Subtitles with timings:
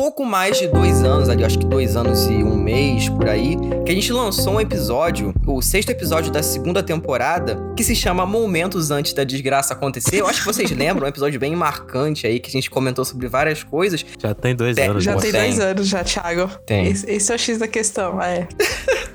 [0.00, 3.54] pouco mais de dois anos, ali, acho que dois anos e um mês por aí,
[3.84, 8.24] que a gente lançou um episódio, o sexto episódio da segunda temporada, que se chama
[8.24, 10.16] Momentos Antes da Desgraça Acontecer.
[10.16, 13.28] Eu acho que vocês lembram, um episódio bem marcante aí, que a gente comentou sobre
[13.28, 14.02] várias coisas.
[14.18, 15.04] Já tem dois Tem- anos.
[15.04, 15.40] Já tem Tem.
[15.42, 16.50] dois anos já, Thiago.
[16.64, 16.86] Tem.
[16.86, 18.48] Esse, esse é o X da questão, é.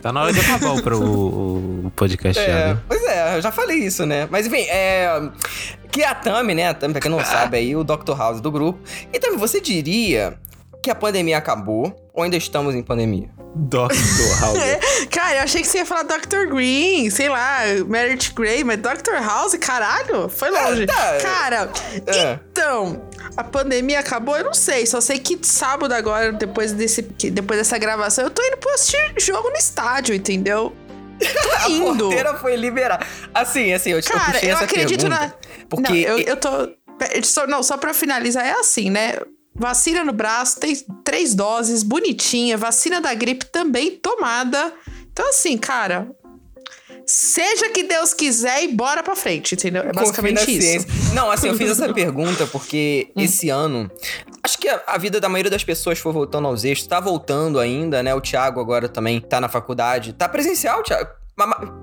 [0.03, 2.79] Tá na hora de acabar o, pro- o, o podcast já, É, né?
[2.87, 4.27] pois é, eu já falei isso, né?
[4.29, 5.19] Mas enfim, é.
[5.91, 6.67] Que a Tami, né?
[6.67, 8.15] A Tami, pra quem não sabe aí, o Dr.
[8.15, 8.77] House do grupo.
[9.11, 10.37] E Tami, você diria
[10.85, 13.27] que a pandemia acabou ou ainda estamos em pandemia?
[13.55, 13.91] Dr.
[14.39, 14.59] House.
[15.09, 16.45] Cara, eu achei que você ia falar Dr.
[16.53, 19.15] Green, sei lá, Meredith Grey, mas Dr.
[19.19, 20.85] House, caralho, foi longe.
[20.85, 21.17] tá.
[21.21, 21.71] Cara,
[22.05, 22.37] É.
[22.51, 23.01] então,
[23.35, 27.77] a pandemia acabou, eu não sei, só sei que sábado agora, depois, desse, depois dessa
[27.79, 30.71] gravação, eu tô indo pra assistir jogo no estádio, entendeu?
[31.19, 31.97] Tô A indo.
[32.05, 33.03] porteira foi liberada.
[33.33, 35.21] Assim, assim, eu, eu Cara, puxei eu essa acredito pergunta.
[35.27, 35.33] na.
[35.67, 36.49] Porque Não, eu, eu tô.
[37.23, 39.15] Só, não, só pra finalizar, é assim, né?
[39.57, 42.57] Vacina no braço, tem três doses, bonitinha.
[42.57, 44.73] Vacina da gripe também tomada.
[45.11, 46.09] Então, assim, cara.
[47.07, 49.83] Seja que Deus quiser e bora pra frente, entendeu?
[49.83, 50.87] É basicamente isso.
[51.13, 53.21] Não, assim, eu fiz essa pergunta porque Hum.
[53.21, 53.89] esse ano.
[54.41, 56.87] Acho que a, a vida da maioria das pessoas foi voltando aos eixos.
[56.87, 58.13] Tá voltando ainda, né?
[58.15, 60.13] O Thiago agora também tá na faculdade.
[60.13, 61.09] Tá presencial, Thiago?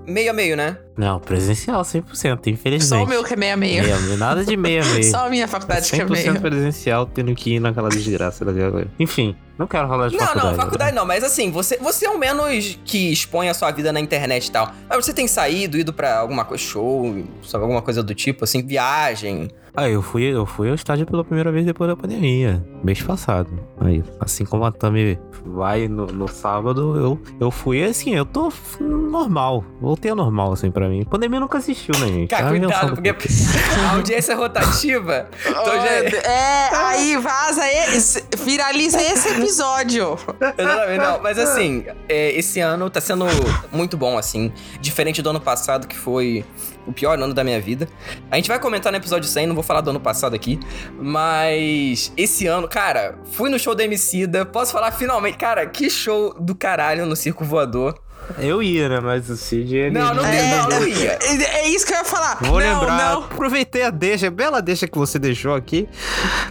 [0.07, 0.77] Meio a meio, né?
[0.97, 2.89] Não, presencial 100%, infelizmente.
[2.89, 3.83] Só o meu que é meia meia.
[3.83, 5.03] Meia, meia, nada de meia meia.
[5.11, 6.39] Só a minha faculdade que é 100% meia.
[6.39, 8.85] presencial, tendo que ir naquela desgraça daquela...
[8.99, 10.47] Enfim, não quero falar de Não, faculdade.
[10.47, 13.93] não, faculdade não, mas assim, você, você é o menos que expõe a sua vida
[13.93, 14.71] na internet e tal.
[14.89, 18.65] Mas você tem saído, ido pra alguma coisa, show, sabe, alguma coisa do tipo, assim,
[18.65, 19.49] viagem.
[19.75, 23.49] Ah, eu fui, eu fui ao estádio pela primeira vez depois da pandemia, mês passado.
[23.81, 28.53] Aí, assim como a Tami vai no, no sábado, eu, eu fui assim, eu tô
[28.79, 29.63] normal.
[29.81, 31.03] Voltei ao normal, assim, pra mim.
[31.03, 32.29] Pandemia nunca existiu, né, gente?
[32.29, 35.27] Cara, cuidado, porque a audiência é rotativa.
[35.43, 36.19] Então já...
[36.29, 40.19] É, aí vaza esse, viraliza esse episódio.
[40.55, 43.25] Exatamente, não, mas assim, é, esse ano tá sendo
[43.71, 44.51] muito bom, assim.
[44.79, 46.45] Diferente do ano passado, que foi
[46.85, 47.87] o pior ano da minha vida.
[48.29, 50.59] A gente vai comentar no episódio 100, não vou falar do ano passado aqui.
[50.99, 54.45] Mas esse ano, cara, fui no show da Emicida.
[54.45, 58.02] Posso falar finalmente, cara, que show do caralho no Circo Voador.
[58.39, 59.75] Eu ia, né, mas o Cid...
[59.75, 61.17] ele- Não, não, É, não, não ia.
[61.21, 62.37] É, é isso que eu ia falar.
[62.41, 63.23] Vou não, lembrar, Não.
[63.23, 65.87] aproveitei a deixa, bela deixa que você deixou aqui.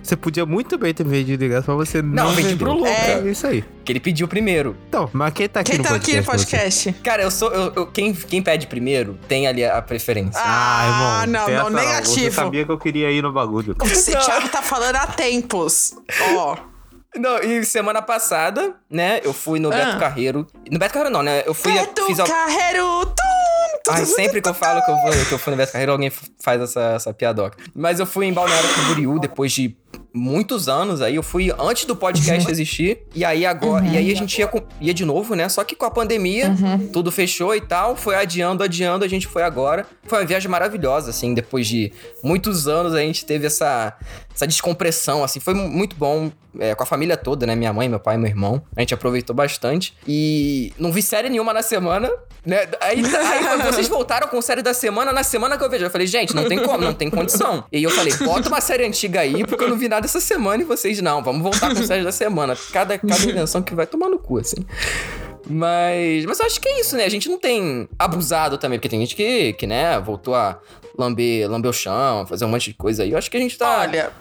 [0.02, 2.92] Você podia muito bem ter vendido ingresso, mas você não Não, vendi pro Lucas.
[2.92, 3.64] É isso aí.
[3.84, 4.76] Que ele pediu primeiro.
[4.88, 6.84] Então, mas quem tá aqui Quem no tá aqui no podcast?
[6.84, 7.02] podcast?
[7.02, 7.50] Cara, eu sou.
[7.52, 10.40] eu- eu- quem, quem pede primeiro tem ali a preferência.
[10.44, 12.34] Ah, não, tem não, Você negativo.
[12.34, 13.74] sabia que eu queria ir no bagulho.
[13.80, 14.20] O Não.
[14.20, 15.94] Thiago tá falando há tempos.
[16.36, 16.56] Ó.
[17.16, 19.76] Não, e semana passada, né, eu fui no Ah.
[19.76, 20.46] Beto Carreiro.
[20.70, 21.42] No Beto Carreiro não, né?
[21.46, 21.72] Eu fui.
[21.72, 23.04] Beto fiz a- Carreiro.
[23.04, 23.14] Tum,
[23.84, 25.72] tum, Ai, tum, sempre que eu falo que eu, vou, que eu fui no Beto
[25.72, 27.58] Carreiro, alguém faz essa, essa piadoca.
[27.74, 29.76] Mas eu fui em Balneário Camboriú depois de
[30.14, 31.14] muitos anos aí.
[31.16, 32.98] Eu fui antes do podcast existir.
[33.14, 33.86] E aí agora.
[33.86, 34.50] E aí a gente ia,
[34.80, 35.48] ia de novo, né?
[35.48, 36.54] Só que com a pandemia,
[36.92, 37.96] tudo fechou e tal.
[37.96, 39.04] Foi adiando, adiando.
[39.04, 39.86] A gente foi agora.
[40.04, 41.34] Foi uma viagem maravilhosa, assim.
[41.34, 41.92] Depois de
[42.22, 43.96] muitos anos, a gente teve essa,
[44.34, 45.40] essa descompressão, assim.
[45.40, 46.30] Foi mu- muito bom.
[46.58, 47.54] é, com a família toda, né?
[47.56, 48.62] Minha mãe, meu pai, meu irmão.
[48.76, 49.94] A gente aproveitou bastante.
[50.06, 52.10] E não vi série nenhuma na semana,
[52.44, 52.68] né?
[52.80, 55.90] Aí, aí quando vocês voltaram com série da semana, na semana que eu vejo, eu
[55.90, 57.64] falei, gente, não tem como, não tem condição.
[57.72, 60.20] E aí eu falei, bota uma série antiga aí, porque eu não vi nada essa
[60.20, 61.22] semana e vocês não.
[61.22, 62.56] Vamos voltar com série da semana.
[62.72, 64.64] Cada, cada invenção que vai tomar no cu, assim.
[65.48, 67.04] Mas, mas eu acho que é isso, né?
[67.04, 70.58] A gente não tem abusado também, porque tem gente que, que né, voltou a
[70.98, 73.10] lamber, lamber o chão, fazer um monte de coisa aí.
[73.12, 73.80] Eu acho que a gente tá.
[73.80, 74.12] Olha,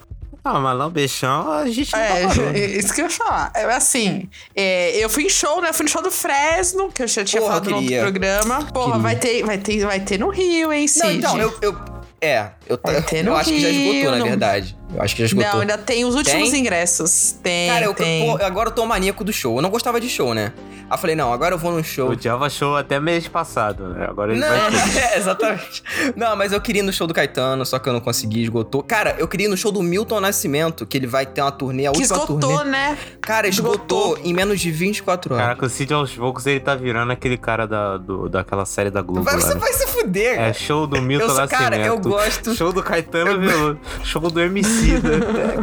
[0.43, 3.51] Ah, mas lambechão a gente não é, tá isso que eu ia falar.
[3.55, 5.71] É assim, é, eu fui em show, né?
[5.71, 8.01] Fui no show do Fresno, que eu já tinha Porra, falado no outro queria.
[8.01, 8.65] programa.
[8.73, 9.01] Porra, Queria.
[9.01, 11.03] vai ter, vai, ter, vai ter no Rio, hein, Cid?
[11.19, 11.53] Não, então, eu.
[11.61, 11.91] eu
[12.23, 14.77] é, eu, Vai ter eu acho que já esgotou, na verdade.
[14.93, 15.51] Eu acho que já esgotou.
[15.53, 16.59] Não, ainda tem os últimos Tem?
[16.59, 17.35] ingressos.
[17.41, 18.25] Tem, Cara, eu, tem.
[18.37, 19.55] pô, agora eu tô maníaco do show.
[19.57, 20.51] Eu não gostava de show, né?
[20.89, 22.09] Aí eu falei, não, agora eu vou num show.
[22.09, 24.05] O Java show até mês passado, né?
[24.09, 24.67] Agora ele Não, vai
[25.13, 25.81] é, exatamente.
[26.17, 28.83] Não, mas eu queria ir no show do Caetano, só que eu não consegui, esgotou.
[28.83, 31.87] Cara, eu queria ir no show do Milton Nascimento, que ele vai ter uma turnê,
[31.87, 32.69] a que última esgotou, turnê.
[32.71, 32.97] né?
[33.21, 35.45] Cara, esgotou, em menos de 24 anos.
[35.45, 39.01] Caraca, o Cid aos poucos ele tá virando aquele cara da, do, daquela série da
[39.01, 39.23] Globo.
[39.23, 39.59] vai, você né?
[39.61, 40.53] vai se fuder, É cara.
[40.53, 41.61] show do Milton Eu sou- Nascimento.
[41.63, 43.79] cara, eu gosto- Show do Caetano Veloso.
[44.03, 44.41] Show do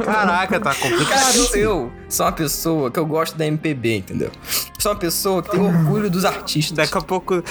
[0.05, 1.09] Caraca, tá complicado.
[1.09, 4.31] Cara, eu sou uma pessoa que eu gosto da MPB, entendeu?
[4.79, 6.77] sou uma pessoa que tem orgulho dos artistas.
[6.77, 7.43] Daqui a pouco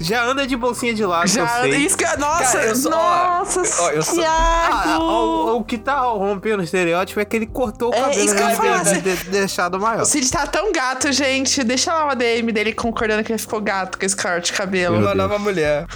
[0.00, 1.80] já anda de bolsinha de lado, Já, eu sei.
[1.80, 5.02] isso que, nossa, Cara, eu sou- ó, nossa, ó, eu sou- Ah, Thiago.
[5.04, 8.34] o, o que tá rompendo o estereótipo é que ele cortou o É, cabelo isso
[8.34, 10.02] que eu ia né, falar, de- de- de- deixado maior.
[10.02, 11.62] O Cid tá tão gato, gente.
[11.62, 14.96] Deixa lá uma DM dele concordando que ele ficou gato com esse corte de cabelo.
[14.96, 15.16] Uma Deus.
[15.18, 15.86] nova mulher.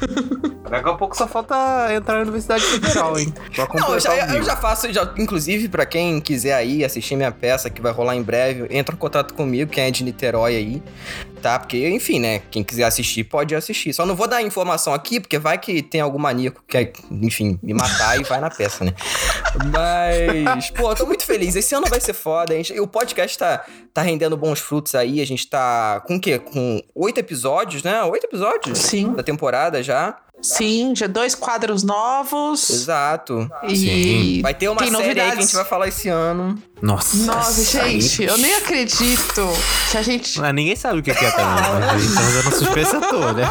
[0.71, 1.55] Daqui a pouco só falta
[1.93, 3.35] entrar na Universidade Federal, hein?
[3.57, 7.69] Pra Não, já, eu já faço, já, inclusive, pra quem quiser aí assistir minha peça,
[7.69, 10.83] que vai rolar em breve, entra em contato comigo, quem é de Niterói aí,
[11.41, 11.59] tá?
[11.59, 12.41] Porque, enfim, né?
[12.51, 13.93] Quem quiser assistir, pode assistir.
[13.93, 17.59] Só não vou dar informação aqui, porque vai que tem algum maníaco que quer, enfim,
[17.63, 18.93] me matar e vai na peça, né?
[19.73, 21.57] Mas, pô, eu tô muito feliz.
[21.57, 22.53] Esse ano vai ser foda.
[22.55, 25.21] A gente, o podcast tá, tá rendendo bons frutos aí.
[25.21, 26.39] A gente tá com o quê?
[26.39, 28.03] Com oito episódios, né?
[28.05, 28.79] Oito episódios?
[28.79, 29.13] Sim.
[29.15, 30.17] Da temporada já.
[30.43, 32.69] Sim, já dois quadros novos.
[32.69, 33.51] Exato.
[33.67, 35.47] E Vai ter uma tem série aí que a novidades.
[35.47, 36.63] gente vai falar esse ano.
[36.83, 37.17] Nossa.
[37.25, 39.49] Nossa, aí- gente, eu nem acredito
[39.91, 40.39] que a gente.
[40.39, 41.81] Mas ninguém sabe o que que é também.
[41.81, 43.45] Mas a gente tá fazendo suspense à toa, né?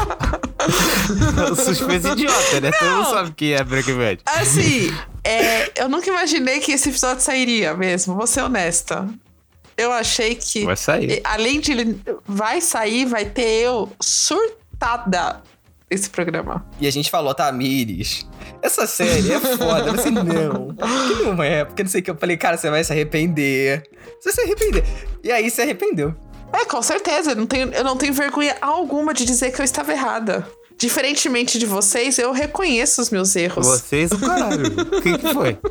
[1.55, 2.71] suspense idiota, né?
[2.71, 3.13] Todo mundo Não.
[3.13, 4.21] sabe que é Breaking Bad.
[4.25, 4.93] Assim,
[5.23, 9.07] é, eu nunca imaginei que esse episódio sairia mesmo, vou ser honesta.
[9.77, 10.65] Eu achei que.
[10.65, 11.21] Vai sair.
[11.23, 12.01] Além de ele.
[12.25, 15.41] Vai sair, vai ter eu surtada
[15.89, 16.65] esse programa.
[16.79, 18.25] E a gente falou, Tamires,
[18.61, 19.89] essa série é foda.
[19.89, 22.11] Eu falei, não, que não é, porque não sei o que.
[22.11, 23.83] Eu falei, cara, você vai se arrepender.
[24.19, 24.83] Você vai se arrepender.
[25.23, 26.15] E aí se arrependeu.
[26.61, 27.31] É, com certeza.
[27.31, 30.47] Eu não, tenho, eu não tenho vergonha alguma de dizer que eu estava errada.
[30.77, 33.65] Diferentemente de vocês, eu reconheço os meus erros.
[33.65, 34.65] Vocês, o caralho.
[34.67, 35.57] O que foi?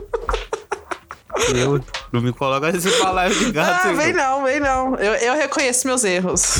[1.52, 1.80] Eu
[2.12, 3.88] não me coloca nesse palavra de gato.
[3.88, 4.94] Ah, vem não, vem não.
[4.94, 6.58] Eu, eu reconheço meus erros.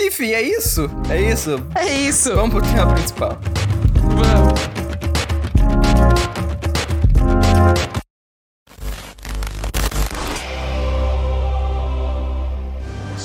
[0.00, 0.90] Enfim, é isso.
[1.10, 1.60] É isso.
[1.74, 2.34] É isso.
[2.34, 3.38] Vamos pro tema principal.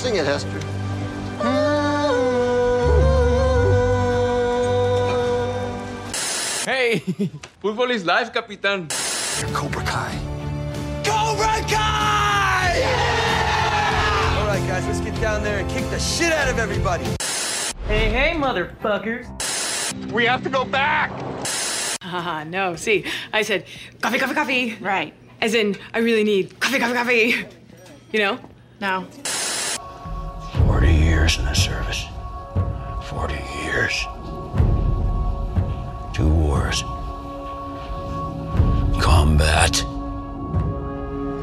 [0.02, 0.58] Sing it, Hester.
[6.64, 6.98] Hey,
[7.62, 8.90] fútbol is life, capitán.
[9.54, 10.18] Cobra Kai.
[11.04, 12.82] Cobra Kai!
[14.40, 17.04] All right, guys, let's get down there and kick the shit out of everybody.
[17.86, 19.30] Hey, hey, motherfuckers.
[20.10, 21.12] We have to go back.
[22.02, 22.74] Haha, no.
[22.74, 23.66] See, I said
[24.00, 24.74] coffee, coffee, coffee.
[24.80, 25.14] Right.
[25.40, 27.46] As in, I really need coffee, coffee, coffee.
[28.10, 28.40] You know?
[28.80, 29.06] No.
[31.32, 32.08] 40 years in the service.
[33.08, 33.34] 40
[33.64, 34.06] years.
[36.12, 36.84] Two wars.
[39.00, 39.84] Combat.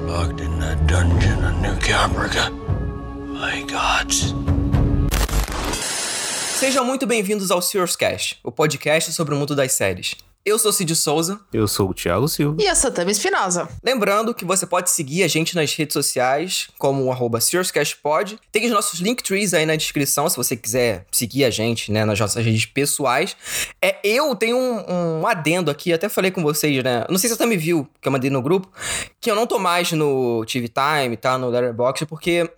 [0.07, 2.51] Locked in the dungeon of New Caprica.
[3.27, 4.33] My gods.
[6.59, 10.15] Sejam muito bem-vindos ao Sears Cast, o podcast sobre o mundo das séries.
[10.45, 11.39] Eu sou Cid Souza.
[11.51, 12.61] Eu sou o Thiago Silva.
[12.61, 13.67] E eu sou Tami Espinosa.
[13.83, 18.39] Lembrando que você pode seguir a gente nas redes sociais, como o arroba SearsCastPod.
[18.49, 22.17] Tem os nossos linktrees aí na descrição, se você quiser seguir a gente, né, nas
[22.17, 23.35] nossas redes pessoais.
[23.81, 27.05] É, eu tenho um, um adendo aqui, até falei com vocês, né?
[27.09, 28.71] Não sei se você também viu, que eu mandei no grupo,
[29.19, 31.37] que eu não tô mais no TV Time, tá?
[31.37, 32.49] No Letterboxd, porque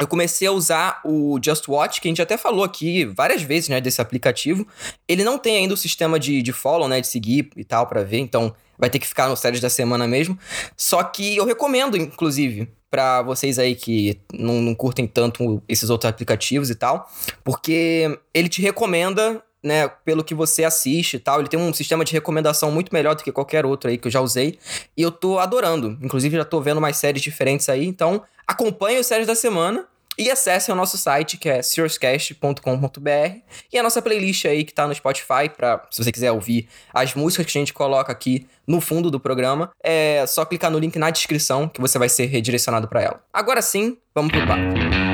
[0.00, 3.68] eu comecei a usar o Just Watch, que a gente até falou aqui várias vezes,
[3.68, 4.66] né, desse aplicativo.
[5.06, 8.02] Ele não tem ainda o sistema de, de follow, né, de seguir e tal pra
[8.02, 10.38] ver, então vai ter que ficar no séries da semana mesmo.
[10.76, 16.08] Só que eu recomendo, inclusive, pra vocês aí que não, não curtem tanto esses outros
[16.08, 17.08] aplicativos e tal,
[17.44, 21.40] porque ele te recomenda né, pelo que você assiste e tal.
[21.40, 24.12] Ele tem um sistema de recomendação muito melhor do que qualquer outro aí que eu
[24.12, 24.58] já usei.
[24.96, 25.98] E eu tô adorando.
[26.02, 27.86] Inclusive, já tô vendo mais séries diferentes aí.
[27.86, 29.86] Então, acompanhe os séries da semana.
[30.20, 33.38] E acessem o nosso site, que é serious.com.br.
[33.72, 37.14] E a nossa playlist aí, que tá no Spotify, pra, se você quiser ouvir as
[37.14, 39.70] músicas que a gente coloca aqui no fundo do programa.
[39.82, 43.24] É só clicar no link na descrição, que você vai ser redirecionado pra ela.
[43.32, 45.09] Agora sim, vamos pro papo.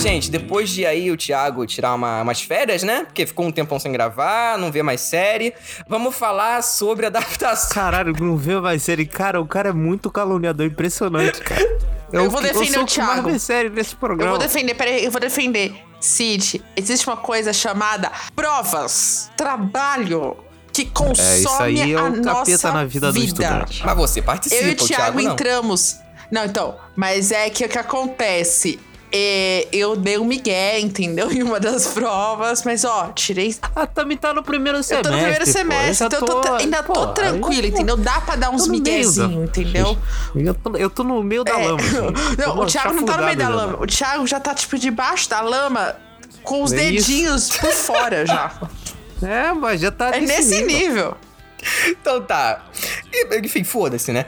[0.00, 0.30] Gente.
[0.30, 3.04] Depois de aí o Thiago tirar uma- umas férias, né?
[3.04, 5.52] Porque ficou um tempão sem gravar, não vê mais série.
[5.86, 7.70] Vamos falar sobre adaptação.
[7.74, 9.04] Caralho, não vê mais série.
[9.06, 11.60] Cara, o cara é muito caluniador, impressionante, cara.
[12.12, 13.28] Eu vou defender sou o mais Thiago.
[13.30, 14.30] vê série nesse Eu programa.
[14.30, 15.74] vou defender, peraí, eu vou defender.
[16.00, 20.34] Cid, existe uma coisa chamada provas, trabalho,
[20.72, 23.82] que consome É, isso aí é a o nossa capeta na vida, do estudante.
[23.84, 25.32] Mas você participa, Eu e o o Thiago Thiago não.
[25.32, 25.96] entramos.
[26.30, 28.80] Não, então, mas é que o que acontece?
[29.12, 31.30] É, eu dei um migué, entendeu?
[31.32, 33.54] Em uma das provas, mas ó, tirei.
[33.74, 35.10] Ah, também tá no primeiro Eu semestre.
[35.10, 35.50] tô no primeiro pô.
[35.52, 37.96] semestre, Eu então eu tô, ainda pô, tô aí tranquila, eu entendeu?
[37.96, 39.98] Dá pra dar uns miguezinhos, entendeu?
[40.34, 41.66] Eu tô, eu tô no meio da É.
[41.66, 41.80] lama.
[42.38, 43.78] Não, o Thiago não tá no meio da lama.
[43.80, 45.96] O Thiago já tá, tipo, debaixo da lama
[46.42, 47.08] com os É isso.
[47.08, 48.50] dedinhos por fora já.
[49.22, 51.14] É, mas já tá É nesse nível.
[51.88, 52.64] Então tá.
[53.42, 54.26] Enfim, foda-se, né?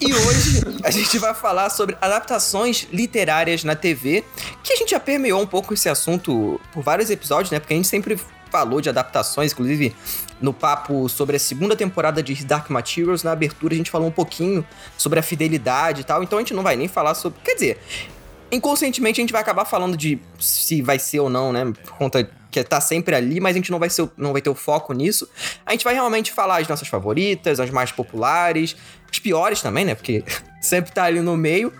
[0.00, 4.24] E hoje a gente vai falar sobre adaptações literárias na TV,
[4.62, 7.58] que a gente já permeou um pouco esse assunto por vários episódios, né?
[7.58, 8.18] Porque a gente sempre
[8.50, 9.94] falou de adaptações, inclusive
[10.40, 14.12] no papo sobre a segunda temporada de Dark Materials, na abertura a gente falou um
[14.12, 14.66] pouquinho
[14.96, 17.40] sobre a fidelidade e tal, então a gente não vai nem falar sobre.
[17.44, 17.78] Quer dizer,
[18.50, 21.64] inconscientemente a gente vai acabar falando de se vai ser ou não, né?
[21.84, 24.50] Por conta que tá sempre ali, mas a gente não vai, ser, não vai ter
[24.50, 25.28] o foco nisso.
[25.66, 28.74] A gente vai realmente falar as nossas favoritas, as mais populares,
[29.10, 29.94] as piores também, né?
[29.94, 30.24] Porque
[30.60, 31.72] sempre tá ali no meio.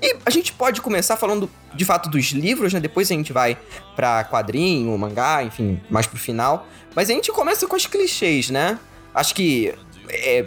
[0.00, 2.80] E a gente pode começar falando de fato dos livros, né?
[2.80, 3.58] Depois a gente vai
[3.94, 6.66] pra quadrinho, mangá, enfim, mais pro final.
[6.94, 8.78] Mas a gente começa com os clichês, né?
[9.14, 9.74] Acho que
[10.08, 10.46] é,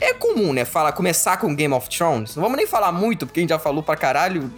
[0.00, 0.64] é comum, né?
[0.64, 2.36] Fala, começar com Game of Thrones.
[2.36, 4.50] Não vamos nem falar muito, porque a gente já falou pra caralho.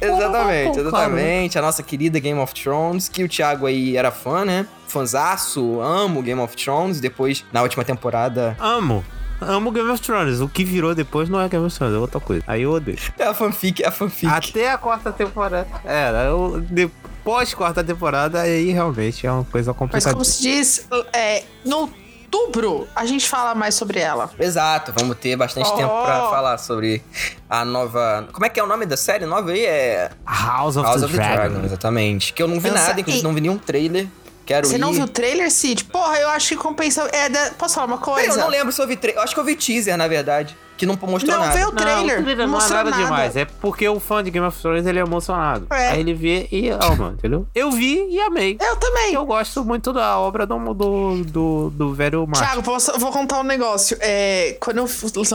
[0.00, 1.58] Exatamente, exatamente.
[1.58, 4.66] A nossa querida Game of Thrones, que o Thiago aí era fã, né?
[4.86, 7.00] Fanzaço, amo Game of Thrones.
[7.00, 8.56] Depois, na última temporada.
[8.60, 9.04] Amo.
[9.40, 10.40] Amo Game of Thrones.
[10.40, 12.42] O que virou depois não é Game of Thrones, é outra coisa.
[12.46, 12.98] Aí eu odeio.
[13.18, 14.32] É a fanfic, é a fanfic.
[14.32, 15.66] Até a quarta temporada.
[15.84, 20.12] É, eu, depois quarta temporada, aí realmente é uma coisa Mas complicada.
[20.14, 21.90] como se diz, é, no
[22.32, 24.30] outubro a gente fala mais sobre ela.
[24.38, 25.76] Exato, vamos ter bastante Oh.
[25.76, 27.02] tempo pra falar sobre
[27.48, 28.28] a nova.
[28.32, 29.64] Como é que é o nome da série nova aí?
[29.64, 30.10] É.
[30.26, 31.36] House of House the of the Dragon.
[31.50, 32.32] Dragon, exatamente.
[32.32, 34.06] Que eu não vi Pensa- nada, inclusive e- não vi nenhum trailer.
[34.44, 34.78] Quero Você ir.
[34.78, 35.84] não viu o trailer, Cid?
[35.86, 37.02] Porra, eu acho que compensa.
[37.12, 38.28] É, da- Posso falar uma coisa?
[38.30, 39.18] Eu não lembro se eu vi trailer.
[39.20, 40.56] Eu acho que eu vi teaser, na verdade.
[40.76, 41.56] Que não mostrou Não, nada.
[41.56, 42.20] vê o trailer.
[42.20, 43.02] Não, Não não é mostrou nada, nada.
[43.04, 43.36] demais.
[43.36, 45.66] É porque o fã de Game of Thrones ele é emocionado.
[45.70, 45.88] É.
[45.92, 47.46] Aí ele vê e ama, entendeu?
[47.54, 48.58] Eu vi e amei.
[48.60, 49.14] Eu também.
[49.14, 52.44] Eu gosto muito da obra do, do, do, do velho Martin.
[52.46, 53.96] Thiago, posso- vou contar um negócio.
[54.00, 54.88] É, quando eu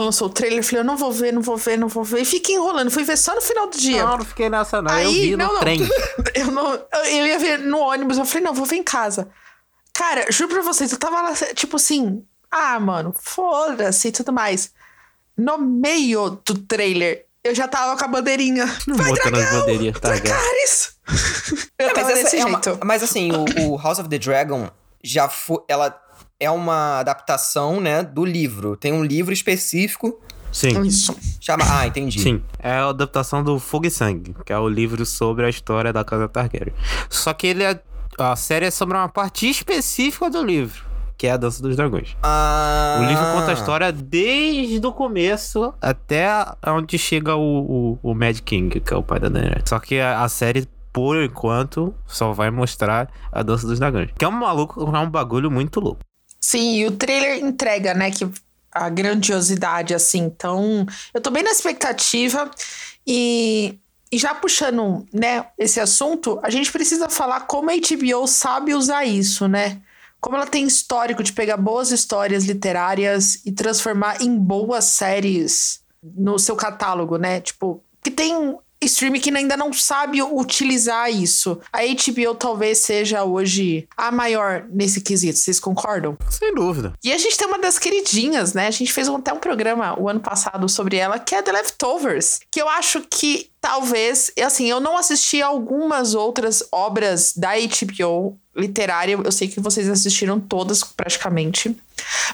[0.03, 2.21] lançou o trailer, eu falei, eu não vou ver, não vou ver, não vou ver.
[2.21, 2.91] E fiquei enrolando.
[2.91, 4.03] Fui ver só no final do dia.
[4.05, 4.91] Não, não fiquei nessa não.
[4.91, 5.59] Aí, eu vi no não, não.
[5.59, 5.79] trem.
[6.35, 9.27] Eu, não, eu ia ver no ônibus, eu falei, não, vou ver em casa.
[9.93, 14.71] Cara, juro pra vocês, eu tava lá, tipo assim, ah, mano, foda-se e tudo mais.
[15.43, 18.65] No meio do trailer, eu já tava com a bandeirinha.
[18.87, 19.59] Vai, Botando as dragão!
[19.61, 20.95] bandeirinhas, tá, Dracarys!
[21.79, 22.79] Eu É, tava mas, desse é uma- jeito.
[22.85, 24.69] mas assim, o, o House of the Dragon
[25.03, 25.57] já foi.
[25.67, 25.99] Ela
[26.39, 28.75] é uma adaptação, né, do livro.
[28.77, 30.19] Tem um livro específico.
[30.51, 30.81] Sim.
[30.83, 31.15] Isso.
[31.39, 31.63] Chama.
[31.67, 32.19] Ah, entendi.
[32.19, 35.91] Sim, é a adaptação do Fogo e Sangue, que é o livro sobre a história
[35.93, 36.73] da Casa Targaryen.
[37.09, 37.79] Só que ele é,
[38.19, 40.83] a série é sobre uma parte específica do livro,
[41.21, 42.17] que é a Dança dos Dragões.
[42.23, 46.27] Ah, O livro conta a história desde o começo até
[46.65, 49.65] onde chega o, o, o Mad King, que é o pai da Daenerys.
[49.69, 54.09] Só que a, a série, por enquanto, só vai mostrar a Dança dos Dragões.
[54.17, 55.99] Que é um maluco, é um bagulho muito louco.
[56.39, 58.27] Sim, e o trailer entrega, né, que
[58.71, 60.23] a grandiosidade, assim.
[60.23, 62.49] Então, eu tô bem na expectativa.
[63.05, 63.77] E,
[64.11, 69.05] e já puxando, né, esse assunto, a gente precisa falar como a HBO sabe usar
[69.05, 69.79] isso, né?
[70.21, 76.37] Como ela tem histórico de pegar boas histórias literárias e transformar em boas séries no
[76.37, 77.41] seu catálogo, né?
[77.41, 81.59] Tipo, que tem stream que ainda não sabe utilizar isso.
[81.71, 86.17] A HBO talvez seja hoje a maior nesse quesito, vocês concordam?
[86.29, 86.93] Sem dúvida.
[87.03, 88.67] E a gente tem uma das queridinhas, né?
[88.67, 92.39] A gente fez até um programa o ano passado sobre ela, que é The Leftovers.
[92.49, 99.17] Que eu acho que talvez, assim, eu não assisti algumas outras obras da HBO literária,
[99.23, 101.75] eu sei que vocês assistiram todas praticamente.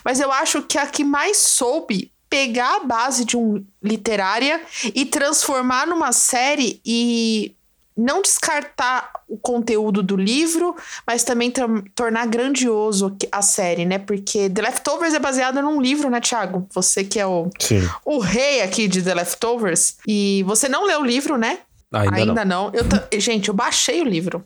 [0.03, 4.61] Mas eu acho que a que mais soube pegar a base de um literária
[4.93, 7.53] e transformar numa série e
[7.95, 13.97] não descartar o conteúdo do livro, mas também tor- tornar grandioso a série, né?
[13.97, 16.67] Porque The Leftovers é baseado num livro, né, Thiago?
[16.75, 17.81] Você que é o, Sim.
[18.05, 19.97] o rei aqui de The Leftovers.
[20.07, 21.57] E você não leu o livro, né?
[21.91, 22.71] Ainda, não.
[22.71, 22.71] não.
[23.11, 24.43] Eu Gente, eu baixei o livro.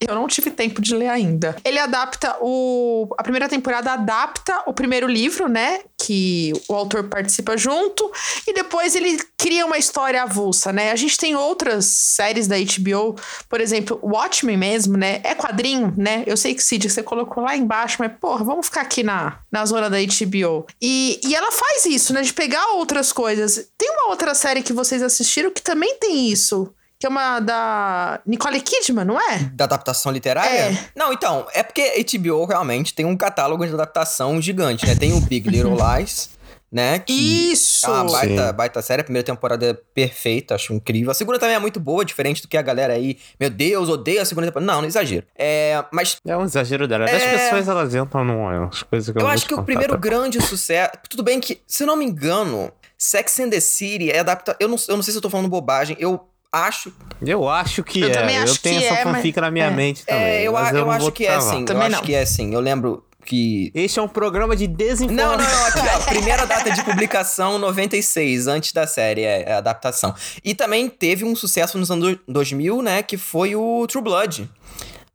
[0.00, 1.56] Eu não tive tempo de ler ainda.
[1.64, 3.08] Ele adapta o.
[3.18, 5.80] A primeira temporada adapta o primeiro livro, né?
[5.96, 8.10] Que o autor participa junto.
[8.46, 10.90] E depois ele cria uma história avulsa, né?
[10.90, 13.16] A gente tem outras séries da HBO,
[13.48, 15.20] por exemplo, Watchmen mesmo, né?
[15.22, 16.24] É quadrinho, né?
[16.26, 19.64] Eu sei que, Cid, você colocou lá embaixo, mas, porra, vamos ficar aqui na, na
[19.64, 20.66] zona da HBO.
[20.80, 22.22] E, e ela faz isso, né?
[22.22, 23.68] De pegar outras coisas.
[23.76, 26.72] Tem uma outra série que vocês assistiram que também tem isso.
[26.98, 29.38] Que é uma da Nicole Kidman, não é?
[29.54, 30.48] Da adaptação literária?
[30.72, 30.78] É.
[30.96, 34.96] Não, então, é porque HBO realmente tem um catálogo de adaptação gigante, né?
[34.96, 36.30] Tem o Big Little Lies,
[36.72, 36.98] né?
[36.98, 37.12] Que
[37.52, 37.86] Isso!
[37.86, 38.52] É uma baita, Sim.
[38.52, 39.00] baita série.
[39.02, 41.12] A primeira temporada é perfeita, acho incrível.
[41.12, 43.16] A segunda também é muito boa, diferente do que a galera aí.
[43.38, 44.66] Meu Deus, odeio a segunda temporada.
[44.72, 45.24] Não, não exagero.
[45.36, 47.04] É, mas É um exagero dela.
[47.04, 47.38] As É.
[47.38, 50.00] pessoas, elas entram numas coisas que eu eu acho que o primeiro tá?
[50.00, 50.90] grande sucesso.
[51.08, 54.56] Tudo bem que, se eu não me engano, Sex and the City é adapta.
[54.58, 55.96] Eu não, eu não sei se eu tô falando bobagem.
[56.00, 56.92] Eu acho.
[57.24, 58.12] Eu acho que Eu é.
[58.12, 59.70] também eu acho tenho que essa é, mas- fanfic na minha é.
[59.70, 60.22] mente também.
[60.22, 61.60] É, eu, mas eu não acho vou que é sim.
[61.60, 62.02] Eu Também acho não.
[62.02, 62.54] que é sim.
[62.54, 65.36] Eu lembro que Este é um programa de não, desinformação.
[65.36, 66.04] não, não, aqui, ó.
[66.06, 70.14] Primeira data de publicação, 96, antes da série, é, é a adaptação.
[70.42, 74.48] E também teve um sucesso nos anos 2000, né, que foi o True Blood.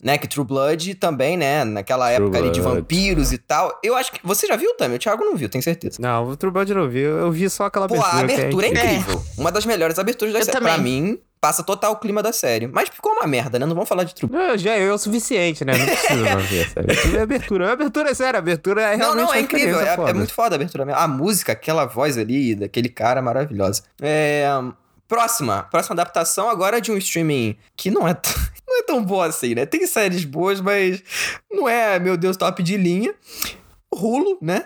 [0.04, 2.76] Né, que True Blood também, né, naquela True época ali de Blood.
[2.78, 3.80] vampiros e tal.
[3.82, 4.20] Eu acho que.
[4.24, 4.98] Você já viu também?
[4.98, 5.98] O Thiago não viu, tenho certeza.
[6.02, 7.00] Não, o True Blood eu não vi.
[7.00, 8.18] Eu vi só aquela Pô, abertura.
[8.24, 8.98] a que abertura é, incrível.
[9.00, 9.24] incrível.
[9.38, 10.58] Uma das melhores aberturas da Eu série.
[10.58, 10.74] também.
[10.74, 12.68] Pra mim, passa total o clima da série.
[12.68, 13.66] Mas ficou uma merda, né?
[13.66, 15.78] Não vamos falar de True Não, já é o suficiente, né?
[15.78, 17.18] Não precisa não ver, sério.
[17.18, 17.70] É abertura.
[17.70, 19.80] A abertura é sério, a abertura é Não, realmente não, é uma incrível.
[19.80, 21.00] É, é muito foda a abertura mesmo.
[21.00, 23.84] A música, aquela voz ali, daquele cara maravilhosa.
[24.02, 24.46] É.
[25.14, 25.62] Próxima.
[25.70, 28.18] Próxima adaptação agora é de um streaming que não é,
[28.68, 29.64] não é tão bom assim, né?
[29.64, 31.04] Tem séries boas, mas
[31.52, 33.14] não é, meu Deus, top de linha.
[33.94, 34.66] Hulu, né?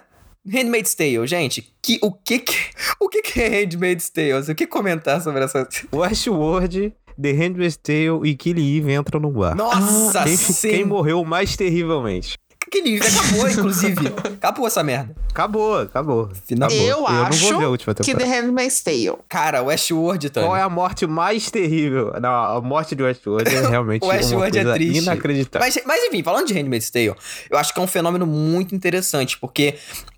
[0.50, 1.70] Handmaid's Tale, gente.
[1.82, 2.56] Que, o que que,
[2.98, 4.50] o que que é Handmaid's Tale?
[4.50, 5.68] O que comentar sobre essa...
[5.92, 9.54] Westworld, The Handmaid's Tale e Killing Eve entram no bar.
[9.54, 10.70] Nossa, quem, sim.
[10.70, 12.38] quem morreu mais terrivelmente?
[12.68, 14.08] Aquele livro acabou, inclusive.
[14.36, 15.16] Acabou essa merda.
[15.30, 16.30] Acabou, acabou.
[16.46, 16.68] Final.
[16.70, 16.88] Acabou.
[16.88, 18.14] Eu não vou acho ver a última que.
[18.14, 19.14] The Handmaid's Tale.
[19.30, 20.46] Cara, Westworld, Tony.
[20.46, 22.14] Qual é a morte mais terrível?
[22.22, 25.04] Não, a morte de Westworld é realmente O Westworld uma coisa é triste.
[25.04, 25.66] inacreditável.
[25.66, 27.14] Mas, mas enfim, falando de Handmaid's Tale,
[27.50, 29.76] eu acho que é um fenômeno muito interessante, porque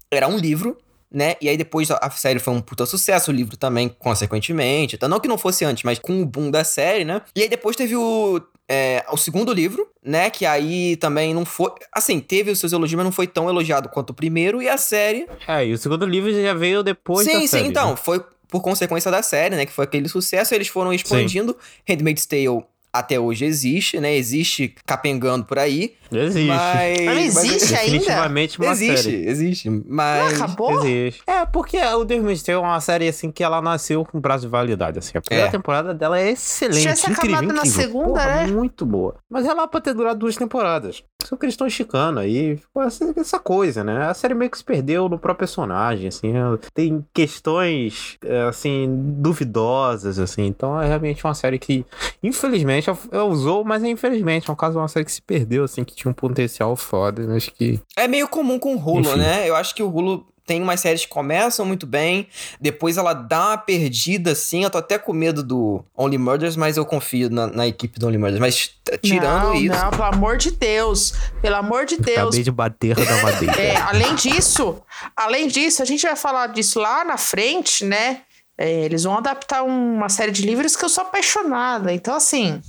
[0.09, 0.75] era um livro,
[1.11, 1.35] né?
[1.41, 4.95] E aí depois a a série foi um puta sucesso, o livro também, consequentemente.
[4.95, 7.21] Então, não que não fosse antes, mas com o boom da série, né?
[7.35, 8.41] E aí depois teve o.
[8.69, 10.29] é, o segundo livro, né?
[10.29, 11.71] Que aí também não foi.
[11.91, 14.61] Assim, teve os seus elogios, mas não foi tão elogiado quanto o primeiro.
[14.61, 15.27] E a série.
[15.47, 17.91] É, e o segundo livro já veio depois sim, da sim, série, então.
[17.91, 17.95] né?
[17.95, 19.65] Foi por consequência da série, né?
[19.65, 20.53] Que foi aquele sucesso.
[20.53, 21.57] Eles foram expandindo.
[21.87, 24.15] Handmaid's Tale até hoje existe, né?
[24.15, 25.93] Existe capengando por aí.
[26.11, 26.47] Existe.
[26.47, 26.99] Mas.
[26.99, 27.85] Não mas- existe ainda?
[27.91, 29.27] Definitivamente uma existe, série.
[29.29, 29.69] existe.
[29.69, 30.33] Não Mas.
[30.41, 30.83] acabou?
[30.83, 31.21] Existe.
[31.27, 34.47] É, porque o The Handmaid's Tale é uma série, assim, que ela nasceu com prazo
[34.47, 35.15] de validade, assim.
[35.17, 35.51] A primeira É.
[35.51, 37.81] temporada dela é excelente, Tivesse incrível, acabado na incrível.
[37.81, 38.47] segunda, Porra, né?
[38.47, 39.15] Muito boa.
[39.29, 41.03] Mas ela pode ter durado duas temporadas.
[41.23, 44.07] Só que eles estão esticando aí, ficou essa, essa coisa, né?
[44.07, 46.33] A série meio que se perdeu no próprio personagem, assim.
[46.73, 50.45] Tem questões, é, assim, duvidosas, assim.
[50.45, 51.85] Então é realmente uma série que,
[52.23, 55.83] infelizmente, ela usou, mas infelizmente, é um caso de uma série que se perdeu, assim,
[55.83, 57.79] que tinha um potencial foda, mas que...
[57.95, 59.17] É meio comum com o Hulu, Enfim.
[59.17, 59.49] né?
[59.49, 62.27] Eu acho que o Hulu tem umas séries que começam muito bem,
[62.59, 64.63] depois ela dá uma perdida, assim.
[64.63, 68.07] Eu tô até com medo do Only Murders, mas eu confio na, na equipe do
[68.07, 68.39] Only Murders.
[68.39, 69.75] Mas tirando não, isso.
[69.75, 71.13] Não, pelo amor de Deus.
[71.39, 72.17] Pelo amor de Deus.
[72.17, 73.61] Acabei de bater da madeira.
[73.61, 74.81] É, além disso,
[75.15, 78.21] além disso, a gente vai falar disso lá na frente, né?
[78.61, 81.93] É, eles vão adaptar uma série de livros que eu sou apaixonada.
[81.93, 82.61] Então, assim.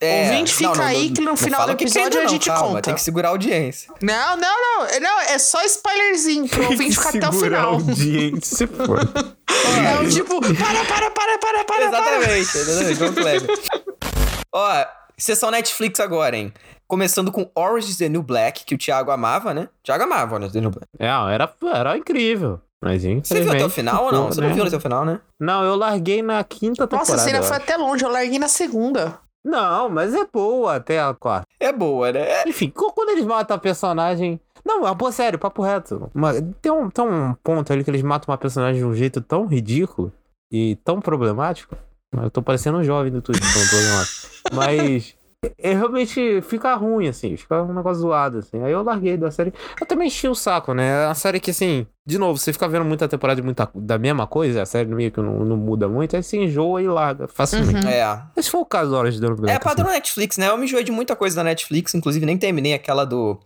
[0.00, 2.82] É, Ouvinte, fica aí que no final do que episódio a não, gente calma, conta.
[2.82, 3.92] Tem que segurar a audiência.
[4.00, 5.00] Não, não, não.
[5.00, 7.70] Não, é só spoilerzinho pro ouvinte ficar até o Segurar final.
[7.70, 8.68] a audiência.
[9.52, 11.84] É um tipo, para, para, para, para, para, para.
[11.84, 12.94] Exatamente, exatamente.
[12.98, 13.58] João Kleber.
[14.52, 16.52] Ó, sessão Netflix agora, hein?
[16.88, 19.62] Começando com Orange is the New Black, que o Thiago amava, né?
[19.62, 20.86] O Thiago amava Orange is the New Black.
[20.98, 22.60] É, era, era incrível.
[22.82, 24.18] Mas Você viu até infelizmente o final ou não?
[24.22, 24.54] ficou, Você não né?
[24.54, 25.20] viu até o final, né?
[25.40, 27.12] Não, eu larguei na quinta temporada.
[27.12, 28.04] Nossa, a cena foi até longe.
[28.04, 29.18] Eu larguei na segunda.
[29.44, 31.46] Não, mas é boa até a quarta.
[31.60, 32.20] É boa, né?
[32.20, 34.40] É- Enfim, quando eles matam a personagem.
[34.64, 36.10] Não, é pô, sério, papo reto.
[36.14, 39.20] Uma- tem, um, tem um ponto ali que eles matam uma personagem de um jeito
[39.20, 40.12] tão ridículo
[40.52, 41.76] e tão problemático.
[42.16, 44.28] Eu tô parecendo um jovem do Twitter falando problemático.
[44.52, 45.16] Mas.
[45.58, 48.62] É, realmente fica ruim, assim, fica um negócio zoado, assim.
[48.62, 49.52] Aí eu larguei da série.
[49.80, 51.02] Eu também enchi o saco, né?
[51.02, 53.98] É uma série que, assim, de novo, você fica vendo muita temporada de muita, da
[53.98, 57.26] mesma coisa, a série meio que não, não muda muito, aí você enjoa e larga
[57.26, 57.88] facilmente.
[57.88, 58.22] É.
[58.36, 59.50] Esse foi o caso da Hora de Dano Black.
[59.50, 59.64] É assim.
[59.64, 60.48] padrão Netflix, né?
[60.48, 63.36] Eu me enjoei de muita coisa da Netflix, inclusive nem terminei aquela do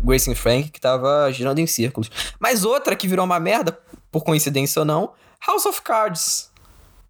[0.00, 2.12] Grace and Frank, que tava girando em círculos.
[2.38, 3.76] Mas outra que virou uma merda,
[4.12, 6.48] por coincidência ou não, House of Cards.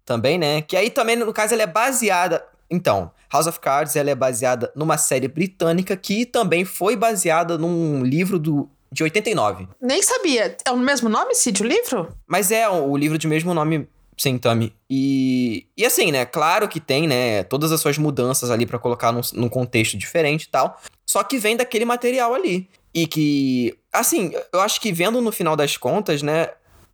[0.03, 0.63] Também, né?
[0.63, 2.43] Que aí também, no caso, ela é baseada.
[2.71, 8.03] Então, House of Cards ela é baseada numa série britânica que também foi baseada num
[8.03, 9.67] livro do, de 89.
[9.81, 10.55] Nem sabia.
[10.65, 12.09] É o mesmo nome, Cid, o livro?
[12.27, 14.73] Mas é o livro de mesmo nome, sim, Tami.
[14.89, 16.25] E, e assim, né?
[16.25, 17.43] Claro que tem, né?
[17.43, 20.79] Todas as suas mudanças ali pra colocar num, num contexto diferente e tal.
[21.05, 22.69] Só que vem daquele material ali.
[22.93, 26.49] E que, assim, eu acho que vendo no final das contas, né?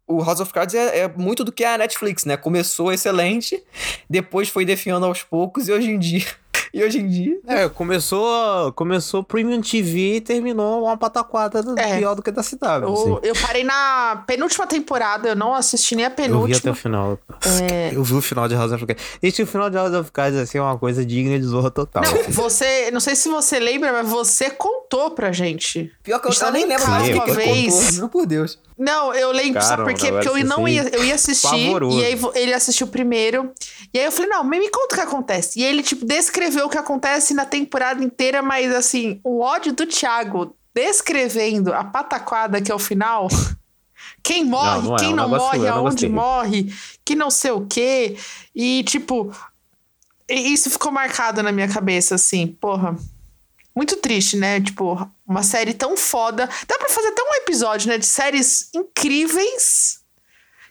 [0.07, 2.37] O House of Cards é, é muito do que é a Netflix, né?
[2.37, 3.61] Começou excelente,
[4.09, 6.25] depois foi definhando aos poucos e hoje em dia.
[6.73, 7.39] E hoje em dia.
[7.47, 11.97] É, começou, começou Premium TV e terminou uma pataquada do- É.
[11.97, 12.83] pior do que da cidade.
[12.83, 13.19] Eu, assim.
[13.23, 16.71] eu parei na penúltima temporada, eu não assisti nem a Eu vi até penúltima.
[16.73, 17.19] o final.
[17.71, 17.95] É.
[17.95, 19.03] Eu vi o final de House of Cards.
[19.23, 22.03] Este final de House of Cards assim, é uma coisa digna de zorra total.
[22.03, 22.31] Não, assim.
[22.31, 25.89] você, não sei se você lembra, mas você contou pra gente.
[26.03, 27.73] Pior que eu, eu nem lembro mais uma vez.
[27.73, 28.59] contou, juro por Deus.
[28.77, 30.11] Não, eu lembro, Cara, sabe por quê?
[30.11, 31.99] Porque eu não ia, assim, eu ia assistir, pavoroso.
[31.99, 33.51] e aí ele assistiu primeiro,
[33.93, 35.59] e aí eu falei, não, me conta o que acontece.
[35.59, 39.85] E ele, tipo, descreveu o que acontece na temporada inteira, mas assim, o ódio do
[39.87, 43.27] Thiago descrevendo a pataquada que é o final.
[44.21, 48.15] Quem morre, não é, quem não morre, não aonde morre, que não sei o quê.
[48.53, 49.31] E, tipo,
[50.29, 52.95] isso ficou marcado na minha cabeça, assim, porra.
[53.77, 54.59] Muito triste, né?
[54.59, 56.49] Tipo, uma série tão foda.
[56.67, 57.97] Dá pra fazer até um episódio, né?
[57.99, 59.99] De séries incríveis.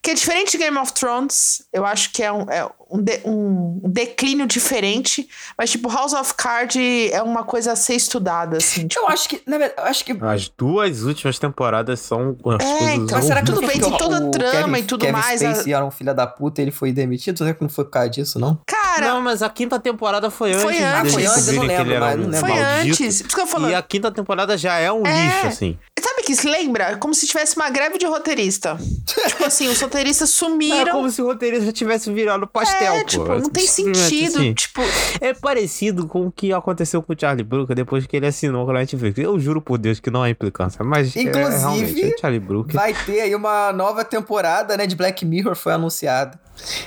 [0.03, 1.63] Que é diferente de Game of Thrones.
[1.73, 5.29] Eu acho que é um, é um, de- um declínio diferente.
[5.59, 8.87] Mas, tipo, House of Cards é uma coisa a ser estudada, assim.
[8.87, 12.63] Tipo, Eu acho que, na verdade, eu acho que As duas últimas temporadas são umas
[12.65, 14.83] É, coisas então, Mas será que Tudo bem, tem toda o a trama Kevin- e
[14.85, 17.39] tudo Kevin mais, a- Spacey era um filho da puta e ele foi demitido?
[17.39, 18.61] Será que não foi por causa disso, não?
[19.01, 20.63] Cara, Não, mas a quinta temporada foi antes.
[20.63, 20.85] Foi antes.
[20.85, 22.41] Ah, foi antes, eu não lembro, mas um não lembro.
[22.41, 23.03] foi maldito.
[23.03, 23.23] antes.
[23.23, 23.69] Por isso que eu falo.
[23.71, 25.27] E a quinta temporada já é um É.
[25.27, 25.79] lixo, assim.
[25.99, 26.97] Sabe que se lembra?
[26.99, 28.77] Como se tivesse uma greve de roteirista.
[29.29, 30.93] tipo assim, os roteiristas É sumiram.
[30.93, 33.05] como se o roteirista tivesse virado pastel, É, pô.
[33.07, 34.39] tipo, não tem sentido.
[34.39, 34.55] assim.
[34.55, 34.83] Tipo,
[35.21, 38.71] É parecido com o que aconteceu com o Charlie Brooker depois que ele assinou com
[38.71, 39.19] a Netflix.
[39.19, 42.75] Eu juro por Deus que não é implicância, mas é, Inclusive, realmente, é Charlie Brooker.
[42.75, 46.39] Vai ter aí uma nova temporada, né, de Black Mirror foi anunciada.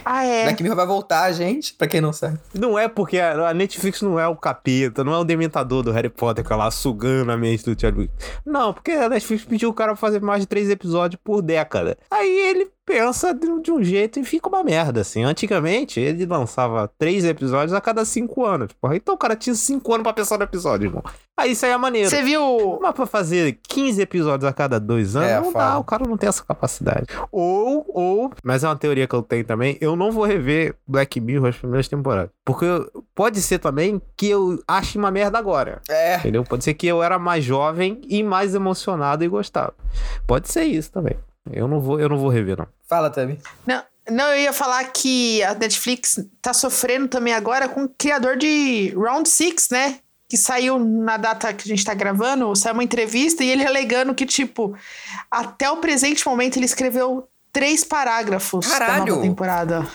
[0.05, 0.43] Ah, é.
[0.43, 2.39] Black Mirror vai voltar, gente, pra quem não sabe.
[2.53, 6.09] Não é porque a Netflix não é o capeta, não é o dementador do Harry
[6.09, 8.09] Potter que é lá sugando a mente do Charlie.
[8.45, 11.97] Não, porque a Netflix pediu o cara pra fazer mais de três episódios por década.
[12.11, 15.23] Aí ele pensa de de um jeito e fica uma merda, assim.
[15.23, 18.71] Antigamente, ele lançava três episódios a cada cinco anos.
[18.81, 21.03] Porra, então o cara tinha cinco anos pra pensar no episódio, irmão.
[21.37, 22.09] Aí isso aí é maneiro.
[22.09, 22.79] Você viu.
[22.81, 25.71] Mas pra fazer 15 episódios a cada dois anos, É, não fala.
[25.73, 27.05] dá, o cara não tem essa capacidade.
[27.31, 31.19] Ou, ou, mas é uma teoria que eu tenho também, eu não vou rever Black
[31.21, 32.31] Mirror as primeiras temporadas.
[32.45, 32.65] Porque
[33.13, 35.81] pode ser também que eu ache uma merda agora.
[35.89, 36.17] É.
[36.17, 36.43] Entendeu?
[36.43, 39.73] Pode ser que eu era mais jovem e mais emocionado e gostava.
[40.25, 41.15] Pode ser isso também.
[41.51, 42.67] Eu não vou, eu não vou rever, não.
[42.87, 43.39] Fala, Tabi.
[43.65, 48.37] Não, não, eu ia falar que a Netflix tá sofrendo também agora com o criador
[48.37, 49.99] de Round Six, né?
[50.27, 54.13] Que saiu na data que a gente tá gravando, saiu uma entrevista e ele alegando
[54.13, 54.75] que, tipo,
[55.29, 59.15] até o presente momento ele escreveu três parágrafos da Caralho!
[59.15, 59.87] nova temporada.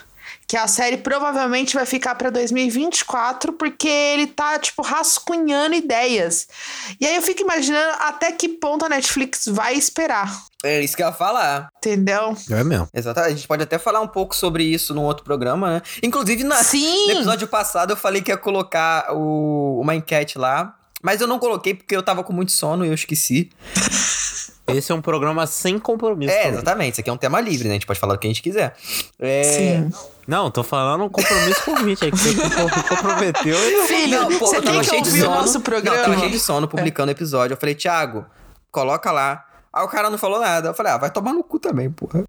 [0.46, 6.46] Que a série provavelmente vai ficar pra 2024, porque ele tá, tipo, rascunhando ideias.
[7.00, 10.30] E aí eu fico imaginando até que ponto a Netflix vai esperar.
[10.64, 11.68] É isso que eu ia falar.
[11.76, 12.37] Entendeu?
[12.50, 12.88] É mesmo.
[12.92, 13.33] Exatamente.
[13.33, 15.83] A gente pode até falar um pouco sobre isso num outro programa, né?
[16.02, 17.07] Inclusive, na, Sim!
[17.07, 20.74] no episódio passado eu falei que ia colocar o, uma enquete lá.
[21.02, 23.50] Mas eu não coloquei porque eu tava com muito sono e eu esqueci.
[24.66, 26.33] Esse é um programa sem compromisso.
[26.33, 26.53] É, também.
[26.55, 26.92] exatamente.
[26.92, 27.72] Isso aqui é um tema livre, né?
[27.72, 28.74] A gente pode falar o que a gente quiser.
[29.18, 29.42] É...
[29.44, 29.90] Sim.
[30.27, 33.55] Não, tô falando um compromisso com o ouvinte aí, que você me comprometeu.
[33.55, 35.37] e- Filho, Não, pô, você eu tem tava que cheio de ouvir o sono.
[35.37, 35.96] nosso Não, programa.
[35.98, 37.53] eu tava cheio de sono publicando o episódio.
[37.55, 38.24] Eu falei, Thiago,
[38.70, 39.44] coloca lá.
[39.70, 40.68] Aí o cara não falou nada.
[40.68, 42.24] Eu falei, ah, vai tomar no cu também, porra.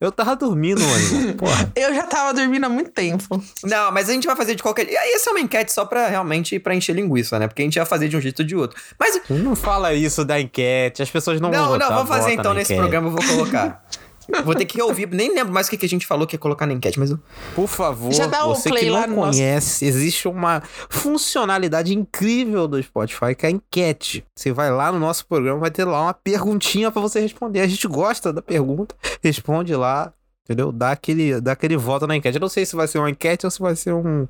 [0.00, 1.34] Eu tava dormindo, mano.
[1.34, 1.72] Porra.
[1.74, 3.42] Eu já tava dormindo há muito tempo.
[3.64, 4.86] Não, mas a gente vai fazer de qualquer.
[4.86, 7.48] Aí essa é uma enquete só pra realmente pra encher linguiça, né?
[7.48, 8.80] Porque a gente vai fazer de um jeito ou de outro.
[8.98, 9.20] Mas.
[9.28, 12.72] Não fala isso da enquete, as pessoas não, vão Não, não, vamos fazer então nesse
[12.72, 12.80] enquete.
[12.80, 13.84] programa, eu vou colocar.
[14.44, 16.38] Vou ter que ouvir, nem lembro mais o que que a gente falou que ia
[16.38, 17.18] colocar na enquete, mas eu...
[17.54, 21.94] Por favor, Já dá o você play que lá não nosso- conhece, existe uma funcionalidade
[21.94, 24.24] incrível do Spotify que é a enquete.
[24.36, 27.60] Você vai lá no nosso programa, vai ter lá uma perguntinha pra você responder.
[27.60, 30.12] A gente gosta da pergunta, responde lá.
[30.48, 30.72] Entendeu?
[30.72, 32.36] Dá aquele, dá aquele voto na enquete.
[32.36, 34.26] Eu não sei se vai ser uma enquete ou se vai ser um,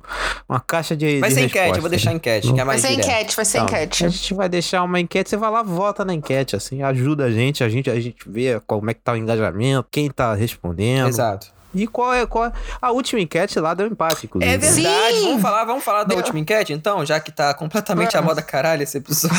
[0.49, 1.17] uma caixa de.
[1.21, 3.05] Vai de ser enquete, eu resposta, vou deixar enquete, que é Vai mais ser direto.
[3.07, 4.05] enquete, vai ser Então, enquete.
[4.05, 7.31] A gente vai deixar uma enquete, você vai lá, vota na enquete, assim, ajuda a
[7.31, 11.07] gente, a gente, a gente vê como é que tá o engajamento, quem tá respondendo.
[11.07, 11.47] Exato.
[11.73, 12.51] E qual é, qual é.
[12.81, 14.51] A última enquete lá deu empate, inclusive.
[14.53, 15.25] É verdade, Sim!
[15.27, 16.17] vamos falar, vamos falar da Deu.
[16.17, 19.37] última enquete, então, já que tá completamente a moda caralho esse episódio.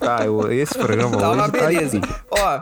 [0.00, 1.98] Tá, eu- esse programa Tá hoje uma tá beleza.
[1.98, 2.20] incrível.
[2.30, 2.60] Ó,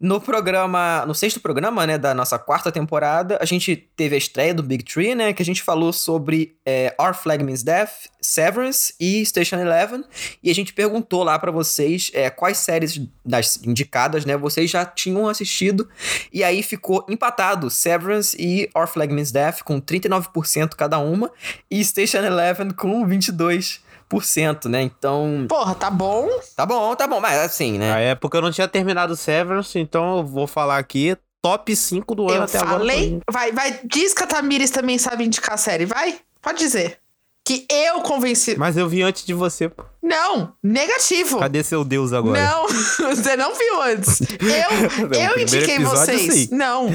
[0.00, 4.52] no programa, no sexto programa, né, da nossa quarta temporada, a gente teve a estreia
[4.52, 8.94] do Big Tree, né, que a gente falou sobre é, Our Flag Means Death, Severance
[8.98, 10.04] e Station Eleven,
[10.42, 14.84] e a gente perguntou lá pra vocês é, quais séries das indicadas, né, vocês já
[14.84, 15.88] tinham assistido,
[16.32, 21.30] e aí ficou empatado Severance e Our Flag Means Death com 39% cada uma,
[21.70, 23.83] e Station Eleven com 22%,
[24.68, 26.28] né, então, Porra, tá bom.
[26.56, 30.18] tá bom, tá bom, mas assim, né, Na época eu não tinha terminado Severance, então
[30.18, 32.78] eu vou falar aqui top 5 do ano Eu até agora.
[32.78, 33.20] falei.
[33.30, 33.80] Vai, vai.
[33.84, 36.18] Diz que a Tamires também sabe indicar a série, vai?
[36.40, 36.98] Pode dizer.
[37.46, 38.56] Que eu convenci.
[38.56, 39.68] Mas eu vi antes de você.
[39.68, 39.84] pô.
[40.02, 41.38] Não, negativo.
[41.38, 42.40] Cadê seu Deus agora?
[42.42, 42.66] Não,
[43.14, 44.20] você não viu antes.
[44.22, 46.32] Eu, No eu indiquei episódio, vocês.
[46.34, 46.48] sim.
[46.52, 46.88] Não,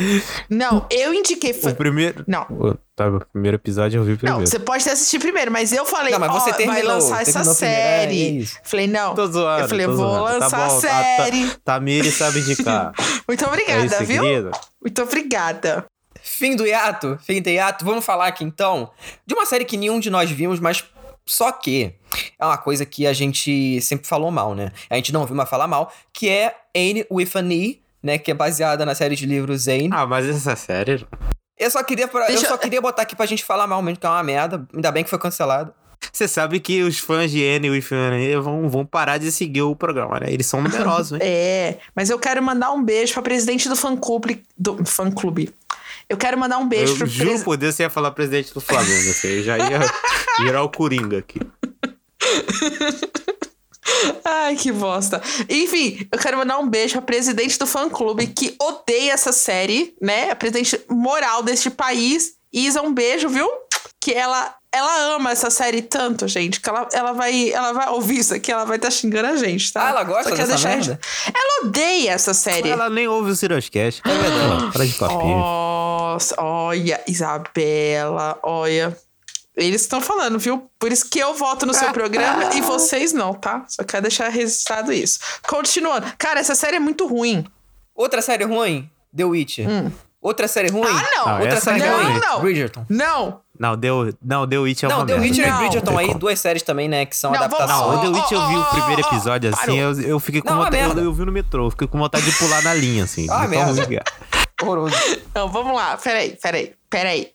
[0.49, 1.51] não, eu indiquei.
[1.51, 2.23] O primeiro.
[2.27, 2.43] Não.
[2.49, 4.45] O- Tá, o primeiro episódio eu vi Não, primeiro.
[4.47, 7.31] você pode ter assistido primeiro, mas eu falei, Não, mas você vai terminou, lançar essa
[7.31, 8.41] terminou primeiro, é, série.
[8.43, 9.15] é falei, não.
[9.15, 9.61] Tô zoando.
[9.63, 10.23] eu falei, vou zoando.
[10.23, 11.43] lançar tá a bom, série.
[11.45, 12.91] A, Ta- Tamiri sabe indicar.
[13.25, 14.21] Muito é obrigada, isso, viu?
[14.21, 14.51] querida?
[14.83, 15.85] Muito obrigada.
[16.21, 17.83] Fim do hiato, fim do hiato.
[17.85, 18.91] Vamos falar aqui então
[19.25, 20.83] de uma série que nenhum de nós vimos, mas
[21.25, 21.93] Só que
[22.39, 24.71] é uma coisa que a gente sempre falou mal, né?
[24.89, 28.17] A gente não ouviu mais falar mal, que é Anne with an E, né?
[28.17, 29.89] Que é baseada na série de livros Anne.
[29.91, 31.05] Ah, mas essa série.
[31.55, 33.99] Eu só queria, pra- eu Deixa- só queria botar aqui pra gente falar mal mesmo,
[33.99, 34.65] que é uma merda.
[34.73, 35.71] Ainda bem que foi cancelado.
[36.11, 39.61] Você sabe que os fãs de Anne with an E vão, vão parar de seguir
[39.63, 40.27] o programa, né?
[40.31, 41.19] Eles são numerosos, hein?
[41.21, 44.43] É, mas eu quero mandar um beijo pra presidente do fã-clube.
[44.57, 45.53] Do fã-clube.
[46.09, 47.45] Eu quero mandar um beijo Eu pro juro presidente.
[47.45, 49.13] por Deus, você ia falar presidente do Flamengo.
[49.13, 49.79] Você já ia
[50.39, 51.39] virar o Coringa aqui.
[54.23, 55.21] Ai, que bosta.
[55.49, 60.31] Enfim, eu quero mandar um beijo pra presidente do fã-clube que odeia essa série, né?
[60.31, 62.33] A presidente moral deste país.
[62.51, 63.47] Isa, um beijo, viu?
[64.01, 68.19] Que ela, ela ama essa série tanto, gente, que ela, ela, vai, ela vai ouvir
[68.19, 69.87] isso aqui, ela vai estar xingando a gente, tá?
[69.87, 70.99] Ah, ela gosta dessa deixar- merda?
[71.25, 72.69] Ela odeia essa série.
[72.69, 74.01] Ela nem ouve o Ciroscast.
[74.05, 74.71] É verdade.
[74.73, 75.37] Para de papinho.
[75.37, 78.95] Nossa, olha, Isabela, olha.
[79.55, 80.69] Eles estão falando, viu?
[80.79, 83.65] Por isso que eu voto no seu programa e vocês não, tá?
[83.67, 85.19] Só quero deixar registrado isso.
[85.47, 86.07] Continuando.
[86.17, 87.45] Cara, essa série é muito ruim.
[87.93, 89.67] Outra série ruim, The Witcher.
[90.21, 90.87] Outra série ruim.
[90.89, 90.97] Hum.
[90.97, 91.27] Ah, não!
[91.27, 92.19] Ah, Outra série é ruim, ruim.
[92.19, 92.41] Não.
[92.41, 92.85] Bridgerton.
[92.89, 93.41] Não!
[93.59, 95.15] Não, deu, não, The Witch é uma Não, The.
[95.15, 95.57] Witcher e Não.
[95.59, 97.69] Bridgerton aí, duas séries também, né, que são Não, adaptações.
[97.69, 100.49] Não, o The Oh, Witch eu vi o primeiro episódio assim, eu, eu fiquei com
[100.49, 100.97] Não, uma vontade.
[100.97, 103.27] Eu, eu vi no metrô, eu fiquei com vontade de pular na linha, assim.
[103.29, 103.81] Ah, merda.
[103.93, 104.63] é.
[104.63, 104.95] Horroroso.
[105.35, 105.97] Não, vamos lá.
[105.97, 107.31] Peraí, peraí, peraí.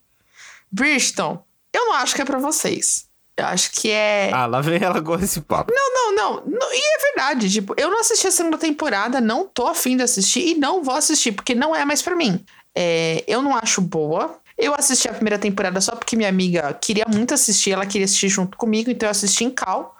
[0.71, 3.05] Bridgerton, eu não acho que é pra vocês.
[3.37, 4.31] Eu acho que é.
[4.33, 5.71] Ah, lá vem ela com esse papo.
[5.73, 6.73] Não, não, não, não.
[6.73, 7.51] E é verdade.
[7.51, 10.95] Tipo, eu não assisti a segunda temporada, não tô afim de assistir e não vou
[10.95, 12.43] assistir, porque não é mais pra mim.
[12.73, 14.39] É, eu não acho boa.
[14.57, 18.29] Eu assisti a primeira temporada só porque minha amiga queria muito assistir, ela queria assistir
[18.29, 19.95] junto comigo, então eu assisti em cal.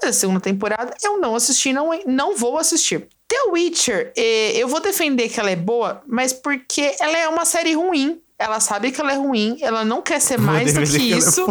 [0.00, 3.08] Mas a segunda temporada eu não assisti, não, não vou assistir.
[3.28, 7.44] The Witcher, eh, eu vou defender que ela é boa, mas porque ela é uma
[7.44, 8.20] série ruim.
[8.38, 11.46] Ela sabe que ela é ruim, ela não quer ser mais do que é isso.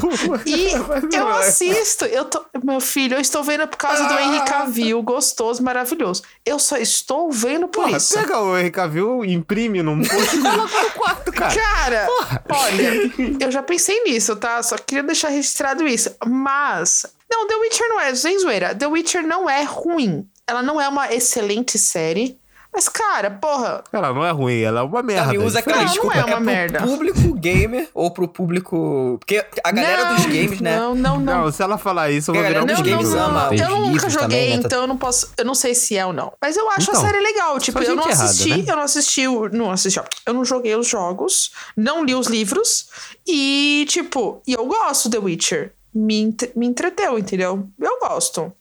[0.45, 0.69] E
[1.15, 2.06] eu assisto.
[2.06, 6.21] Eu tô, meu filho, eu estou vendo por causa do Henry Cavill, gostoso, maravilhoso.
[6.45, 8.13] Eu só estou vendo por Porra, isso.
[8.13, 11.56] pega o Henry Cavill, imprime num post e coloca no quarto, cara.
[11.56, 12.08] Cara,
[12.50, 12.91] olha,
[13.43, 14.62] eu já pensei nisso, tá?
[14.62, 16.15] Só queria deixar registrado isso.
[16.24, 18.76] Mas, não, The Witcher não é, sem zoeira.
[18.76, 20.28] The Witcher não é ruim.
[20.48, 22.38] Ela não é uma excelente série.
[22.75, 25.23] Mas, cara, porra, Ela não é ruim, ela é uma merda.
[25.31, 26.81] Também usa aquela Não, não é uma pro merda.
[26.81, 29.15] público gamer ou pro público.
[29.19, 30.77] Porque a galera não, dos games, né?
[30.77, 31.43] Não, não, não.
[31.45, 33.25] Não, se ela falar isso, eu vou Galera, virar um dos Não, não, games não,
[33.25, 34.55] ama Eu nunca joguei, também, né?
[34.65, 35.31] então eu não posso.
[35.38, 36.33] Eu não sei se é ou não.
[36.41, 37.57] Mas eu acho Então, a série legal.
[37.59, 38.65] Tipo, eu não errada, assisti, né?
[38.67, 40.03] eu não assisti, não assisti, ó.
[40.25, 42.89] Eu não joguei os jogos, não li os livros.
[43.25, 45.71] E, tipo, e eu gosto The Witcher.
[45.93, 47.69] Me, entre- me entreteu, entendeu?
[47.79, 48.51] Eu gosto.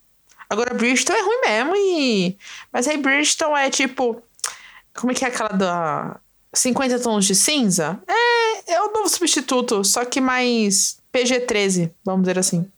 [0.54, 2.38] Agora, Bridgeton é ruim mesmo e.
[2.72, 4.22] Mas aí Bridgeton é tipo.
[4.94, 6.20] Como é que é aquela da.
[6.54, 8.00] 50 tons de cinza?
[8.06, 12.70] É, é o novo substituto, só que mais PG-13, vamos dizer assim.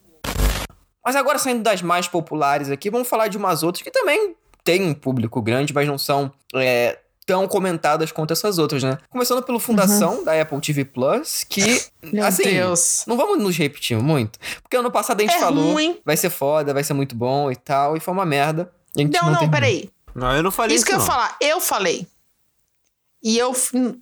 [1.05, 4.35] Mas agora saindo das mais populares aqui, vamos falar de umas outras que também
[4.65, 8.97] têm um público grande, mas não são é, tão comentadas quanto essas outras, né?
[9.11, 11.63] Começando pelo Fundação da Apple TV Plus, que,
[12.03, 12.11] Uhum.
[12.13, 13.03] Meu assim, Deus.
[13.07, 15.99] não vamos nos repetir muito, porque ano passado a gente É falou, ruim.
[16.05, 18.71] vai ser foda, vai ser muito bom e tal, e foi uma merda.
[18.97, 19.51] A gente Não, não, terminou.
[19.51, 19.91] peraí.
[20.15, 21.07] Não, eu não falei Isso isso, que eu ia não.
[21.07, 22.07] falar, eu falei.
[23.27, 23.53] E eu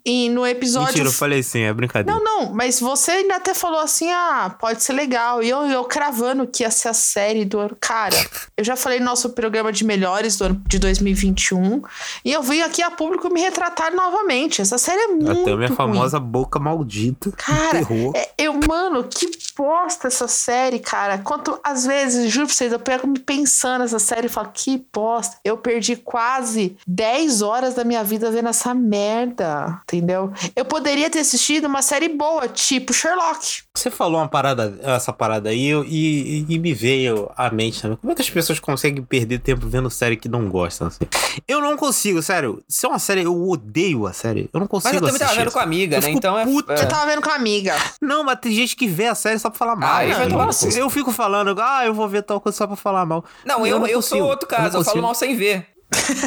[0.05, 0.89] e no episódio.
[0.89, 2.21] Mentira, eu falei sim, é brincadeira.
[2.21, 5.43] Não, não, mas você ainda até falou assim: ah, pode ser legal.
[5.43, 7.75] E eu, eu cravando que ia ser a série do ano.
[7.81, 8.15] Cara,
[8.55, 11.81] eu já falei no nosso programa de melhores do ano de 2021.
[12.23, 14.61] E eu venho aqui a público me retratar novamente.
[14.61, 15.31] Essa série é muito.
[15.31, 15.77] Até a minha ruim.
[15.77, 17.33] famosa boca maldita.
[17.33, 17.81] Cara,
[18.15, 21.19] é- eu, mano, que bosta essa série, cara.
[21.19, 24.85] Quanto, às vezes, juro pra vocês, eu pego me pensando nessa série e falo, que
[24.93, 25.39] bosta.
[25.45, 30.33] Eu perdi quase 10 horas da minha vida vendo essa merda, entendeu?
[30.57, 33.63] Eu poderia ter assistido uma série boa, tipo Sherlock.
[33.77, 37.81] Você falou uma parada, essa parada aí eu- e, e- e me veio à mente
[37.83, 37.97] também.
[37.97, 40.89] Como é que as pessoas conseguem perder tempo vendo série que não gostam?
[40.89, 41.05] Assim?
[41.47, 42.63] Eu não consigo, sério.
[42.69, 44.49] Se é uma série, eu odeio a série.
[44.53, 45.29] Eu não consigo Mas eu também assistir.
[45.29, 46.11] tava vendo com a amiga, Eu né?
[46.11, 46.45] Então é.
[46.45, 46.73] puta.
[46.73, 47.75] é- Você tava vendo com a amiga.
[48.01, 49.95] Não, mas tem gente que vê a série só pra falar mal.
[49.97, 53.25] Ah, eu, eu fico falando, ah, eu vou ver tal coisa só pra falar mal.
[53.45, 54.25] Não, eu, eu, sou consigo.
[54.29, 55.67] outro caso, eu, falo mal sem ver.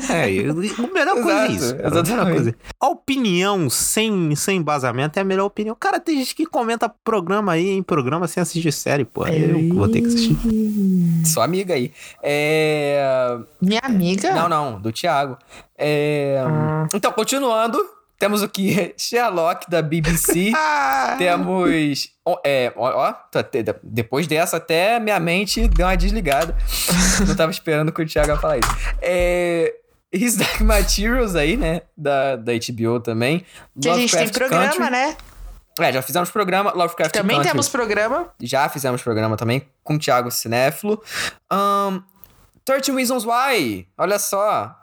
[0.10, 1.76] É, a melhor coisa é isso.
[1.76, 2.36] cara, a melhor exatamente.
[2.36, 2.56] coisa.
[2.80, 5.76] A opinião sem, sem embasamento é a melhor opinião.
[5.80, 9.26] Cara, tem gente que comenta programa aí em programa sem assistir série, pô.
[9.28, 10.38] Eu vou ter que assistir.
[11.26, 11.92] Sua amiga aí.
[12.24, 13.38] É.
[13.62, 14.34] Minha amiga?
[14.34, 15.38] Não, não, do Thiago.
[15.78, 16.88] É, Ah.
[16.94, 17.78] Então, continuando,
[18.18, 18.94] temos o que?
[18.98, 20.52] Sherlock da BBC.
[21.18, 22.12] temos.
[22.44, 23.14] É, ó,
[23.84, 26.56] depois dessa, até minha mente deu uma desligada.
[27.26, 28.70] Não tava esperando que o Thiago ia falar isso.
[29.02, 29.74] É.
[30.12, 31.82] His Dark Materials aí, né?
[31.96, 33.46] Da, da HBO também.
[33.80, 34.90] Que a gente tem Lovecraft programa, Country.
[34.90, 35.18] né?
[35.80, 37.52] É, já fizemos programa Lovecraft Também Country.
[37.52, 38.34] temos programa.
[38.42, 41.02] Já fizemos programa também com o Thiago Cinéfilo.
[41.52, 42.02] Um,
[42.66, 43.88] 13 Reasons Why.
[43.98, 44.76] Olha só.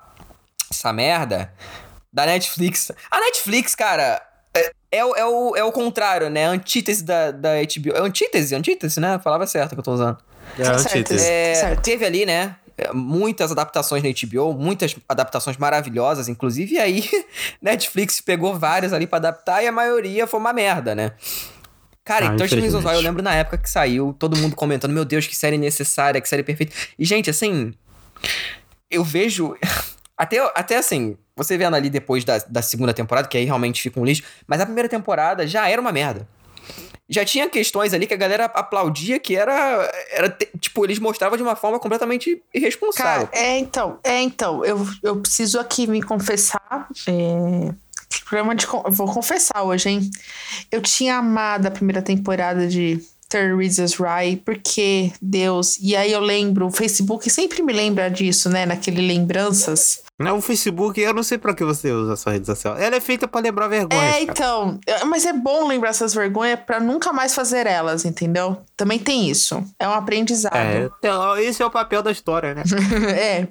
[0.70, 1.52] Essa merda.
[2.14, 2.92] Da Netflix.
[3.10, 4.22] A Netflix, cara,
[4.54, 6.46] é, é, o, é, o, é o contrário, né?
[6.46, 7.96] A antítese da, da HBO.
[7.96, 9.14] É antítese, antítese, né?
[9.14, 10.18] A palavra certa que eu tô usando.
[10.56, 10.96] É certo.
[10.96, 11.26] antítese.
[11.26, 12.54] É, teve ali, né?
[12.76, 16.74] é, Muitas adaptações na HBO, muitas adaptações maravilhosas, inclusive.
[16.74, 17.08] E aí,
[17.60, 21.12] Netflix pegou várias ali pra adaptar e a maioria foi uma merda, né?
[22.04, 25.04] Cara, Ah, então Reasons Why, eu lembro na época que saiu, todo mundo comentando: Meu
[25.04, 26.74] Deus, que série necessária, que série perfeita.
[26.98, 27.72] E, gente, assim.
[28.90, 29.56] Eu vejo.
[30.16, 33.98] Até, até assim, você vendo ali depois da, da segunda temporada, que aí realmente fica
[34.00, 36.26] um lixo, mas a primeira temporada já era uma merda
[37.06, 39.52] já tinha questões ali que a galera aplaudia que era,
[40.10, 43.26] era tipo, eles mostravam de uma forma completamente irresponsável.
[43.26, 46.88] Cara, é então, é então, eu, eu preciso aqui me confessar.
[47.06, 47.74] É,
[48.24, 48.66] programa de.
[48.66, 50.10] Vou confessar hoje, hein?
[50.70, 55.78] Eu tinha amado a primeira temporada de Third Reasons Why, porque Deus.
[55.80, 58.66] E aí eu lembro, o Facebook sempre me lembra disso, né?
[58.66, 60.02] Naquele lembranças.
[60.20, 62.76] Não, o Facebook, eu não sei pra que você usa a sua rede social.
[62.78, 64.00] Ela é feita pra lembrar vergonha.
[64.00, 64.78] É, então.
[64.86, 68.62] é, Mas é bom lembrar essas vergonhas pra nunca mais fazer elas, entendeu?
[68.76, 69.62] Também tem isso.
[69.78, 70.54] É um aprendizado.
[70.56, 72.62] É, então, esse é o papel da história, né?
[73.10, 73.48] é.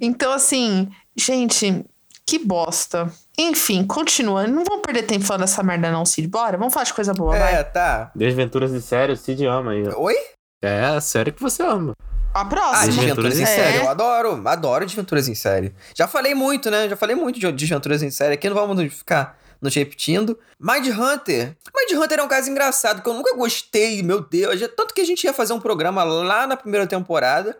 [0.00, 1.84] Então, assim, gente,
[2.26, 3.12] que bosta.
[3.38, 4.50] Enfim, continuando.
[4.50, 6.26] Não vamos perder tempo falando dessa merda, não, Cid.
[6.26, 7.64] Bora, vamos falar de coisa boa, É, vai.
[7.64, 8.10] tá.
[8.14, 9.86] Desventuras de sério, Cid ama aí.
[9.94, 10.14] Oi?
[10.62, 11.92] É a série que você ama.
[12.34, 12.86] A Ah, próxima.
[12.92, 13.46] Desventuras em É.
[13.46, 13.78] série.
[13.78, 15.72] Eu adoro, adoro Desventuras em série.
[15.94, 16.88] Já falei muito, né?
[16.88, 18.34] Já falei muito de Desventuras em série.
[18.34, 20.38] Aqui não vamos ficar nos repetindo.
[20.60, 21.56] Mind Hunter.
[21.74, 24.60] Mind Hunter é um caso engraçado, que eu nunca gostei, meu Deus.
[24.60, 27.56] Já- Tanto que a gente ia fazer um programa lá na primeira temporada.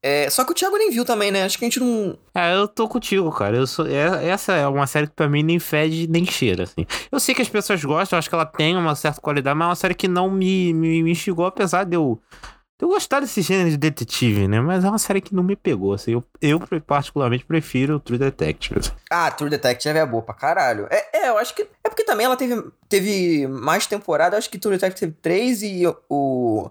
[0.00, 1.42] É, só que o Thiago nem viu também, né?
[1.44, 2.16] Acho que a gente não.
[2.34, 3.56] É, eu tô contigo, cara.
[3.56, 6.86] Eu sou, é- essa é uma série que pra mim nem fede nem cheira, assim.
[7.10, 9.66] Eu sei que as pessoas gostam, eu acho que ela tem uma certa qualidade, mas
[9.66, 13.20] é uma série que não me, me, me instigou, apesar de eu, de eu gostar
[13.20, 14.60] desse gênero de detetive, né?
[14.60, 16.12] Mas é uma série que não me pegou, assim.
[16.12, 18.92] Eu, eu particularmente prefiro o True Detective.
[19.10, 20.86] Ah, True Detective é boa pra caralho.
[20.90, 21.62] É, é, eu acho que.
[21.82, 24.36] É porque também ela teve, teve mais temporada.
[24.36, 26.70] Acho que True Detective teve três e o- o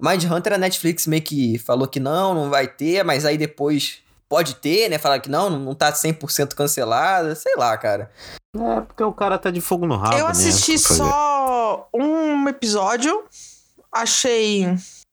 [0.00, 3.98] Mind Hunter, a Netflix meio que falou que não, não vai ter, mas aí depois
[4.28, 4.98] pode ter, né?
[4.98, 7.34] Falaram que não, não tá 100% cancelada.
[7.34, 8.10] Sei lá, cara.
[8.56, 10.98] É, porque o cara tá de fogo no rabo, Eu né, assisti fazer.
[10.98, 13.24] só um episódio.
[13.90, 14.66] Achei.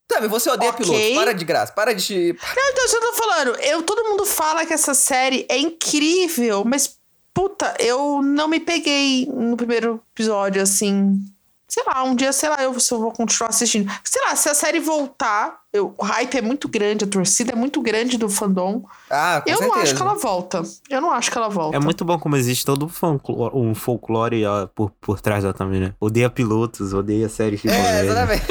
[0.07, 0.85] Também, você odeia Ok.
[0.85, 1.15] piloto.
[1.15, 1.73] Para de graça.
[1.73, 2.33] Para de.
[2.55, 3.55] Não, então, eu tô falando.
[3.61, 6.97] Eu, todo mundo fala que essa série é incrível, mas,
[7.33, 11.19] puta, eu não me peguei no primeiro episódio, assim.
[11.67, 13.91] Sei lá, um dia, sei lá, eu, se eu vou continuar assistindo.
[14.03, 17.55] Sei lá, se a série voltar, eu- o hype é muito grande, a torcida é
[17.55, 18.83] muito grande do fandom.
[19.09, 19.75] Ah, com eu certeza.
[19.75, 20.61] não acho que ela volta.
[20.89, 21.75] Eu não acho que ela volta.
[21.75, 25.55] É muito bom como existe todo um folclore, um folclore ó, por, por trás dela
[25.55, 25.93] também, né?
[25.99, 28.03] Odeia pilotos, odeia séries de É, comédia.
[28.11, 28.45] exatamente.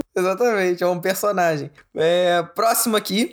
[0.16, 1.70] exatamente, é um personagem.
[1.94, 3.32] É, próximo aqui,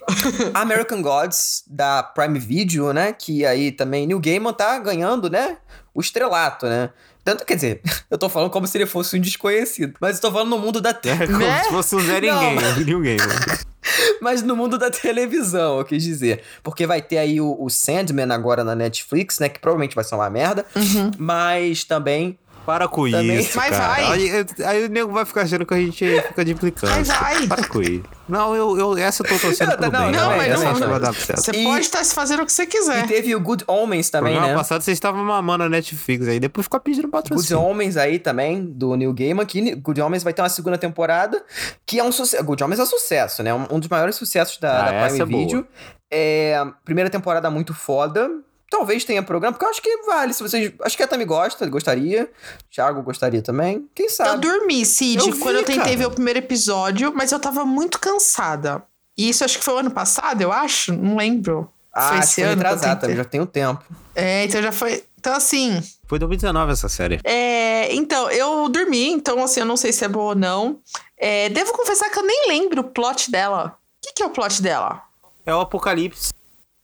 [0.54, 3.14] American Gods, da Prime Video, né?
[3.14, 5.58] Que aí também Neil Gaiman tá ganhando, né?
[5.94, 6.90] O estrelato, né?
[7.24, 9.94] Tanto, quer dizer, eu tô falando como se ele fosse um desconhecido.
[10.00, 10.90] Mas eu tô falando no mundo da...
[10.90, 11.64] É como Né?
[11.64, 13.18] se fosse um Zé Ninguém, mas- ninguém.
[13.18, 13.26] né?
[14.22, 16.44] Mas no mundo da televisão, eu quis dizer.
[16.62, 19.50] Porque vai ter aí o, o Sandman agora na Netflix, né?
[19.50, 20.64] Que provavelmente vai ser uma merda.
[20.76, 21.10] Uhum.
[21.18, 22.38] Mas também...
[22.66, 23.88] Para com Também- isso, Mas cara.
[23.88, 24.06] vai.
[24.06, 26.96] Aí, aí o nego vai ficar achando que a gente fica de implicância.
[26.96, 27.48] Mas vai.
[27.48, 28.04] Para com isso.
[28.30, 30.12] Não, eu, eu, essa eu tô torcendo Não, pro não, bem.
[30.12, 31.00] não, mas essa não, não.
[31.00, 31.42] dar certo.
[31.42, 33.08] Você E- pode estar fazendo o que você E quiser.
[33.08, 34.58] teve o Good Omens também, Programa né?
[34.60, 37.62] passado vocês estavam mamando a Netflix aí, depois ficou pedindo Good patrocínio.
[37.64, 41.44] Homens aí também, do Neil Gaiman, que Good Homens vai ter uma segunda temporada,
[41.86, 42.44] que é um sucesso.
[42.44, 43.54] Good Homens é um sucesso, né?
[43.54, 45.42] Um, um dos maiores sucessos da, Ah, da Prime é boa.
[45.44, 45.68] Video.
[46.10, 48.30] É, primeira temporada muito foda.
[48.72, 50.34] Talvez tenha programa, porque eu acho que vale.
[50.34, 50.72] Se vocês.
[50.82, 52.32] Acho que a Tami gosta, gostaria.
[52.74, 53.86] Thiago gostaria também.
[53.94, 54.48] Quem Eu sabe?
[54.48, 55.98] dormi, Cid, Eu vi, quando eu tentei cara.
[55.98, 58.82] ver o primeiro episódio, mas eu tava muito cansada.
[59.18, 60.94] E isso acho que foi o ano passado, eu acho.
[60.94, 61.70] Não lembro.
[61.94, 63.16] Ah, foi esse que foi ano eu retrasado, tentei.
[63.18, 63.84] já tem um tempo.
[64.16, 65.04] É, então já foi.
[65.20, 65.84] Então, assim.
[66.08, 67.20] Foi 2019 essa série.
[67.26, 70.80] É, então, eu dormi, então, assim, eu não sei se é boa ou não.
[71.18, 73.78] É, devo confessar que eu nem lembro o plot dela.
[74.02, 75.04] O que, que é o plot dela?
[75.46, 76.32] É o Apocalipse.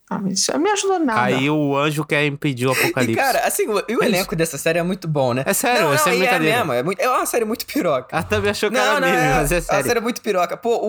[0.10, 1.22] Ah, isso não me ajudou nada.
[1.22, 3.16] Aí o anjo quer impedir o E, Apocalipse.
[3.16, 5.44] cara, assim, o, e o É elenco dessa série é muito bom, né?
[5.46, 6.58] É sério, não, é não, sem e é brincadeira.
[6.60, 6.72] mesmo.
[6.74, 8.16] É, muito- é uma série muito piroca.
[8.18, 9.86] A Tami achou que Não, era não, meme, é, mas é sério.
[9.86, 10.56] série é muito piroca.
[10.56, 10.80] Pô,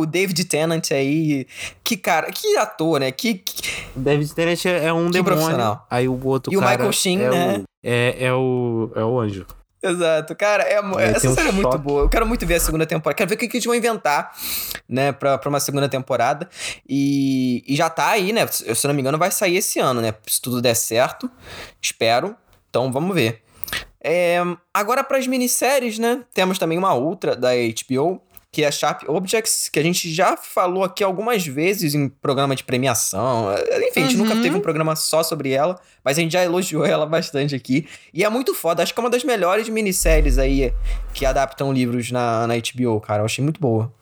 [0.00, 1.46] o David Tennant aí,
[1.84, 3.12] que cara, que ator, né?
[3.12, 3.62] Que, que-
[3.94, 5.78] David Tennant é um Que demônio.
[5.88, 7.58] Aí o outro E o cara Michael Sheen, é né?
[7.58, 9.46] O, é, é, o, é o anjo.
[9.84, 10.80] Exato, cara, é,
[11.10, 11.78] essa um série é muito choque.
[11.84, 12.02] boa.
[12.04, 13.16] Eu quero muito ver a segunda temporada.
[13.18, 14.32] Quero ver o que, que eles vão inventar,
[14.88, 16.48] né, pra, pra uma segunda temporada.
[16.88, 18.46] E, e já tá aí, né?
[18.46, 20.14] Se se eu não me engano, vai sair esse ano, né?
[20.26, 21.30] Se tudo der certo.
[21.82, 22.34] Espero.
[22.70, 23.42] Então vamos ver.
[24.02, 24.36] É,
[24.72, 26.22] agora para as minisséries, né?
[26.32, 28.20] Temos também uma outra da HBO,
[28.54, 32.54] que é a Sharp Objects, que a gente já falou aqui algumas vezes em programa
[32.54, 33.48] de premiação.
[33.88, 34.24] Enfim, a gente Uhum.
[34.24, 37.88] nunca teve um programa só sobre ela, mas a gente já elogiou ela bastante aqui.
[38.12, 40.72] E é muito foda, acho que é uma das melhores minisséries aí
[41.12, 43.22] que adaptam livros na, na HBO, cara.
[43.22, 43.92] Eu achei muito boa.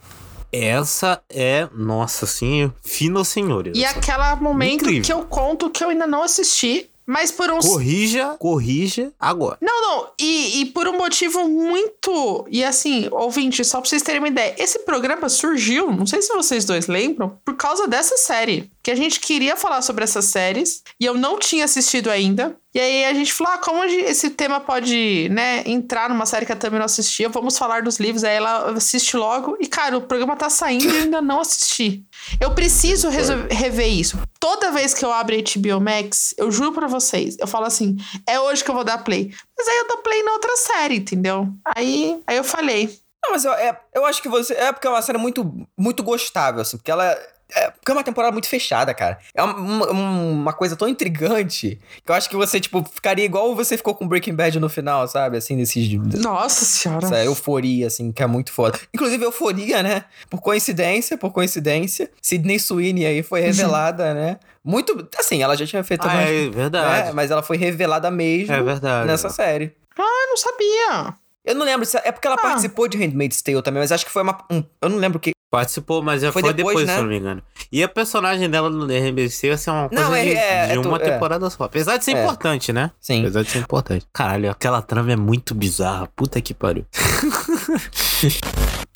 [0.53, 3.74] Essa é, nossa, assim, fina senhores.
[3.74, 5.03] E aquela momento Incrível.
[5.03, 7.66] que eu conto que eu ainda não assisti, mas por uns.
[7.66, 9.59] Corrija, corrija agora.
[9.61, 10.09] Não, não.
[10.18, 12.46] E, e por um motivo muito.
[12.50, 14.55] E assim, ouvinte, só pra vocês terem uma ideia.
[14.59, 18.70] Esse programa surgiu, não sei se vocês dois lembram, por causa dessa série.
[18.82, 22.57] Que a gente queria falar sobre essas séries e eu não tinha assistido ainda.
[22.74, 26.46] E aí a gente falou: ah, como a esse tema pode, né, entrar numa série
[26.46, 27.28] que eu também não assistia?
[27.28, 28.24] Vamos falar dos livros.
[28.24, 29.57] Aí ela assiste logo.
[29.61, 32.05] E, cara, o programa tá saindo e eu ainda não assisti.
[32.40, 34.18] Eu preciso rever isso.
[34.38, 37.96] Toda vez que eu abro HBO Max, eu juro pra vocês, eu falo assim:
[38.26, 39.32] é hoje que eu vou dar play.
[39.56, 41.48] Mas aí eu dou play na outra série, entendeu?
[41.76, 43.01] Aí, aí eu falei.
[43.22, 44.54] Não, mas eu, é, eu acho que você.
[44.54, 47.16] É porque é uma série muito, muito gostável, assim, porque ela.
[47.54, 49.18] É, porque é uma temporada muito fechada, cara.
[49.34, 53.54] É uma, uma, uma coisa tão intrigante que eu acho que você, tipo, ficaria igual
[53.54, 55.36] você ficou com Breaking Bad no final, sabe?
[55.36, 55.86] Assim, desses.
[56.22, 57.04] Nossa senhora.
[57.04, 58.78] Essa euforia, assim, que é muito foda.
[58.94, 60.06] Inclusive, euforia, né?
[60.30, 64.38] Por coincidência, por coincidência, Sidney Sweeney aí foi revelada, né?
[64.64, 65.06] Muito.
[65.18, 66.06] Assim, ela já tinha feito.
[66.06, 67.08] Ah, algumas- é verdade.
[67.10, 69.06] É, mas ela foi revelada mesmo É verdade.
[69.06, 69.74] nessa série.
[69.98, 71.14] Ah, eu não sabia.
[71.45, 71.97] Eu não lembro se.
[71.99, 72.40] É porque ela Ah.
[72.43, 74.38] participou de Handmaid's Tale também, mas acho que foi uma.
[74.51, 75.32] um- eu não lembro que.
[75.51, 76.95] Participou, mas já Foi foi, depois, depois, né?
[76.95, 77.43] se eu não me engano.
[77.70, 80.72] E a personagem dela no RBC ia ser uma coisa Não, é- de, é- de
[80.72, 81.11] é uma tu- é.
[81.11, 81.64] temporada só.
[81.64, 82.22] Apesar de ser É.
[82.22, 82.90] importante, né?
[82.99, 83.20] Sim.
[83.20, 84.07] Apesar de ser importante.
[84.14, 86.09] Caralho, aquela trama é muito bizarra.
[86.16, 86.86] Puta que pariu.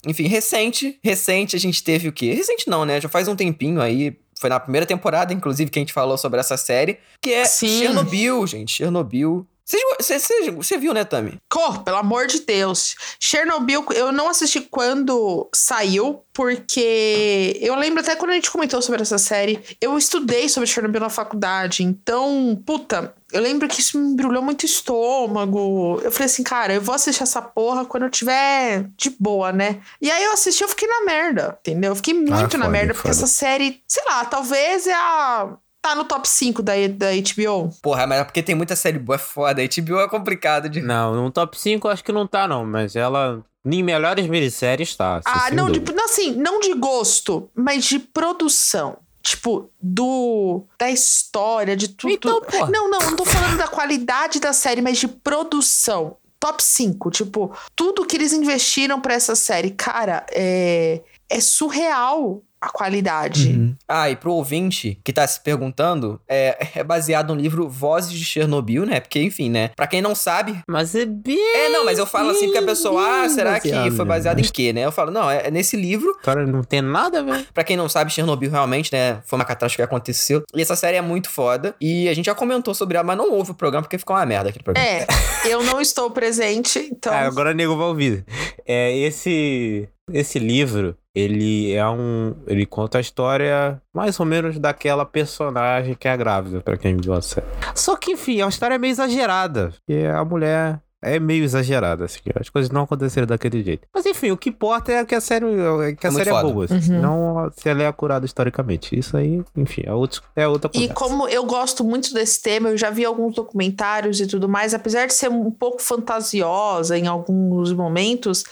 [0.07, 0.99] Enfim, recente.
[1.03, 2.33] Recente a gente teve o quê?
[2.33, 3.01] Recente não, né?
[3.01, 4.17] Já faz um tempinho aí.
[4.39, 6.99] Foi na primeira temporada, inclusive, que a gente falou sobre essa série.
[7.21, 7.81] Que é Sim.
[7.81, 8.73] Chernobyl, gente.
[8.73, 9.47] Chernobyl.
[9.67, 11.41] Você viu, né, Tami?
[11.51, 12.95] Cor, pelo amor de Deus.
[13.19, 19.03] Chernobyl, eu não assisti quando saiu, porque eu lembro até quando a gente comentou sobre
[19.03, 21.83] essa série, eu estudei sobre Chernobyl na faculdade.
[21.83, 26.01] Então, puta, eu lembro que isso me embrulhou muito o estômago.
[26.03, 29.81] Eu falei assim, cara, eu vou assistir essa porra quando eu tiver de boa, né?
[30.01, 31.91] E aí eu assisti, eu fiquei na merda, entendeu?
[31.91, 33.25] Eu fiquei muito na foda, merda, porque foda.
[33.25, 35.57] essa série, sei lá, talvez é a.
[35.87, 37.71] Tá no top 5 da, da HBO.
[37.81, 39.63] Porra, mas é porque tem muita série boa, é foda.
[39.63, 40.81] A HBO é complicado de.
[40.81, 42.67] Não, no top 5 eu acho que não tá, não.
[42.67, 45.21] Mas ela, em melhores minisséries, tá.
[45.25, 48.99] Ah, não, de, não, assim, não de gosto, mas de produção.
[49.23, 50.65] Tipo, do.
[50.77, 52.15] da história, de tudo.
[52.15, 52.69] Então, porra.
[52.69, 56.17] Não, não, não tô falando da qualidade da série, mas de produção.
[56.41, 57.13] Top 5.
[57.13, 61.01] Tipo, tudo que eles investiram pra essa série, cara, é.
[61.29, 63.77] É surreal a qualidade.
[63.89, 68.25] Ah, e pro ouvinte que tá se perguntando, é, é baseado no livro Vozes de
[68.25, 69.01] Chernobyl, né?
[69.01, 69.71] Porque, enfim, né?
[69.77, 70.59] Pra quem não sabe.
[70.69, 71.39] Mas é bem.
[71.57, 74.09] É, não, mas eu falo assim porque a pessoa, ah, será que baseado, foi né?
[74.09, 74.85] baseado em quê, né?
[74.85, 76.17] Eu falo, não, é, é nesse livro.
[76.23, 77.47] Cara, não tem nada a ver.
[77.53, 79.21] Pra quem não sabe, Chernobyl realmente, né?
[79.27, 80.43] Foi uma catástrofe que aconteceu.
[80.55, 81.75] E essa série é muito foda.
[81.81, 84.27] E a gente já comentou sobre ela, mas não houve o programa porque ficou uma
[84.27, 84.89] merda aquele programa.
[84.89, 85.07] É,
[85.49, 87.13] eu não estou presente, então.
[87.13, 88.25] Ah, agora o nego vai ouvir.
[88.67, 92.35] É, esse, esse livro, ele é um.
[92.47, 97.15] Ele conta a história mais ou menos daquela personagem que é grávida, pra quem viu
[97.15, 97.47] a série.
[97.75, 99.73] Só que, enfim, é uma história meio exagerada.
[99.89, 100.79] E a mulher.
[101.03, 102.21] É meio exagerada, assim.
[102.41, 103.87] As coisas não aconteceram daquele jeito.
[103.95, 106.43] Mas enfim, o que importa é que a série é, que a É série é
[106.43, 106.65] boa.
[106.65, 106.93] assim.
[106.93, 108.99] Não se ela é acurada historicamente.
[108.99, 110.95] Isso aí, enfim, é, outro, é outra E conversa.
[110.95, 115.07] como eu gosto muito desse tema, eu já vi alguns documentários e tudo mais, apesar
[115.07, 118.43] de ser um pouco fantasiosa em alguns momentos,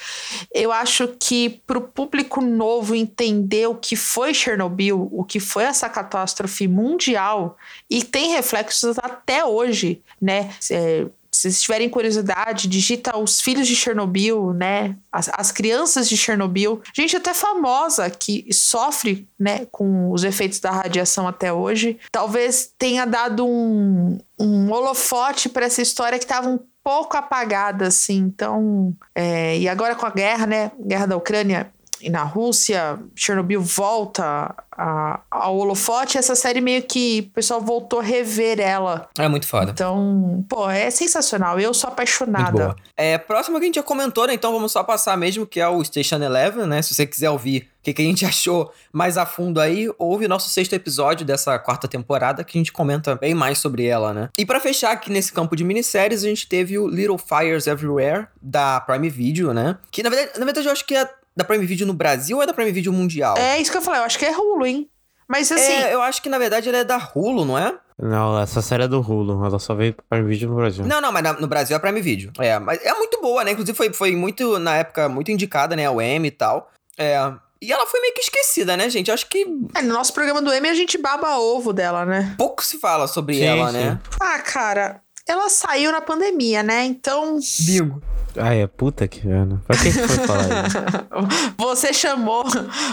[0.55, 5.89] eu acho que pro público novo entender o que foi Chernobyl, o que foi essa
[5.89, 7.57] catástrofe mundial,
[7.91, 10.51] e tem reflexos até hoje, né?
[10.71, 14.95] É, se vocês tiverem curiosidade, digita os filhos de Chernobyl, né?
[15.11, 16.81] As, as crianças de Chernobyl.
[16.95, 21.99] Gente até famosa que sofre, né, com os efeitos da radiação até hoje.
[22.13, 28.19] Talvez tenha dado um, um holofote para essa história que estava um pouco apagada, assim.
[28.19, 30.71] Então, é, e agora com a guerra, né?
[30.87, 36.19] Guerra da Ucrânia e na Rússia, Chernobyl volta a- ao holofote.
[36.19, 39.09] Essa série meio que o pessoal voltou a rever ela.
[39.19, 39.71] É muito foda.
[39.71, 41.59] Então, pô, é sensacional.
[41.61, 42.51] Eu sou Muito apaixonada.
[42.53, 42.77] boa.
[42.97, 44.35] É, próximo que a gente já comentou, né?
[44.35, 46.83] Então vamos só passar mesmo, que é o Station Eleven, né?
[46.83, 50.27] Se você quiser ouvir o que, que a gente achou mais a fundo aí, ouve
[50.27, 54.13] o nosso sexto episódio dessa quarta temporada, que a gente comenta bem mais sobre ela,
[54.13, 54.29] né?
[54.37, 58.27] E pra fechar aqui nesse campo de minisséries, a gente teve o Little Fires Everywhere,
[58.43, 59.77] da Prime Video, né?
[59.91, 62.43] Que na verdade, na verdade eu acho que é da Prime Video no Brasil ou
[62.43, 63.37] é da Prime Video mundial?
[63.39, 64.89] É isso que eu falei, eu acho que é Hulu, hein?
[65.29, 67.75] Mas assim, É, eu acho que na verdade ela é da Hulu, não é?
[67.99, 69.45] Não, essa série é do Hulu.
[69.47, 70.85] Ela só veio para vídeo no Brasil.
[70.85, 72.33] Não, não, mas na- no Brasil é Prime Video.
[72.39, 73.53] É, mas é muito boa, né?
[73.53, 75.87] Inclusive foi, foi muito, na época, muito indicada, né?
[75.87, 76.71] Ao Emmy e tal.
[76.99, 77.17] É.
[77.63, 79.09] E ela foi meio que esquecida, né, gente?
[79.09, 82.35] Eu acho que é, no nosso programa do Emmy a gente baba ovo dela, né?
[82.37, 83.79] pouco se fala sobre Sim, ela, sim.
[83.79, 83.99] né?
[84.21, 86.85] Ah, cara, ela saiu na pandemia, né?
[86.85, 88.03] Então, Bingo.
[88.37, 89.63] Ah, é puta que pena.
[89.67, 90.77] Pra que que foi falar isso?
[91.57, 92.45] você chamou,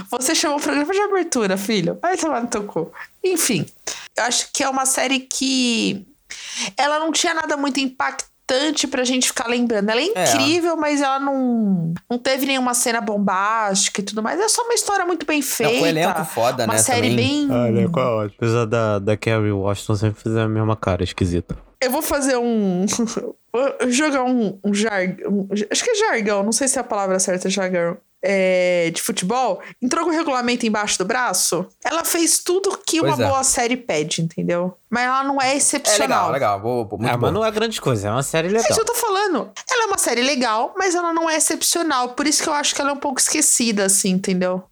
[0.09, 1.97] você chamou o programa de abertura, filho.
[2.01, 2.91] Vai tomar no teu cu.
[3.23, 3.65] Enfim,
[4.17, 6.05] eu acho que é uma série que
[6.77, 9.89] ela não tinha nada muito impactante pra gente ficar lembrando.
[9.89, 10.23] Ela é É.
[10.33, 14.39] incrível, mas ela não, não teve nenhuma cena bombástica e tudo mais.
[14.39, 15.73] É só uma história muito bem feita.
[15.73, 16.79] Não, com elenco foda, uma né?
[16.79, 17.47] série também.
[17.47, 17.57] bem.
[17.57, 18.35] Olha, qual ótimo.
[18.37, 21.55] Apesar da, da Carrie Washington sempre fazer a mesma cara esquisita.
[21.81, 22.85] Eu vou fazer um.
[23.51, 25.47] vou jogar um, um jargão.
[25.69, 27.97] Acho que é jargão, não sei se é a palavra certa é jargão.
[28.23, 31.65] É, de futebol, entrou com o regulamento embaixo do braço.
[31.83, 33.27] Ela fez tudo que uma Pois é.
[33.27, 34.77] boa série pede, entendeu?
[34.87, 36.29] Mas ela não é É excepcional.
[36.29, 36.59] legal, legal.
[36.59, 37.21] Boa, boa, muito ah, bom.
[37.25, 38.63] mas não é grande coisa, é uma série É legal.
[38.69, 39.49] isso que eu tô falando.
[39.71, 42.09] Ela é uma série legal, mas ela não é excepcional.
[42.09, 44.63] Por isso que eu acho que ela é um pouco esquecida, assim, entendeu?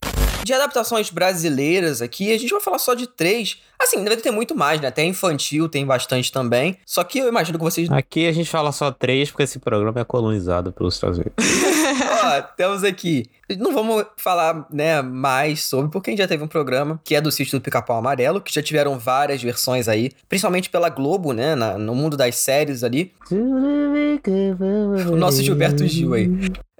[0.43, 3.57] De adaptações brasileiras aqui, a gente vai falar só de três.
[3.79, 4.87] Assim, deve ter muito mais, né?
[4.87, 6.77] Até infantil tem bastante também.
[6.85, 7.89] Só que eu imagino que vocês.
[7.91, 11.33] Aqui a gente fala só três, porque esse programa é colonizado pelos Estados Unidos.
[12.25, 13.25] Ó, temos aqui.
[13.57, 17.21] Não vamos falar, né, mais sobre, porque a gente já teve um programa que é
[17.21, 21.55] do sítio do Pica-Pau Amarelo, que já tiveram várias versões aí, principalmente pela Globo, né?
[21.55, 23.11] na- no mundo das séries ali.
[25.11, 26.29] O nosso Gilberto Gil aí.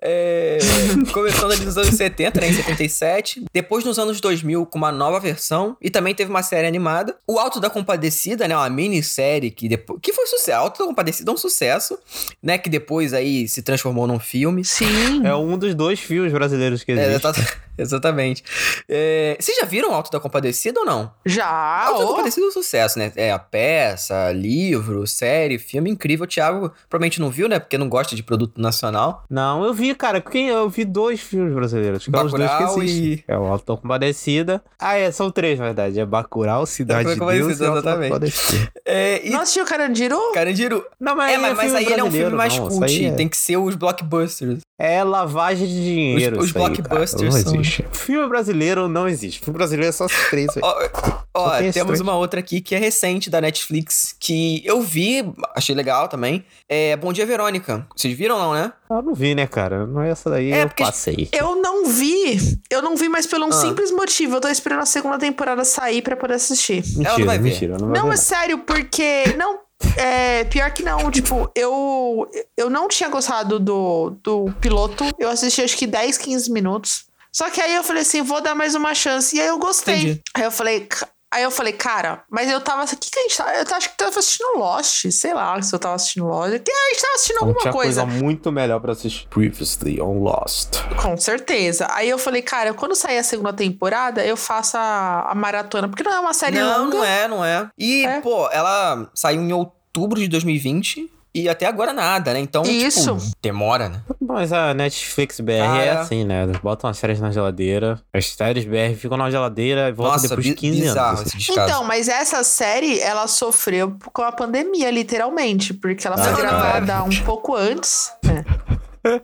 [0.01, 0.57] É,
[1.13, 3.45] começando ali nos anos 70, né, em 77.
[3.53, 5.75] Depois nos anos 2000, com uma nova versão.
[5.81, 7.15] E também teve uma série animada.
[7.27, 8.55] O Alto da Compadecida, né?
[8.55, 9.99] Uma minissérie que depois.
[10.01, 10.57] Que foi sucesso.
[10.57, 11.97] Alto da Compadecida é um sucesso,
[12.41, 12.57] né?
[12.57, 14.63] Que depois aí se transformou num filme.
[14.65, 15.25] Sim.
[15.25, 17.15] É um dos dois filmes brasileiros que É, existe.
[17.27, 18.43] exata- exatamente.
[18.87, 21.11] É, vocês já viram Alto da Compadecida ou não?
[21.25, 21.47] Já.
[21.85, 22.07] Alto da.
[22.07, 23.11] Compadecida é um sucesso, né?
[23.15, 26.23] É a peça, livro, série, filme incrível.
[26.23, 27.59] O Thiago provavelmente não viu, né?
[27.59, 29.23] Porque não gosta de produto nacional.
[29.29, 30.21] Não, eu vi, cara.
[30.21, 32.05] Quem, eu vi dois filmes brasileiros.
[32.05, 33.13] Que é os dois Bacurau que existem.
[33.13, 34.61] e- É o Alto da Compadecida.
[34.79, 35.99] Ah, é, são três, na verdade.
[35.99, 38.09] É Bacurau, Cidade de Deus e exatamente.
[38.09, 38.71] Compadecida.
[38.85, 40.19] É, e Não assistiu Carandiru?
[40.33, 40.85] Carandiru.
[40.99, 42.67] Não, mas, É, mas, mas aí ele é um filme brasileiro, mais não.
[42.67, 43.05] cult.
[43.05, 44.59] É- Tem que ser os blockbusters.
[44.81, 46.39] É lavagem de dinheiro.
[46.39, 47.85] Os- os aí, blockbusters Não são- existe.
[47.91, 49.41] Filme brasileiro não existe.
[49.41, 50.47] Filme brasileiro é só esses três.
[50.61, 50.87] Ó,
[51.35, 51.99] ó, temos três.
[51.99, 56.45] uma outra aqui que é recente da Netflix, que eu vi, achei legal também.
[56.69, 57.85] É Bom Dia Verônica.
[57.93, 58.71] Vocês viram não, né?
[58.89, 59.85] Ah, não vi, né, cara?
[59.85, 61.27] Não é essa daí, É, eu passei.
[61.33, 62.39] Eu não vi.
[62.71, 63.51] Eu não vi, mas pelo um Ah.
[63.51, 64.37] simples motivo.
[64.37, 66.83] Eu tô esperando a segunda temporada sair pra poder assistir.
[66.95, 67.49] Mentira, não vai ver.
[67.49, 67.77] mentira.
[67.77, 69.25] Não, vai Não, ver, é sério, porque.
[69.37, 69.59] Não.
[69.95, 75.03] É, pior que não, tipo, eu eu não tinha gostado do, do piloto.
[75.17, 77.05] Eu assisti acho que 10, 15 minutos.
[77.31, 79.35] Só que aí eu falei assim, vou dar mais uma chance.
[79.35, 79.95] E aí eu gostei.
[79.95, 80.21] Entendi.
[80.33, 80.87] Aí eu falei,
[81.31, 82.83] aí eu falei, cara, mas eu tava.
[82.83, 83.51] O que, que a gente tava?
[83.53, 85.05] Eu acho que tava assistindo Lost.
[85.11, 86.51] Sei lá se eu tava assistindo Lost.
[86.59, 88.01] Que a gente tava assistindo Não alguma tinha coisa.
[88.05, 89.27] coisa muito melhor pra assistir.
[89.29, 90.77] Previously on Lost.
[91.01, 91.87] Com certeza.
[91.91, 95.87] Aí eu falei, cara, quando sair a segunda temporada, eu faço a, a maratona.
[95.87, 96.97] Porque não é uma série não, longa.
[96.97, 97.69] não é, não é.
[97.77, 98.21] E, É.
[98.21, 102.39] pô, ela saiu em outubro de 2020 e até agora nada, né?
[102.39, 103.15] Então, Isso.
[103.17, 104.01] tipo, demora, né?
[104.19, 105.89] Mas a Netflix BR Ah, é é.
[105.91, 106.43] assim, né?
[106.43, 107.99] Eles botam as séries na geladeira.
[108.13, 111.21] As séries BR ficam na geladeira e voltam Nossa, depois de bi- 15 bizarro anos.
[111.27, 111.69] esse descaso.
[111.69, 115.73] Então, mas essa série, ela sofreu com a pandemia, literalmente.
[115.73, 118.11] Porque ela foi Ah, gravada um pouco antes.
[118.23, 118.43] né?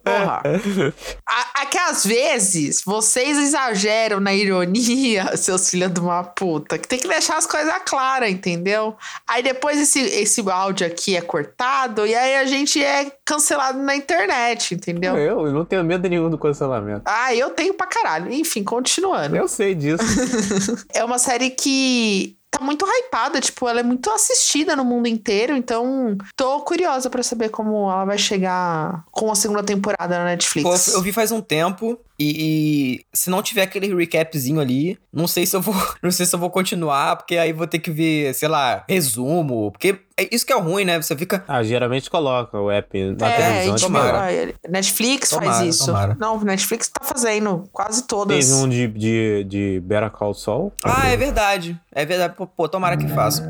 [0.04, 0.42] Porra.
[1.28, 6.78] A, a que às vezes vocês exageram na ironia, seus filhos de uma puta.
[6.78, 8.96] Que tem que deixar as coisas claras, entendeu?
[9.28, 13.96] Aí depois esse, esse áudio aqui é cortado e aí a gente é cancelado na
[13.96, 15.18] internet, entendeu?
[15.18, 17.04] Eu, eu não tenho medo nenhum do cancelamento.
[17.06, 18.32] Ah, eu tenho pra caralho.
[18.32, 19.36] Enfim, continuando.
[19.36, 20.04] Eu sei disso.
[20.94, 25.56] É uma série que tá muito hypada, tipo, ela é muito assistida no mundo inteiro,
[25.56, 30.30] então tô curiosa pra saber como ela vai chegar com a segunda temporada na Pô,
[30.30, 30.88] Netflix.
[30.88, 35.46] eu vi faz um tempo e, e se não tiver aquele recapzinho ali, não sei
[35.46, 38.34] se eu vou, não sei se eu vou continuar, porque aí vou ter que ver,
[38.34, 41.02] sei lá, resumo, porque é isso que é ruim, né?
[41.02, 43.90] Você fica Ah, geralmente coloca o app na É, televisão.
[43.90, 44.54] Tomara.
[44.70, 45.86] Netflix Tomara, faz isso.
[45.88, 46.16] tomara.
[46.20, 48.48] Não, Netflix tá fazendo quase todas.
[48.48, 50.72] Teve um de, de, de Better Call Saul.
[50.84, 51.78] Ah, é verdade.
[51.92, 52.34] É verdade.
[52.56, 53.44] Pô, tomara que faça.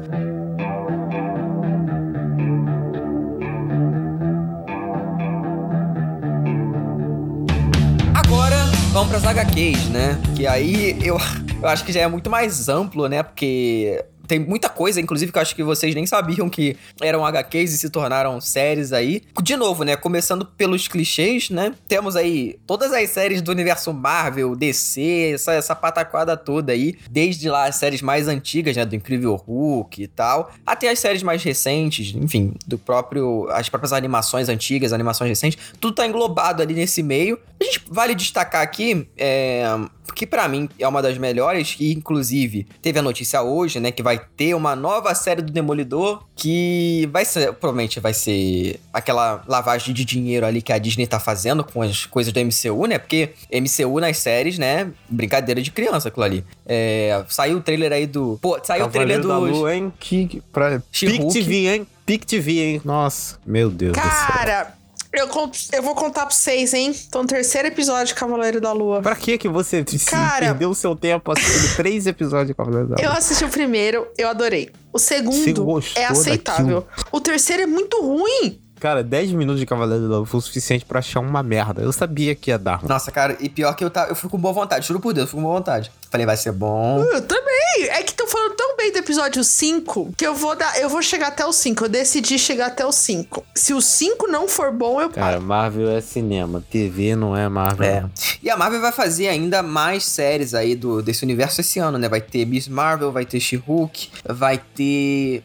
[8.95, 10.17] Vamos pras HQs, né?
[10.37, 11.17] Que aí eu,
[11.61, 13.23] eu acho que já é muito mais amplo, né?
[13.23, 17.73] Porque tem muita coisa, inclusive, que eu acho que vocês nem sabiam que eram HQs
[17.73, 19.21] e se tornaram séries aí.
[19.41, 19.95] De novo, né?
[19.95, 21.73] Começando pelos clichês, né?
[21.87, 26.95] Temos aí todas as séries do universo Marvel, DC, essa, essa pataquada toda aí.
[27.09, 28.85] Desde lá as séries mais antigas, né?
[28.85, 30.51] Do Incrível Hulk e tal.
[30.65, 33.47] Até as séries mais recentes, enfim, do próprio.
[33.51, 35.57] As próprias animações antigas, animações recentes.
[35.79, 37.39] Tudo tá englobado ali nesse meio.
[37.59, 39.07] A gente vale destacar aqui.
[39.17, 39.65] É,
[40.13, 44.03] que para mim é uma das melhores, e inclusive teve a notícia hoje, né, que
[44.03, 49.93] vai ter uma nova série do Demolidor, que vai ser, provavelmente vai ser aquela lavagem
[49.93, 53.29] de dinheiro ali que a Disney tá fazendo com as coisas do MCU, né, porque
[53.51, 56.45] MCU nas séries, né, brincadeira de criança aquilo ali.
[56.65, 58.37] É, saiu o trailer aí do...
[58.41, 59.27] Pô, saiu Cavaleiro o trailer do...
[59.27, 59.93] da Lua, hein?
[59.99, 60.81] Que, pra...
[60.91, 61.87] Pic TV, hein?
[62.05, 62.81] Pic TV, hein?
[62.85, 64.11] Nossa, meu Deus do céu.
[64.11, 64.75] Cara,
[65.19, 66.93] eu, cont- eu vou contar pra vocês, hein?
[67.11, 69.01] Tô no terceiro episódio de Cavaleiro da Lua.
[69.01, 72.95] Pra que que você Cara- perdeu o seu tempo assistindo três episódios de Cavaleiro da
[73.01, 73.17] Eu Lua?
[73.17, 74.69] assisti o primeiro, eu adorei.
[74.93, 76.85] O segundo é aceitável.
[77.11, 78.61] O terceiro é muito ruim.
[78.79, 81.81] Cara, 10 minutos de Cavaleiro da Lua foi o suficiente pra achar uma merda.
[81.81, 82.75] Eu sabia que ia dar.
[82.75, 82.89] ruim.
[82.89, 85.25] Nossa, cara, e pior que eu, tá, eu fui com boa vontade, juro por Deus,
[85.25, 85.91] eu fui com boa vontade.
[86.11, 86.99] Falei, vai ser bom.
[87.03, 87.55] Eu também.
[87.89, 91.01] É que estão falando tão bem do episódio 5 que eu vou dar, eu vou
[91.01, 91.85] chegar até o 5.
[91.85, 93.43] Eu decidi chegar até o 5.
[93.53, 95.41] Se o 5 não for bom, eu Cara, paro.
[95.41, 96.63] Marvel é cinema.
[96.69, 97.85] TV não é Marvel.
[97.85, 98.05] É.
[98.41, 102.07] E a Marvel vai fazer ainda mais séries aí do, desse universo esse ano, né?
[102.07, 105.43] Vai ter Miss Marvel, vai ter She-Hulk, vai ter.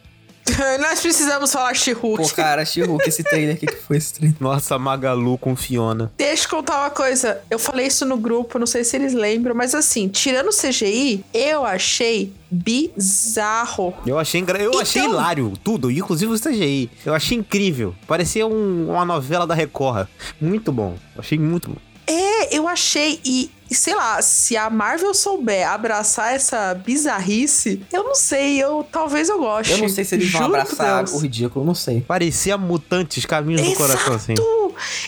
[0.79, 2.21] Nós precisamos falar She-Hulk.
[2.23, 4.35] Pô, cara, She-Hulk, esse trailer, o que, que foi esse trailer?
[4.39, 6.11] Nossa, Magalu com Fiona.
[6.17, 7.41] Deixa eu contar uma coisa.
[7.49, 11.23] Eu falei isso no grupo, não sei se eles lembram, mas assim, tirando o CGI,
[11.33, 13.93] eu achei bizarro.
[14.05, 14.61] Eu achei, engra...
[14.61, 16.89] eu achei Então- hilário, tudo, inclusive o CGI.
[17.05, 17.95] Eu achei incrível.
[18.07, 20.07] Parecia um- uma novela da Record.
[20.39, 20.95] Muito bom.
[21.15, 21.77] Eu achei muito bom.
[22.07, 28.03] É, eu achei e, e sei lá, se a Marvel souber abraçar essa bizarrice, eu
[28.03, 29.71] não sei, eu talvez eu goste.
[29.71, 32.01] Eu não sei se eles vão Juro por abraçar o ridículo, não sei.
[32.01, 34.33] Parecia mutantes, caminhos do coração, assim.
[34.33, 34.61] Exato!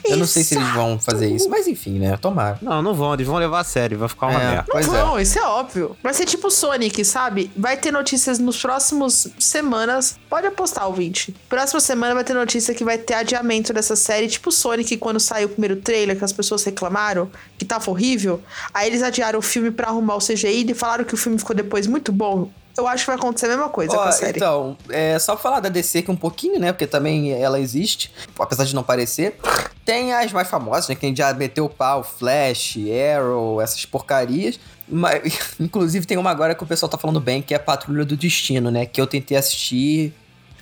[0.05, 1.03] Eu não sei se eles vão Exato!
[1.05, 2.16] fazer isso, mas enfim, né?
[2.18, 2.57] Tomara.
[2.61, 4.45] Não, não vão, eles vão levar a sério, vai ficar uma É.
[4.45, 4.66] merda.
[4.68, 4.89] Não Pois é.
[4.89, 5.97] vão, isso é óbvio.
[6.01, 7.51] Vai ser tipo Sonic, sabe?
[7.57, 10.18] Vai ter notícias nos próximos semanas.
[10.30, 11.36] Pode apostar, ouvinte.
[11.49, 15.47] Próxima semana vai ter notícia que vai ter adiamento dessa série, tipo Sonic, quando saiu
[15.47, 18.41] o primeiro trailer, que as pessoas reclamaram que tava horrível.
[18.73, 21.55] Aí eles adiaram o filme pra arrumar o CGI e falaram que o filme ficou
[21.55, 22.49] depois muito bom.
[22.75, 24.37] Eu acho que vai acontecer a mesma coisa com Ó, a série.
[24.37, 26.71] então, é só falar da DC aqui um pouquinho, né?
[26.71, 29.37] Porque também ela existe, apesar de não parecer.
[29.85, 30.95] Tem as mais famosas, né?
[30.95, 32.77] Quem já meteu o pau, Flash,
[33.15, 34.59] Arrow, essas porcarias.
[34.87, 35.21] Mas,
[35.59, 38.71] inclusive tem uma agora que o pessoal tá falando bem, que é Patrulha do Destino,
[38.71, 38.87] né?
[38.87, 40.11] Que eu tentei assistir.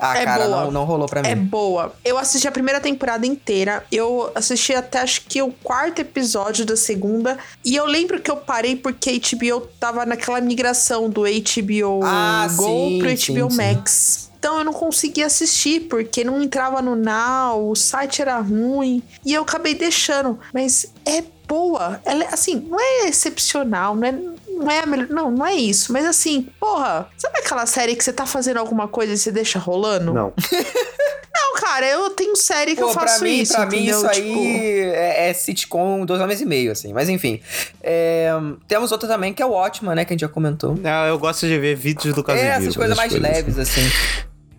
[0.01, 0.61] Ah, É cara, boa.
[0.65, 1.27] não, não rolou pra mim.
[1.29, 1.93] É boa.
[2.03, 3.85] Eu assisti a primeira temporada inteira.
[3.91, 7.37] Eu assisti até acho que o quarto episódio da segunda.
[7.63, 12.47] E eu lembro que eu parei porque a HBO tava naquela migração do HBO Ah,
[12.55, 13.57] Go sim, pro sim, HBO sim.
[13.57, 14.31] Max.
[14.39, 19.03] Então eu não conseguia assistir, porque não entrava no Now, o site era ruim.
[19.23, 20.39] E eu acabei deixando.
[20.51, 22.01] Mas é boa.
[22.03, 24.11] Ela é, assim, não é excepcional, não é,
[24.61, 25.07] não é a melhor.
[25.09, 25.91] Não, não é isso.
[25.91, 29.59] Mas assim, porra, sabe aquela série que você tá fazendo alguma coisa e você deixa
[29.59, 30.13] rolando?
[30.13, 30.33] Não.
[31.33, 33.97] Não, cara, eu tenho série que Pô, eu pra faço mim, isso, pra mim entendeu?
[33.99, 34.39] isso aí Tipo,
[34.95, 36.93] é, é sitcom dois homens e meio, assim.
[36.93, 37.41] Mas enfim.
[37.81, 38.29] É,
[38.67, 40.03] temos outra também que é o Ótima, né?
[40.05, 40.77] Que a gente já comentou.
[40.83, 42.51] Ah, eu gosto de ver vídeos do Casimiro.
[42.53, 43.29] É, essas coisas mais coisas.
[43.29, 43.81] leves, assim.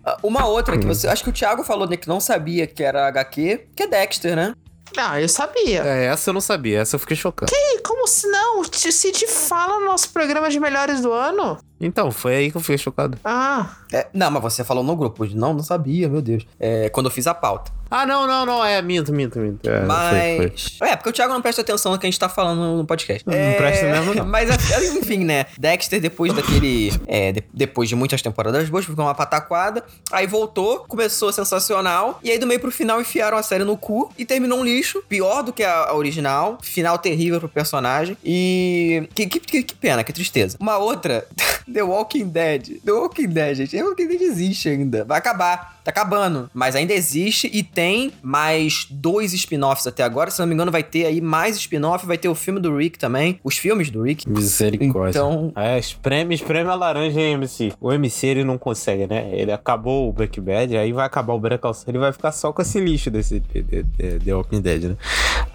[0.03, 1.07] Ah, Uma outra que você.
[1.07, 4.35] Acho que o Thiago falou, né, que não sabia que era HQ, que é Dexter,
[4.35, 4.53] né?
[4.97, 5.83] Ah, eu sabia.
[5.83, 7.51] É, essa eu não sabia, essa eu fiquei chocado.
[7.53, 8.61] E como se não?
[8.61, 11.57] O Cid fala no nosso programa de melhores do ano.
[11.85, 13.17] Então, foi aí que eu fiquei chocado.
[13.23, 15.25] Ah, É, não, mas você falou no grupo.
[15.35, 16.45] Não, não sabia, meu Deus.
[16.59, 17.71] É, quando eu fiz a pauta.
[17.91, 19.69] Ah, não, não, não, é, minto, minto, minto.
[19.69, 20.47] É, foi, foi.
[20.47, 20.77] Mas.
[20.91, 23.23] É, porque o Thiago não presta atenção no que a gente tá falando no podcast.
[23.27, 24.25] Não É, presta mesmo, não.
[24.25, 24.49] Mas,
[24.95, 25.45] enfim, né?
[25.59, 26.91] Dexter, depois daquele.
[27.07, 29.83] é, de- depois de muitas temporadas boas, ficou uma pataquada.
[30.11, 32.19] Aí voltou, começou sensacional.
[32.23, 35.03] E aí, do meio pro final, enfiaram a série no cu e terminou um lixo.
[35.07, 36.57] Pior do que a, a original.
[36.63, 38.17] Final terrível pro personagem.
[38.23, 39.07] E.
[39.13, 40.57] Que, que, que- que pena, que tristeza.
[40.59, 41.27] Uma outra.
[41.73, 42.79] The Walking Dead.
[42.85, 43.75] The Walking Dead, gente.
[43.75, 45.03] The Walking Dead existe ainda.
[45.03, 45.79] Vai acabar.
[45.83, 46.49] Tá acabando.
[46.53, 50.31] Mas ainda existe e tem mais dois spin-offs até agora.
[50.31, 52.05] Se não me engano, vai ter aí mais spin-off.
[52.05, 53.39] Vai ter o filme do Rick também.
[53.43, 54.27] Os filmes do Rick.
[54.29, 55.19] Misericórdia.
[55.19, 57.73] Então- É, espreme, espreme a laranja em MC.
[57.81, 59.29] O MC ele não consegue, né?
[59.33, 62.61] Ele acabou o Breaking Bad, aí vai acabar o Breaking Ele vai ficar só com
[62.61, 64.95] esse lixo desse de, de, de- The Walking Dead, né?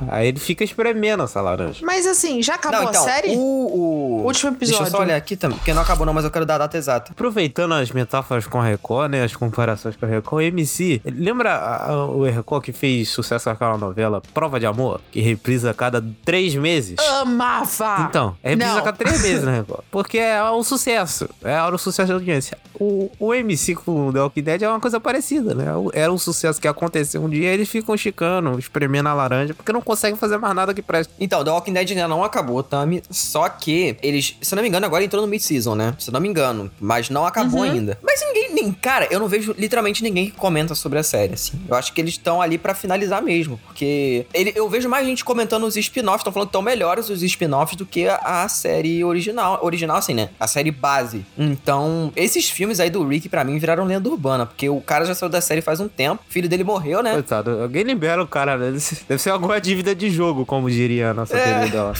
[0.09, 1.85] Aí ele fica espremendo essa laranja.
[1.85, 3.35] mas assim, já acabou não, então, a série?
[3.37, 4.23] O, o...
[4.27, 5.07] Último Deixa eu só episódio.
[5.07, 7.13] olhar aqui também, porque não acabou não, mas eu quero dar a data exata.
[7.13, 9.23] Aproveitando as metáforas com a Record, né?
[9.25, 10.23] As comparações com a né?
[10.25, 11.01] Com o MC.
[11.05, 15.01] Lembra a- a- o Record que fez sucesso com aquela novela Prova de Amor?
[15.11, 16.97] Que reprisa a cada três meses?
[17.33, 18.07] Amava!
[18.09, 18.79] Então, é reprisa Não.
[18.79, 19.83] a cada três meses, né, Record?
[19.91, 21.29] Porque é um sucesso.
[21.43, 22.57] É um sucesso da audiência.
[22.81, 25.67] O, o MC com o The Walking Dead é uma coisa parecida, né?
[25.93, 29.73] Era um sucesso que aconteceu um dia e eles ficam esticando, espremendo a laranja, porque
[29.73, 31.13] não conseguem fazer mais nada que preste.
[31.19, 33.03] Então, The Walking Dead ainda não acabou, Tami.
[33.11, 35.95] Só que eles, se eu não me engano, agora entrou no mid-season, né?
[35.99, 36.71] Se eu não me engano.
[36.81, 37.99] Mas não acabou ainda.
[38.03, 41.61] Mas ninguém, nem, cara, eu não vejo literalmente ninguém que comenta sobre a série, assim.
[41.69, 43.59] Eu acho que eles estão ali pra finalizar mesmo.
[43.67, 47.23] Porque ele, eu vejo mais gente comentando os spin-offs, estão falando que estão melhores os
[47.23, 49.59] spin-offs do que a, a série original.
[49.63, 50.31] Original, assim, né?
[50.39, 51.25] A série base.
[51.37, 54.47] Então, esses filmes aí do Rick, pra mim, viraram lenda urbana.
[54.47, 56.23] Porque o cara já saiu da série faz um tempo.
[56.29, 57.13] O filho dele morreu, né?
[57.13, 58.79] Coitado, alguém libera o cara, né?
[59.09, 61.93] Deve ser alguma dívida de jogo, como diria a nossa querida lá.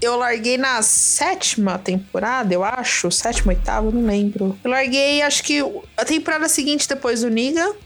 [0.00, 3.10] Eu larguei na sétima temporada, eu acho.
[3.10, 4.58] Sétima, oitava, não lembro.
[4.62, 5.64] Eu larguei, acho que
[5.96, 7.30] a temporada seguinte depois do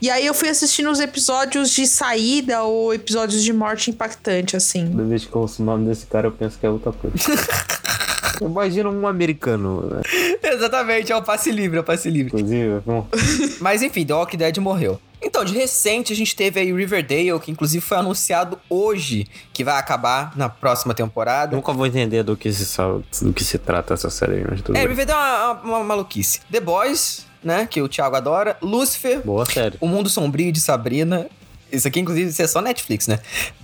[0.00, 4.90] E aí eu fui assistindo os episódios de saída ou episódios de morte impactante, assim.
[4.90, 7.16] Toda vez que eu ouço o nome desse cara, eu penso que é outra coisa.
[8.40, 10.02] Imagina um americano, né?
[10.42, 12.32] Exatamente, é o passe livre, é o passe livre.
[12.34, 13.06] Inclusive, bom,
[13.60, 15.00] Mas enfim, The Walking Dead morreu.
[15.28, 19.78] Então, de recente, a gente teve aí Riverdale, que inclusive foi anunciado hoje que vai
[19.78, 21.54] acabar na próxima temporada.
[21.54, 22.64] nunca vou entender do que se,
[23.22, 24.88] do que se trata essa série, mas tudo É, bem.
[24.88, 26.40] Riverdale é uma, uma maluquice.
[26.50, 28.56] The Boys, né, que o Thiago adora.
[28.62, 29.76] Lucifer, Boa série.
[29.80, 31.26] O Mundo Sombrio de Sabrina.
[31.70, 33.18] Isso aqui, inclusive, isso é só Netflix, né?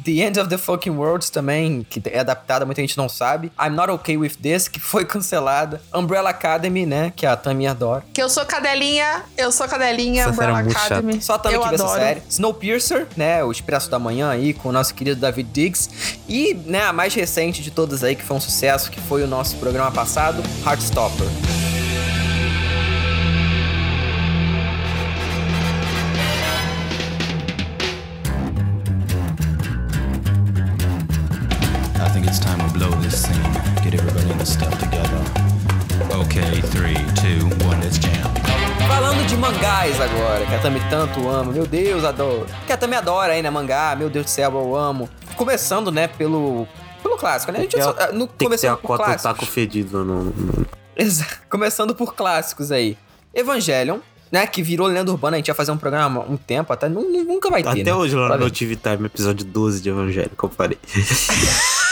[0.05, 3.51] The End of the Fucking Worlds também, que é adaptada, muita gente não sabe.
[3.61, 5.81] I'm Not Okay With This, que foi cancelada.
[5.93, 7.13] Umbrella Academy, né?
[7.15, 8.05] Que a Tammy adora.
[8.13, 11.23] Que eu sou cadelinha, eu sou cadelinha, Essa é Umbrella Academy.
[11.23, 12.01] Só a Tammy eu que vê essa adoro.
[12.01, 12.23] série.
[12.29, 13.43] Snowpiercer, né?
[13.43, 15.91] O Expresso da Manhã aí, com o nosso querido David Diggs.
[16.29, 19.27] E, né, a mais recente de todas aí, que foi um sucesso, que foi o
[19.27, 21.64] nosso programa passado, Heartstopper.
[38.89, 41.53] Falando de mangás agora, que a Tami tanto ama.
[41.53, 42.47] Meu Deus, adoro.
[42.67, 43.51] Que a Tami adora aí, né?
[43.51, 45.09] Mangá, meu Deus do céu, eu amo.
[45.37, 46.67] Começando, né, pelo...
[47.03, 47.59] Pelo clássico, né?
[47.59, 49.23] A gente Tem só, no, Tem que ter por clássicos.
[49.23, 52.97] taco fedido no, no- Exa- Começando por clássicos aí.
[53.35, 53.99] Evangelion,
[54.33, 54.47] né?
[54.47, 55.37] Que virou lenda urbana.
[55.37, 57.69] A gente ia fazer um programa há um tempo, até nu- nu- nunca vai ter.
[57.69, 57.95] Até né?
[57.95, 58.51] hoje lá Pra no ver.
[58.53, 60.79] TV Time, episódio 12 de Evangelho, que eu falei.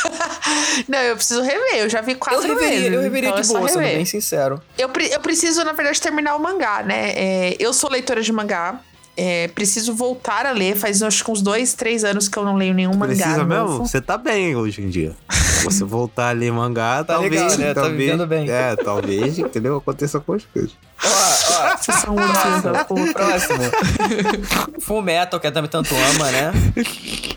[0.89, 2.93] Não, eu preciso rever, eu já vi Eu quatro reveria, vezes.
[2.93, 3.97] eu reveria então é de só boa, sendo rever.
[3.97, 4.61] bem sincero.
[4.79, 7.11] Eu, pre- eu preciso, na verdade, terminar o mangá, né?
[7.15, 8.81] É, eu sou leitora de mangá.
[9.17, 10.75] é, preciso voltar a ler.
[10.75, 13.15] Faz acho que uns dois, três anos que eu não leio nenhum mangá.
[13.15, 13.79] Precisa mesmo?
[13.87, 15.13] Você tá bem hoje em dia.
[15.65, 17.31] Você voltar a ler mangá, Tá talvez.
[17.41, 17.75] legal, né?
[17.75, 18.51] Tá talvez, vivendo bem.
[18.51, 19.77] É, talvez, entendeu?
[19.77, 20.73] Aconteça com as coisas.
[21.05, 23.13] Ó, ó, Vocês são um puta.
[23.13, 23.61] próximo.
[24.81, 26.53] Full Metal, que a Tami tanto ama, né?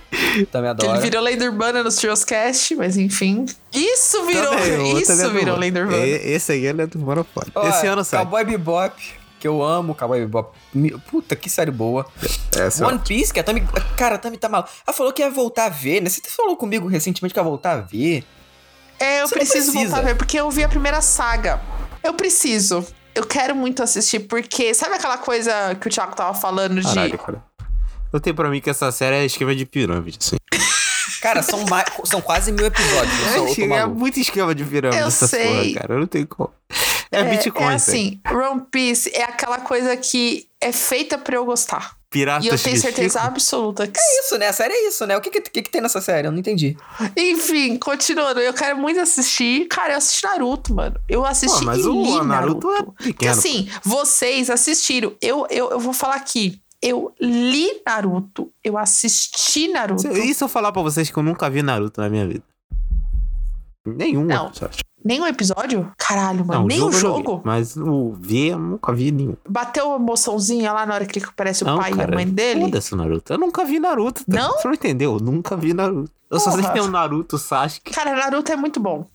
[0.51, 3.45] Também Que ele virou lenda urbana no Trioscast, mas enfim.
[3.73, 5.57] Isso virou, Também, isso virou urbana.
[5.57, 6.05] lenda urbana.
[6.05, 7.47] Esse aí é lenda urbana foda.
[7.55, 8.23] Ó, Esse ano sai.
[8.23, 8.95] Cowboy Bebop,
[9.39, 10.57] que eu amo Cowboy Bebop.
[11.09, 12.05] Puta, que série boa.
[12.57, 13.67] Essa One Piece, que a Tami...
[13.97, 14.67] Cara, a Tami tá mal.
[14.85, 16.09] Ela falou que ia voltar a ver, né?
[16.09, 18.23] Você falou comigo recentemente que ia voltar a ver.
[18.99, 21.61] É, eu Você preciso voltar a ver, porque eu vi a primeira saga.
[22.03, 22.85] Eu preciso.
[23.13, 26.87] Eu quero muito assistir, porque sabe aquela coisa que o Thiago tava falando de.
[26.87, 27.43] Caralho, cara.
[28.15, 30.37] Eu tenho pra mim que essa série é esquema de pirâmide, assim.
[31.21, 33.13] Cara, são, mais, são quase mil episódios.
[33.35, 35.73] Eu, sou, eu É, é muito esquema de pirâmide Eu essa sei.
[35.73, 35.93] porra, cara.
[35.95, 36.51] Eu não tenho como.
[37.11, 38.19] É, Bitcoin, é isso aí.
[38.27, 41.95] assim, One Piece é aquela coisa que é feita pra eu gostar.
[42.09, 43.27] Piratas E eu tenho certeza ficam.
[43.33, 43.99] absoluta que.
[43.99, 44.47] É isso, né?
[44.47, 45.17] A série é isso, né?
[45.17, 46.27] O que que, que que tem nessa série?
[46.27, 46.77] Eu não entendi.
[47.17, 49.67] Enfim, continuando, eu quero muito assistir.
[49.67, 50.99] Cara, eu assisti Naruto, mano.
[51.09, 53.31] Eu assisti Pô, mas e o li Naruto é Porque pequeno.
[53.31, 55.13] assim, vocês assistiram.
[55.21, 56.61] Eu, eu, eu vou falar aqui.
[56.81, 58.51] Eu li Naruto.
[58.63, 60.01] Eu assisti Naruto.
[60.01, 62.43] Se- E se eu falar pra vocês que eu nunca vi Naruto na minha vida?
[63.85, 64.47] Nenhum Não.
[64.47, 64.79] episódio.
[65.03, 65.91] Nenhum episódio?
[65.97, 66.61] Caralho, mano.
[66.61, 67.41] Não, Nem o jogo.
[67.45, 69.35] Mas o ver, eu nunca vi nenhum.
[69.47, 72.15] Bateu a emoçãozinha lá na hora que ele aparece o não, pai cara, e a
[72.15, 72.61] mãe dele.
[72.61, 73.31] Foda-se Naruto.
[73.33, 74.25] Eu nunca vi Naruto.
[74.25, 74.35] tá?
[74.39, 74.53] Não?
[74.57, 75.13] Você não entendeu?
[75.13, 76.11] Eu nunca vi Naruto.
[76.31, 76.73] Eu só sei Porra.
[76.73, 77.91] que tem o Naruto, o Sasuke.
[77.93, 79.05] Cara, Naruto é muito bom.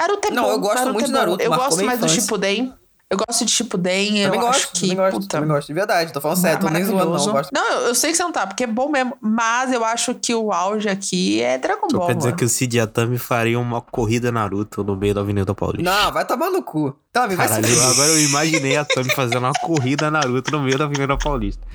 [0.00, 0.50] Naruto é Não, bom.
[0.50, 1.12] eu gosto Naruto muito é de.
[1.12, 2.20] Naruto, Eu gosto mais do infância.
[2.22, 2.74] Shippuden.
[3.12, 4.20] Eu gosto de Shippuden.
[4.20, 5.66] Eu Também acho gosto, que, também gosto, puta, também gosto.
[5.66, 7.26] De verdade, tô falando sério, tô nem zoando, não.
[7.26, 7.50] eu Gosto.
[7.52, 9.16] Não, eu, eu sei que você não tá, porque é bom mesmo.
[9.20, 12.06] Mas eu acho que o auge aqui é Dragon Só Ball.
[12.06, 12.38] quer dizer mano.
[12.38, 15.90] que o Cid Atami faria uma corrida Naruto no meio da Avenida Paulista.
[15.90, 16.96] Não, vai tomar no cu.
[17.12, 17.90] Tá, vai se Caralho, fuder.
[17.90, 21.66] agora eu imaginei a Tami fazendo uma corrida Naruto no meio da Avenida Paulista.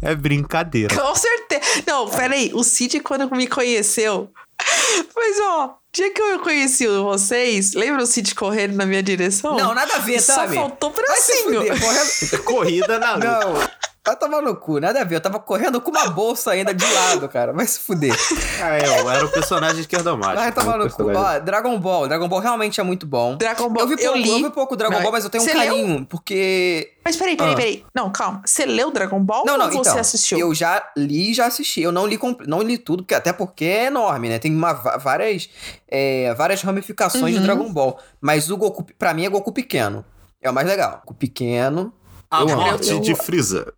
[0.00, 0.94] É brincadeira.
[0.94, 1.82] Com certeza.
[1.86, 2.52] Não, peraí.
[2.54, 4.30] O Cid, quando me conheceu.
[5.14, 9.56] Mas, ó, dia que eu conheci vocês, lembra o Cid correndo na minha direção?
[9.56, 10.54] Não, nada a ver, Só sabe?
[10.54, 12.42] faltou Vai se bracinho.
[12.44, 13.26] Corrida Naruto.
[13.26, 13.68] Não.
[14.06, 15.16] Vai tomar no cu, nada a ver.
[15.16, 17.52] Eu tava correndo com uma bolsa ainda de lado, cara.
[17.52, 18.14] Vai se fuder.
[18.62, 20.38] Ah, eu era o personagem esquerdomático.
[20.40, 21.10] Vai tomar no cu.
[21.12, 22.06] Ó, Dragon Ball.
[22.06, 23.36] Dragon Ball realmente é muito bom.
[23.36, 24.30] Dragon Ball, Eu vi eu pouco, li.
[24.30, 25.66] eu vi pouco Dragon Não, Ball, mas eu tenho um você leu?
[25.74, 26.92] carinho, porque.
[27.04, 27.56] Mas peraí, peraí, Ah.
[27.56, 27.84] peraí.
[27.94, 28.42] Não, calma.
[28.44, 29.98] Você leu Dragon Ball Não, não, ou você então.
[30.00, 30.38] assistiu?
[30.38, 31.80] Eu já li e já assisti.
[31.82, 34.38] Eu não li, não li tudo, porque, até porque é enorme, né?
[34.38, 35.48] Tem uma, várias,
[35.88, 37.40] é, várias ramificações Uhum.
[37.40, 37.98] de Dragon Ball.
[38.20, 40.04] Mas o Goku, pra mim, é Goku pequeno.
[40.40, 41.00] É o mais legal.
[41.04, 41.92] Goku pequeno.
[42.30, 43.72] A eu morte de Freeza.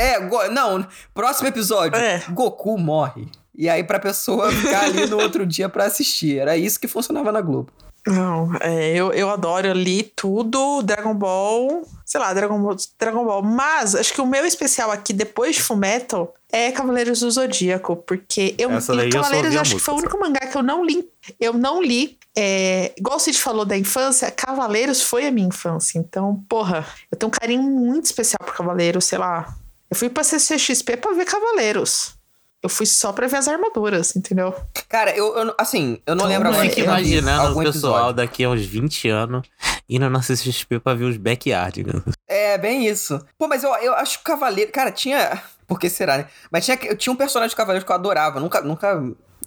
[0.00, 2.22] É, go- não, próximo episódio, É.
[2.30, 3.28] Goku morre.
[3.56, 6.38] E aí pra pessoa ficar ali no outro dia pra assistir.
[6.38, 7.70] Era isso que funcionava na Globo.
[8.06, 13.24] Não, é, eu, eu adoro, eu li tudo, Dragon Ball, sei lá, Dragon Ball, Dragon
[13.26, 13.42] Ball.
[13.42, 18.54] Mas acho que o meu especial aqui, depois de Fullmetal, é Cavaleiros do Zodíaco, porque
[18.56, 20.62] eu, Essa daí eu só Cavaleiros a acho que foi o único mangá que eu
[20.62, 21.06] não li.
[21.38, 22.18] Eu não li.
[22.34, 25.98] É, igual o Cid falou da infância, Cavaleiros foi a minha infância.
[25.98, 29.54] Então, porra, eu tenho um carinho muito especial por Cavaleiros, sei lá.
[29.90, 32.14] Eu fui pra CCXP pra ver Cavaleiros.
[32.62, 34.54] Eu fui só pra ver as armaduras, entendeu?
[34.88, 37.46] Cara, eu, eu não- assim, eu não Então, lembro agora Fico eu vi imaginando o
[37.48, 38.12] algum pessoal episódio.
[38.16, 39.48] daqui a uns 20 anos
[39.88, 42.02] indo na CCXP pra ver os backyardigans.
[42.28, 43.18] É, bem isso.
[43.38, 44.70] Pô, mas eu, eu acho que o Cavaleiro.
[44.70, 45.42] Cara, tinha.
[45.66, 46.26] Por que será, né?
[46.50, 48.38] Mas tinha, eu tinha um personagem de Cavaleiro que eu adorava.
[48.38, 48.60] Nunca.
[48.60, 49.02] nunca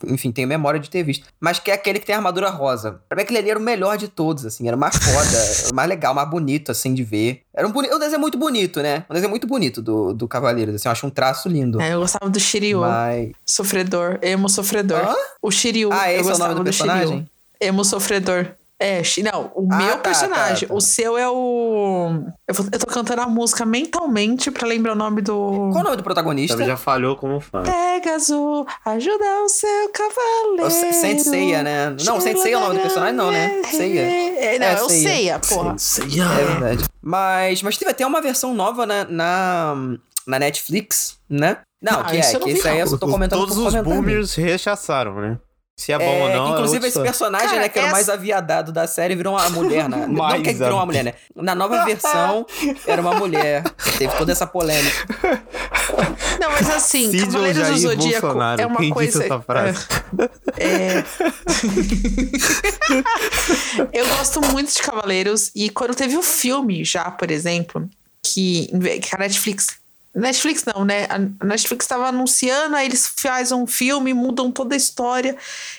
[0.07, 1.25] enfim, tenho memória de ter visto.
[1.39, 2.99] Mas que é aquele que tem a armadura rosa.
[3.07, 4.67] Pra mim, aquele ali era o melhor de todos, assim.
[4.67, 7.41] Era mais foda, mais legal, mais bonito, assim, de ver.
[7.53, 7.93] Era um, boni...
[7.93, 9.05] um desenho muito bonito, né?
[9.09, 10.87] Um desenho muito bonito do, do Cavaleiros, assim.
[10.87, 11.81] Eu acho um traço lindo.
[11.81, 13.31] É, eu gostava do Shiryu, Mas.
[13.45, 14.99] sofredor, emo sofredor.
[14.99, 15.15] Hã?
[15.41, 16.91] O Shiryu, Ah, eu esse é o nome do Shiryu.
[16.93, 17.29] personagem?
[17.59, 18.47] Emo sofredor.
[18.81, 19.01] É,
[19.31, 20.67] não, o Ah, meu tá, personagem.
[20.67, 20.77] tá, tá.
[20.77, 22.21] O seu é o.
[22.47, 25.69] Eu, vou- eu tô cantando a música mentalmente pra lembrar o nome do.
[25.71, 26.57] Qual o nome do protagonista?
[26.57, 27.63] Sabe, já falhou como fã.
[27.63, 30.65] Pegasus, ajuda o seu cavaleiro.
[30.67, 31.95] O Se- Senseiya, né?
[32.05, 33.61] Não, Senseiya é o nome do personagem, não, né?
[33.71, 34.01] Seiya.
[34.01, 34.89] É, não, É, é, o.
[34.89, 35.75] Seiya, porra.
[36.01, 36.83] É verdade.
[37.01, 39.75] Mas, mas teve até uma versão nova na, na,
[40.27, 41.57] na Netflix, né?
[41.81, 43.73] Não, Ah, que isso é, que vi, esse aí eu só tô comentando Todos os
[43.75, 45.37] boomers rechaçaram, né?
[45.83, 46.53] Se é bom É, ou não.
[46.53, 49.33] inclusive, é esse personagem, Cara, né, que era o mais essa- aviadado da série, virou
[49.35, 50.05] uma mulher, né?
[50.07, 51.13] não que virou uma mulher, né?
[51.35, 52.45] Na nova versão,
[52.87, 53.63] era uma mulher.
[53.97, 55.05] Teve toda essa polêmica.
[56.39, 58.61] Não, mas assim, Cid Cavaleiros do Zodíaco Bolsonaro?
[58.61, 59.11] é uma Quem coisa.
[59.19, 59.85] disse essa frase?
[60.57, 61.03] É.
[63.91, 67.89] eu gosto muito de Cavaleiros e quando teve o filme já, por exemplo,
[68.21, 68.67] que,
[69.01, 69.67] que a Netflix.
[70.15, 71.07] Netflix não, né?
[71.09, 75.35] A Netflix estava anunciando, aí eles fazem um filme, mudam toda a história.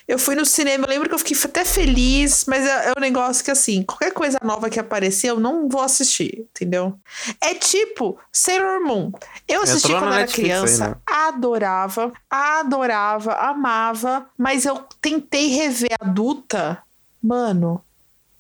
[0.09, 3.01] Eu fui no cinema, eu lembro que eu fiquei até feliz, mas é, é um
[3.01, 6.99] negócio que assim, qualquer coisa nova que aparecer, eu não vou assistir, entendeu?
[7.41, 9.12] É tipo Sailor Moon.
[9.47, 10.97] Eu assisti Entrou quando era Netflix aí, criança, né?
[11.07, 16.82] adorava, adorava, amava, mas eu tentei rever adulta.
[17.22, 17.82] Mano,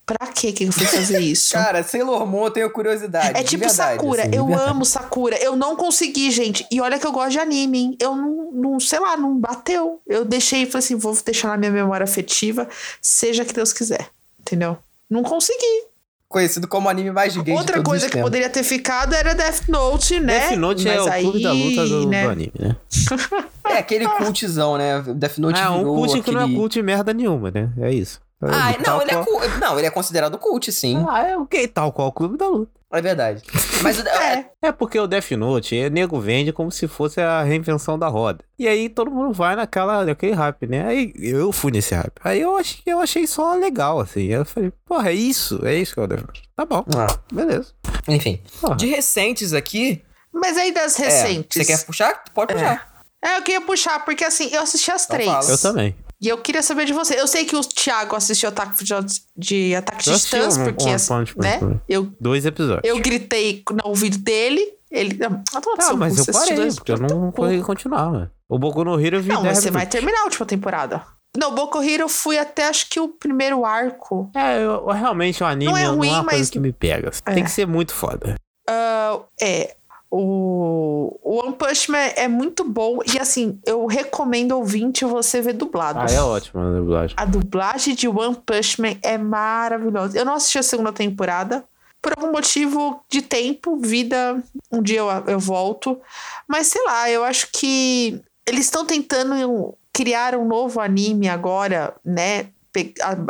[0.06, 1.52] pra que que eu fui fazer isso?
[1.52, 3.38] Cara, Sailor Moon eu tenho curiosidade.
[3.38, 5.36] É de tipo verdade, Sakura, assim, eu amo Sakura.
[5.36, 6.66] Eu não consegui, gente.
[6.70, 7.96] E olha que eu gosto de anime, hein?
[8.00, 10.00] Eu não, não, sei lá, não bateu.
[10.06, 12.68] Eu deixei e falei assim: vou deixar na minha memória afetiva,
[13.00, 14.08] seja que Deus quiser.
[14.40, 14.76] Entendeu?
[15.08, 15.84] Não consegui.
[16.28, 20.48] Conhecido como anime mais gay Outra coisa que poderia ter ficado era Death Note, né?
[20.48, 22.22] Death Note é Mas o aí, clube da luta do, né?
[22.24, 22.76] do anime, né?
[23.64, 25.00] É aquele cultzão, né?
[25.14, 26.36] Death Note É um cult que aquele...
[26.36, 27.70] não é cult merda nenhuma, né?
[27.80, 28.20] É isso.
[28.42, 31.02] Ah, não, ele é qual- não, ele é considerado cult, sim.
[31.08, 31.66] Ah, é o que?
[31.66, 32.72] Tal qual o clube da luta.
[32.92, 33.42] É verdade.
[33.82, 34.50] Mas o- É.
[34.62, 38.44] É porque o Death Note, é, nego vende como se fosse a reinvenção da roda.
[38.58, 40.86] E aí todo mundo vai naquela, naquele hype, né?
[40.86, 42.12] Aí eu fui nesse hype.
[42.22, 44.26] Aí eu achei, eu achei só legal, assim.
[44.26, 46.42] Eu falei, porra, é isso, é isso que é o Death Note.
[46.54, 47.72] Tá bom, Ah, beleza.
[48.06, 48.40] enfim.
[48.60, 48.76] Porra.
[48.76, 50.04] De recentes aqui.
[50.32, 51.48] Mas aí das é, recentes.
[51.56, 52.22] você quer puxar?
[52.34, 52.92] Pode puxar.
[53.24, 55.30] É, eu queria puxar, porque assim, eu assisti as Então três.
[55.32, 55.50] fala.
[55.50, 55.96] Eu também.
[56.24, 57.20] E eu queria saber de você.
[57.20, 58.94] Eu sei que o Thiago assistiu Ataque de,
[59.36, 61.80] de Ataque de Titãs, um- porque, um assim, Punch Man né?
[61.86, 62.80] Eu, Dois episódios.
[62.84, 64.72] eu gritei no ouvido dele.
[64.90, 65.18] Ele.
[65.24, 65.42] Ah, no
[65.78, 68.30] Ah, seu mas eu parei, dois porque eu não consegui continuar, mano.
[68.48, 71.02] O Boku no Hero eu vi Não, mas 10 você vai terminar a última temporada.
[71.36, 74.30] Não, Boku Hero eu fui até acho que o primeiro arco.
[74.34, 76.72] É, eu, realmente o anime Não é não é, ruim, uma coisa mas- que me
[76.72, 77.10] pega.
[77.26, 77.34] É.
[77.34, 78.36] Tem que ser muito foda.
[78.68, 79.74] Ah, é.
[80.16, 83.00] O, o One Punch Man é muito bom.
[83.12, 85.98] E assim, eu recomendo ouvinte você ver dublado.
[85.98, 87.16] Ah, é ótimo a dublagem.
[87.18, 90.16] A dublagem de One Punch Man é maravilhosa.
[90.16, 91.64] Eu não assisti a segunda temporada.
[92.00, 94.40] Por algum motivo de tempo, vida,
[94.70, 96.00] um dia eu, eu volto.
[96.46, 102.46] Mas sei lá, eu acho que eles estão tentando criar um novo anime agora, né?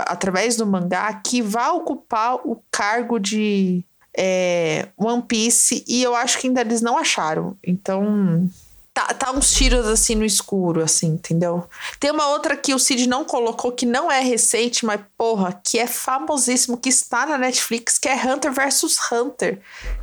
[0.01, 3.83] Através do mangá, que vai ocupar o cargo de
[4.17, 5.85] é, One Piece.
[5.87, 7.57] E eu acho que ainda eles não acharam.
[7.63, 8.49] Então,
[8.95, 11.65] Tá, tá uns tiros assim no escuro, assim, entendeu?
[11.99, 15.81] Tem uma outra que o Cid não colocou, que não é recente, mas porra, que
[15.81, 19.59] é famosíssimo, que está na Netflix, que é Hunter vs Hunter.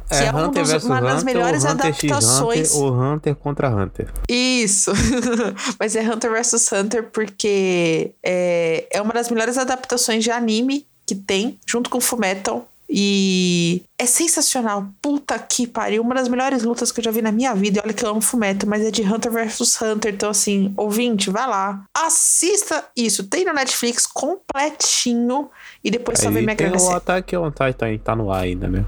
[0.09, 2.71] Que é, um Hunter dos- versus uma das Hunter, melhores Hunter x adaptações.
[2.75, 4.11] Hunter, o Hunter contra Hunter.
[4.27, 4.91] Isso.
[5.79, 11.15] Mas é Hunter vs Hunter porque é, é uma das melhores adaptações de anime que
[11.15, 12.67] tem, junto com Fullmetal.
[12.93, 14.89] E é sensacional.
[15.01, 16.01] Puta que pariu.
[16.01, 17.79] Uma das melhores lutas que eu já vi na minha vida.
[17.79, 20.13] E olha que eu amo Fullmetal, mas é de Hunter vs Hunter.
[20.13, 21.85] Então, assim, ouvinte, vai lá.
[21.95, 23.23] Assista isso.
[23.29, 25.49] Tem na Netflix completinho.
[25.81, 26.91] E depois só vem me tem agradecer.
[26.91, 28.85] o Attack on Titan, tá no ar ainda, né?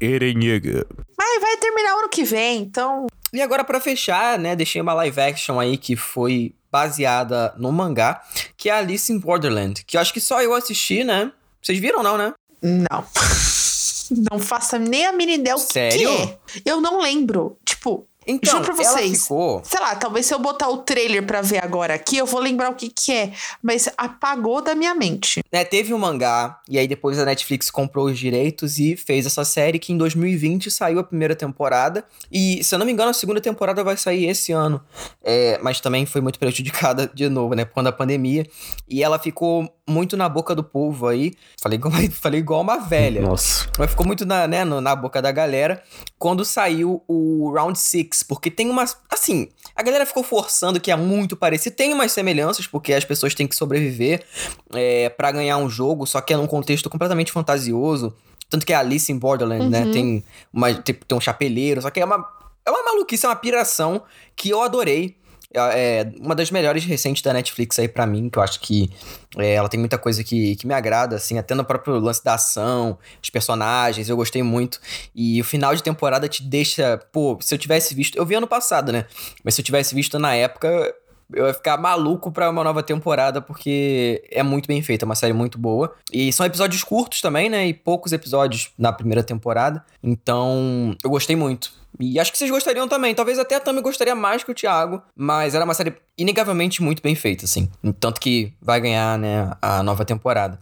[0.00, 0.84] Eren Yeager.
[1.16, 3.06] Mas vai terminar ano que vem, então.
[3.32, 8.20] E agora, pra fechar, né, deixei uma live action aí que foi baseada no mangá,
[8.56, 11.30] que é Alice in Borderland, que eu acho que só eu assisti, né?
[11.62, 12.32] Vocês viram, não, né?
[12.64, 13.04] Não.
[14.30, 16.10] Não faça nem a mínima ideia o Sério?
[16.10, 16.62] que é.
[16.66, 17.56] Eu não lembro.
[17.64, 19.22] Tipo, Então, juro pra ela vocês.
[19.22, 19.62] ficou...
[19.64, 22.70] Sei lá, talvez se eu botar o trailer pra ver agora aqui, eu vou lembrar
[22.70, 23.32] o que que é.
[23.62, 25.42] Mas apagou da minha mente.
[25.52, 29.44] né, teve um mangá, e aí depois a Netflix comprou os direitos e fez essa
[29.44, 32.04] série que em 2020 saiu a primeira temporada.
[32.30, 34.80] E, se eu não me engano, a segunda temporada vai sair esse ano.
[35.22, 37.64] É, mas também foi muito prejudicada de novo, né?
[37.64, 38.46] Por conta da pandemia.
[38.88, 41.34] E ela ficou muito na boca do povo aí.
[41.60, 43.22] Falei igual, falei igual uma velha.
[43.22, 43.68] Nossa.
[43.78, 45.82] Mas ficou muito na, né, na boca da galera
[46.18, 47.78] quando saiu o Round
[48.22, 48.96] Porque tem umas.
[49.10, 51.74] Assim, a galera ficou forçando que é muito parecido.
[51.74, 54.24] Tem umas semelhanças, porque as pessoas têm que sobreviver
[54.72, 58.14] é, para ganhar um jogo, só que é num contexto completamente fantasioso.
[58.48, 59.90] Tanto que é Alice in Borderland, né?
[59.90, 62.24] Tem, uma, tem, tem um chapeleiro, só que é uma.
[62.66, 64.02] É uma maluquice, é uma piração
[64.34, 65.16] que eu adorei.
[65.54, 68.90] É uma das melhores recentes da Netflix aí pra mim, que eu acho que
[69.36, 72.34] é, ela tem muita coisa que, que me agrada, assim, até no próprio lance da
[72.34, 74.80] ação, os personagens, eu gostei muito.
[75.14, 78.46] E o final de temporada te deixa, pô, se eu tivesse visto, eu vi ano
[78.48, 79.06] passado, né?
[79.44, 80.94] Mas se eu tivesse visto na época,
[81.34, 85.14] eu ia ficar maluco pra uma nova temporada, porque é muito bem feita, é uma
[85.14, 85.94] série muito boa.
[86.12, 87.66] E são episódios curtos também, né?
[87.66, 89.84] E poucos episódios na primeira temporada.
[90.02, 91.72] Então, eu gostei muito.
[91.98, 93.14] E acho que vocês gostariam também.
[93.14, 95.00] Talvez até a Tami gostaria mais que o Thiago.
[95.16, 97.68] Mas era uma série inegavelmente muito bem feita, assim.
[98.00, 100.58] Tanto que vai ganhar, né, a nova temporada.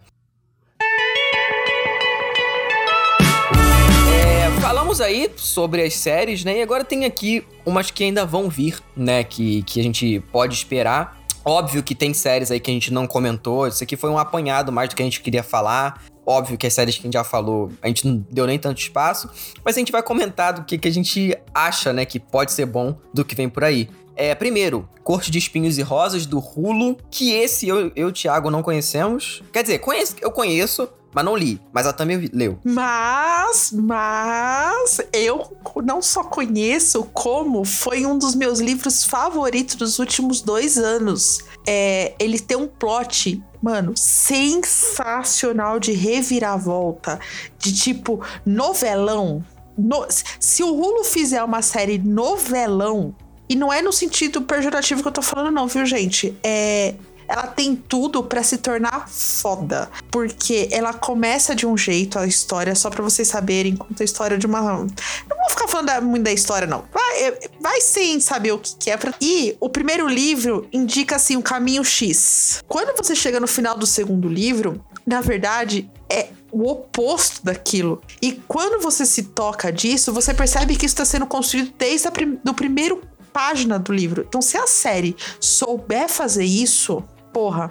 [4.63, 6.59] Falamos aí sobre as séries, né?
[6.59, 9.25] E agora tem aqui umas que ainda vão vir, né?
[9.25, 11.21] Que, que a gente pode esperar.
[11.45, 13.67] Óbvio que tem séries aí que a gente não comentou.
[13.67, 16.01] Isso aqui foi um apanhado mais do que a gente queria falar.
[16.25, 18.81] Óbvio que as séries que a gente já falou, a gente não deu nem tanto
[18.81, 19.29] espaço.
[19.65, 22.05] Mas a gente vai comentar do que, que a gente acha, né?
[22.05, 23.89] Que pode ser bom do que vem por aí.
[24.17, 26.97] É, primeiro, Corte de Espinhos e Rosas, do Rulo.
[27.11, 29.43] Que esse eu, e o Thiago não conhecemos.
[29.53, 31.61] Quer dizer, conheço, eu conheço, mas não li.
[31.73, 32.59] Mas a Tami leu.
[32.63, 40.41] Mas, mas, eu não só conheço, como foi um dos meus livros favoritos dos últimos
[40.43, 41.41] dois anos.
[41.67, 47.19] É, ele tem um plot, mano, sensacional de reviravolta,
[47.59, 49.45] de tipo novelão.
[49.77, 50.07] No-
[50.39, 53.15] se o Rulo fizer uma série novelão,
[53.49, 56.37] e não é no sentido pejorativo que eu tô falando, não, viu, gente?
[56.43, 56.95] É.
[57.29, 59.89] Ela tem tudo pra se tornar foda.
[60.11, 64.37] Porque ela começa de um jeito, a história, só pra vocês saberem, conta a história
[64.37, 64.61] de uma.
[64.61, 66.85] Não vou ficar falando muito da história, não.
[66.93, 68.97] Vai, vai sim saber o que, que é.
[68.99, 69.15] Pra...
[69.19, 72.63] E o primeiro livro indica, assim, um caminho X.
[72.69, 78.03] Quando você chega no final do segundo livro, na verdade, é o oposto daquilo.
[78.21, 82.11] E quando você se toca disso, você percebe que isso está sendo construído desde a
[82.11, 84.25] prim do primeiro página do livro.
[84.29, 87.03] Então, se a série souber fazer isso,
[87.33, 87.71] porra,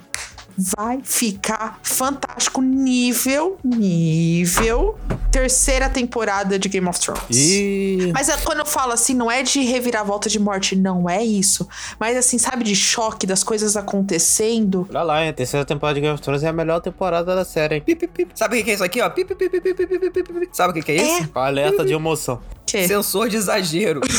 [0.57, 2.61] vai ficar fantástico.
[2.61, 4.97] Nível, nível,
[5.31, 7.23] terceira temporada de Game of Thrones.
[7.29, 8.11] E.
[8.13, 11.67] Mas é, quando eu falo assim, não é de reviravolta de morte, não é isso.
[11.99, 14.87] Mas assim, sabe, de choque das coisas acontecendo.
[14.89, 15.27] Olha lá?
[15.27, 17.81] A terceira temporada de Game of Thrones é a melhor temporada da série, hein?
[17.85, 18.31] Pip, pip, pip.
[18.35, 19.09] Sabe o que é isso aqui, ó?
[19.09, 20.49] Pip, pip, pip, pip, pip, pip, pip.
[20.51, 21.29] Sabe o que é isso?
[21.33, 22.41] Alerta de emoção.
[22.65, 22.87] Que?
[22.87, 24.01] Sensor de exagero.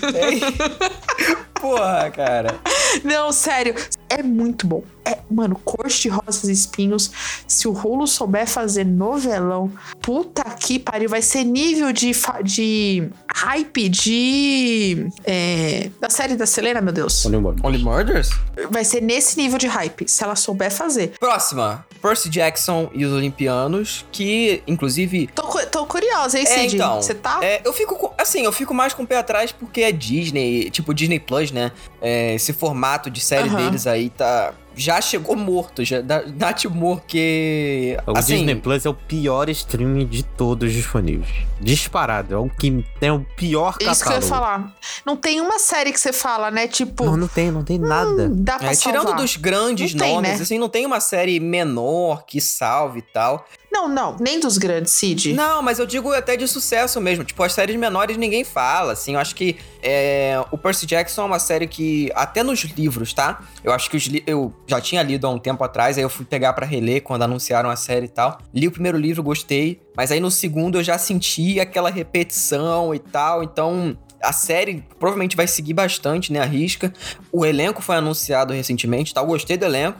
[0.00, 1.60] É.
[1.60, 2.60] Porra, cara.
[3.02, 3.74] Não, sério,
[4.08, 4.84] é muito bom.
[5.08, 7.10] É, mano, Corte de Rosas e Espinhos.
[7.46, 12.12] Se o Rulo souber fazer novelão, puta que pariu, vai ser nível de,
[12.44, 15.06] de hype de.
[15.24, 17.24] é, da série da Selena, meu Deus.
[17.26, 17.56] Olha embora.
[17.62, 18.30] Only Murders?
[18.70, 21.12] Vai ser nesse nível de hype, se ela souber fazer.
[21.18, 21.86] Próxima.
[22.02, 25.28] Percy Jackson e os Olimpianos, que, inclusive...
[25.34, 26.76] Tô, tô curiosa, hein, É, Cid?
[26.76, 27.02] então.
[27.02, 27.40] Você tá?
[27.42, 30.70] é, eu fico, com- assim, eu fico mais com o pé atrás porque é Disney,
[30.70, 31.72] tipo Disney Plus, né?
[32.00, 34.52] É, esse formato de série deles aí tá...
[34.78, 37.96] já chegou morto, já Nath Moore, que.
[38.06, 41.28] O assim, Disney Plus é o pior streaming de todos disponíveis.
[41.60, 42.34] Disparado.
[42.34, 43.92] É o que tem o pior catálogo.
[43.92, 44.74] Isso que eu ia falar.
[45.04, 46.68] Não tem uma série que você fala, né?
[46.68, 48.28] Tipo, Não, não tem, não tem nada.
[48.30, 50.42] dá pra É, tirando dos grandes Não tem, nomes, né?
[50.42, 53.44] assim, não tem uma série menor que salve e tal.
[53.70, 55.34] Não, não, nem dos grandes, Cid.
[55.34, 57.22] Não, mas eu digo até de sucesso mesmo.
[57.22, 59.14] Tipo, as séries menores ninguém fala, assim.
[59.14, 63.40] Eu acho que é, o Percy Jackson é uma série que, até nos livros, tá?
[63.62, 66.24] Eu acho que os eu já tinha lido há um tempo atrás, aí eu fui
[66.24, 68.38] pegar pra reler quando anunciaram a série e tal.
[68.54, 72.98] Li o primeiro livro, gostei, mas aí no segundo eu já senti aquela repetição e
[72.98, 73.96] tal, então...
[74.20, 76.40] A série provavelmente vai seguir bastante, né?
[76.40, 76.92] A risca.
[77.30, 79.20] O elenco foi anunciado recentemente, tá?
[79.20, 79.96] Eu gostei do elenco.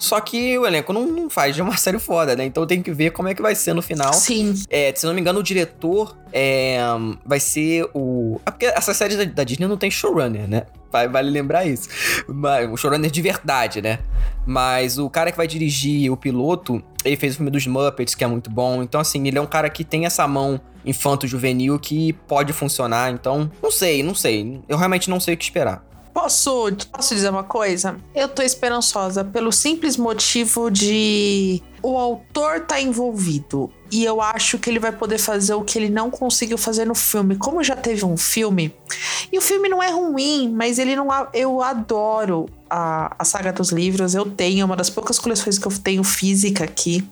[0.00, 2.44] Só que o elenco não, não faz de uma série foda, né?
[2.46, 4.12] Então tem que ver como é que vai ser no final.
[4.14, 4.54] Sim.
[4.70, 6.78] É, se não me engano, o diretor é,
[7.24, 8.40] vai ser o.
[8.46, 10.62] Ah, porque essa série da, da Disney não tem showrunner, né?
[10.90, 11.88] Vai- Vale lembrar isso.
[12.26, 13.98] Mas, o showrunner de verdade, né?
[14.46, 18.24] Mas o cara que vai dirigir o piloto, ele fez o filme dos Muppets, que
[18.24, 18.82] é muito bom.
[18.82, 23.12] Então, assim, ele é um cara que tem essa mão infanto-juvenil que pode funcionar.
[23.12, 24.60] Então, não sei, não sei.
[24.68, 25.84] Eu realmente não sei o que esperar.
[26.12, 27.96] Posso, posso dizer uma coisa?
[28.14, 34.68] Eu tô esperançosa pelo simples motivo de o autor tá envolvido e eu acho que
[34.68, 37.36] ele vai poder fazer o que ele não conseguiu fazer no filme.
[37.36, 38.74] Como já teve um filme,
[39.32, 41.08] e o filme não é ruim, mas ele não.
[41.32, 44.14] Eu adoro a, a saga dos livros.
[44.14, 47.06] Eu tenho é uma das poucas coleções que eu tenho física aqui.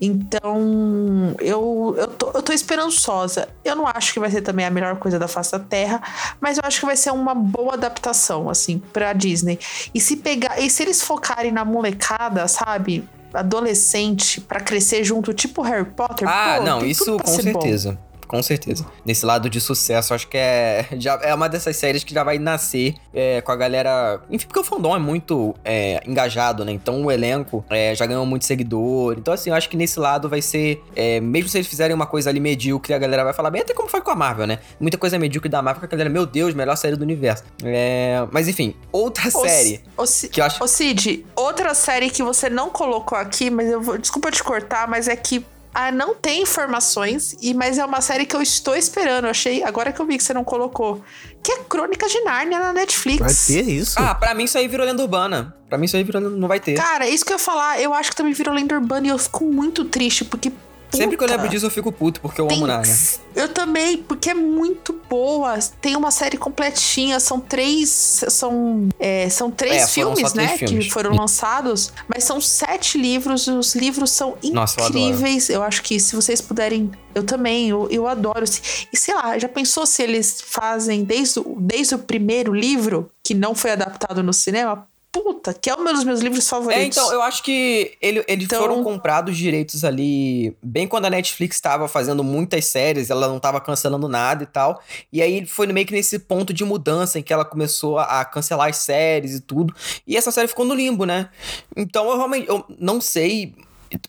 [0.00, 3.48] Então, eu, eu, tô, eu tô esperançosa.
[3.64, 6.02] Eu não acho que vai ser também a melhor coisa da face da Terra,
[6.40, 9.58] mas eu acho que vai ser uma boa adaptação, assim, pra Disney.
[9.94, 10.60] E se pegar.
[10.60, 13.08] E se eles focarem na molecada, sabe?
[13.32, 16.28] Adolescente, pra crescer junto, tipo Harry Potter.
[16.28, 17.96] Ah, pô, não, isso com ser bom.
[18.32, 18.86] Com certeza.
[19.04, 22.38] Nesse lado de sucesso, acho que é, já, é uma dessas séries que já vai
[22.38, 24.22] nascer é, com a galera.
[24.30, 26.72] Enfim, porque o fandom é muito é, engajado, né?
[26.72, 29.16] Então o elenco é, já ganhou muito seguidor.
[29.18, 30.82] Então, assim, eu acho que nesse lado vai ser.
[30.96, 33.74] é, mesmo se eles fizerem uma coisa ali medíocre, a galera vai falar bem, até
[33.74, 34.60] como foi com a Marvel, né?
[34.80, 37.44] Muita coisa medíocre da Marvel, que a galera, meu Deus, melhor série do universo.
[37.62, 39.80] É, mas enfim, outra Ô, série.
[40.06, 43.82] Ci- que eu acho- ô, Cid, outra série que você não colocou aqui, mas eu
[43.82, 43.98] vou.
[43.98, 45.44] Desculpa te cortar, mas é que.
[45.74, 49.24] Ah, não tem informações, e mas é uma série que eu estou esperando.
[49.24, 51.02] Eu achei, agora que eu vi que você não colocou.
[51.42, 53.20] Que é Crônica de Nárnia na Netflix.
[53.20, 53.98] Vai ter isso?
[53.98, 55.56] Ah, pra mim isso aí virou lenda urbana.
[55.68, 56.74] Pra mim isso aí virou, não vai ter.
[56.74, 59.18] Cara, isso que eu ia falar, eu acho que também virou lenda urbana e eu
[59.18, 60.52] fico muito triste, porque.
[60.96, 62.94] Sempre que eu puta, lembro disso, eu fico puto, porque eu tem- amo Narnia.
[63.34, 65.58] Eu também, porque é muito boa.
[65.80, 68.22] Tem uma série completinha, são três.
[68.28, 70.56] São, é, são três É, filmes, três né?
[70.58, 70.84] filmes.
[70.86, 71.92] Que foram lançados.
[72.06, 73.46] Mas são sete livros.
[73.46, 75.48] e Os livros são Nossa, eu incríveis.
[75.48, 76.90] Eu, acho que se vocês puderem.
[77.14, 78.44] Eu também, eu, eu adoro.
[78.92, 83.54] E sei lá, já pensou se eles fazem desde desde o primeiro livro, que não
[83.54, 84.86] foi adaptado no cinema?
[85.12, 86.82] Puta, que é um dos meus livros favoritos.
[86.82, 91.10] É, então, eu acho que ele- eles Então- foram comprados direitos ali bem quando a
[91.10, 94.82] Netflix estava fazendo muitas séries, ela não estava cancelando nada e tal.
[95.12, 98.24] E aí foi meio que nesse ponto de mudança em que ela começou a, a
[98.24, 99.74] cancelar as séries e tudo.
[100.06, 101.28] E essa série ficou no limbo, né?
[101.76, 103.54] Então eu realmente eu não sei.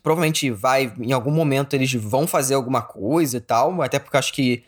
[0.01, 4.19] Provavelmente vai, em algum momento eles vão fazer alguma coisa e tal, até porque eu
[4.19, 4.63] acho que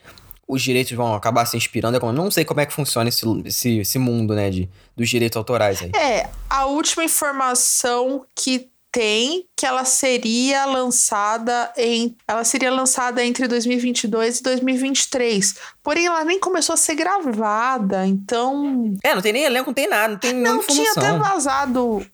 [0.47, 1.97] os direitos vão acabar se inspirando.
[1.97, 5.37] Eu não sei como é que funciona esse, esse, esse mundo, né, de, dos direitos
[5.37, 5.91] autorais aí.
[5.95, 13.45] É, a última informação que tem que ela seria lançada em ela seria lançada entre
[13.45, 15.55] 2022 e 2023.
[15.83, 19.89] Porém ela nem começou a ser gravada, então É, não tem nem elenco, não tem
[19.89, 22.05] nada, não tem não tinha até vazado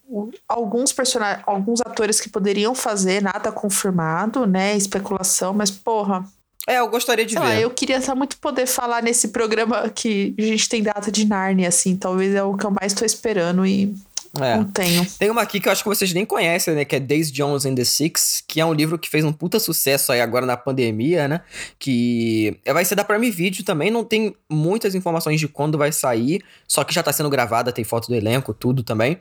[0.49, 6.25] alguns personagens, alguns atores que poderiam fazer, nada confirmado, né, especulação, mas porra,
[6.67, 7.47] É, eu gostaria de sei ver.
[7.47, 11.25] lá, eu queria tá muito poder falar nesse programa que a gente tem data de
[11.25, 13.93] Narnia assim, talvez é o que eu mais tô esperando e
[14.39, 14.55] É.
[14.55, 15.05] não tenho.
[15.19, 16.85] Tem uma aqui que eu acho que vocês nem conhecem, né?
[16.85, 19.59] Que é Days Jones and the Six, que é um livro que fez um puta
[19.59, 21.41] sucesso aí agora na pandemia, né?
[21.77, 25.91] Que é, vai ser da Prime Video também, não tem muitas informações de quando vai
[25.91, 29.19] sair, só que já tá sendo gravada, tem foto do elenco, tudo também.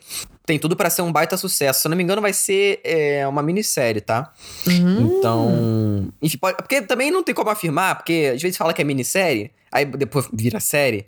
[0.50, 1.82] Tem tudo pra ser um baita sucesso.
[1.82, 4.32] Se eu não me engano, vai ser é, uma minissérie, tá?
[4.66, 5.16] Hum.
[5.16, 6.08] Então.
[6.20, 9.52] Enfim, pode- porque também não tem como afirmar, porque às vezes fala que é minissérie,
[9.70, 11.06] aí depois vira série.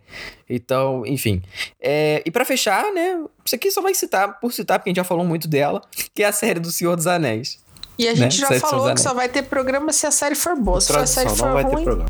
[0.48, 1.42] Então, enfim.
[1.80, 3.20] É, e pra fechar, né?
[3.44, 5.82] Isso aqui só vai citar, por citar, porque a gente já falou muito dela,
[6.14, 7.58] que é a série do Senhor dos Anéis.
[7.98, 8.16] E a né?
[8.16, 10.80] gente já Série dos falou que só vai ter programa se a série for boa.
[10.80, 12.08] Se a série for não vai ter ruim, programa.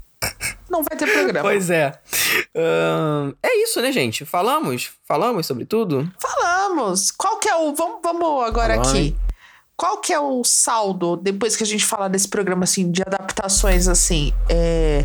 [0.71, 1.43] Não vai ter programa.
[1.43, 1.93] Pois é.
[3.43, 4.25] É isso, né, gente?
[4.25, 4.91] Falamos?
[5.05, 6.11] Falamos sobre tudo?
[6.19, 7.11] Falamos.
[7.11, 7.75] Qual que é o.
[7.75, 9.17] Vamos, vamos agora Fala, aqui.
[9.77, 13.89] Qual que é o saldo, depois que a gente falar desse programa, assim, de adaptações,
[13.89, 14.33] assim?
[14.49, 15.05] É...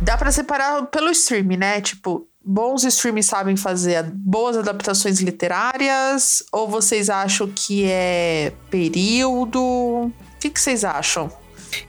[0.00, 1.80] Dá pra separar pelo stream, né?
[1.80, 6.44] Tipo, bons streams sabem fazer boas adaptações literárias?
[6.52, 9.60] Ou vocês acham que é período?
[9.60, 11.30] O que, que vocês acham?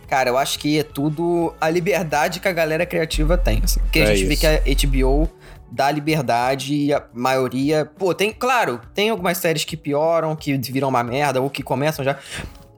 [0.07, 3.61] Cara, eu acho que é tudo a liberdade que a galera criativa tem.
[3.63, 3.79] assim.
[3.81, 4.41] Porque a É gente vê isso.
[4.41, 5.29] que a HBO
[5.71, 7.85] dá liberdade e a maioria.
[7.85, 8.31] Pô, tem.
[8.31, 12.17] Claro, tem algumas séries que pioram, que viram uma merda, ou que começam já.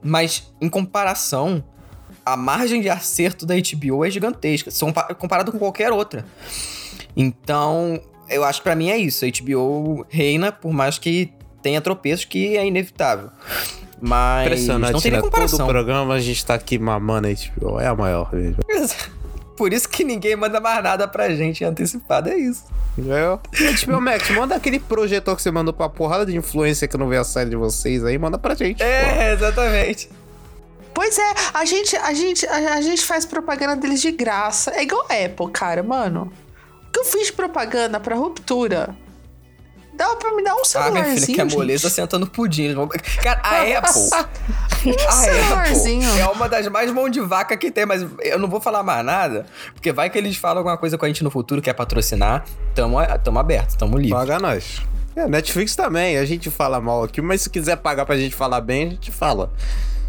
[0.02, 1.62] Mas, em comparação,
[2.24, 4.70] a margem de acerto da HBO é gigantesca.
[4.70, 6.24] São pa- comparado com qualquer outra.
[7.16, 9.24] Então, eu acho que pra mim é isso.
[9.24, 11.32] A HBO reina, por mais que
[11.62, 13.30] tenha tropeços, que é inevitável.
[14.00, 15.22] Mas Impressionante, não tem nem né?
[15.22, 15.66] Todo comparação.
[15.66, 18.58] programa a gente tá aqui mamando aí, tipo, é a maior mesmo.
[19.56, 22.64] Por isso que ninguém manda mais nada pra gente antecipado, é isso.
[22.96, 27.08] É, tipo, Max, manda aquele projetor que você mandou pra porrada de influência que não
[27.08, 28.80] vê a série de vocês aí, manda pra gente.
[28.80, 30.08] É, exatamente.
[30.94, 34.72] Pois é, a gente, a gente, a, a gente faz propaganda deles de graça.
[34.72, 36.32] É igual a Apple, cara, mano.
[36.88, 38.96] O que eu fiz de propaganda pra ruptura?
[39.98, 41.56] Dá pra me dar um Ah, celularzinho, minha filha, que a gente.
[41.56, 42.72] moleza sentando pudim.
[43.20, 44.00] Cara, a Apple.
[44.86, 46.08] Um A celularzinho.
[46.08, 48.84] Apple é uma das mais mão de vaca que tem, mas eu não vou falar
[48.84, 49.44] mais nada,
[49.74, 52.44] porque vai que eles falam alguma coisa com a gente no futuro, quer patrocinar.
[52.76, 54.14] Tamo, tamo aberto, tamo livre.
[54.16, 54.80] Paga nós.
[55.16, 58.60] É, Netflix também, a gente fala mal aqui, mas se quiser pagar pra gente falar
[58.60, 59.52] bem, a gente fala.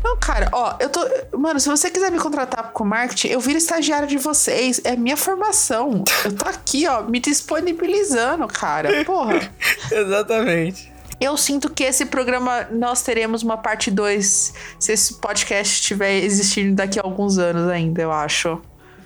[0.03, 1.05] Não, cara, ó, eu tô.
[1.37, 4.79] Mano, se você quiser me contratar com marketing, eu viro estagiário de vocês.
[4.83, 6.03] É minha formação.
[6.23, 9.03] Eu tô aqui, ó, me disponibilizando, cara.
[9.03, 9.51] Porra.
[9.91, 10.91] Exatamente.
[11.19, 16.75] Eu sinto que esse programa nós teremos uma parte 2 se esse podcast estiver existindo
[16.75, 18.61] daqui a alguns anos ainda, eu acho.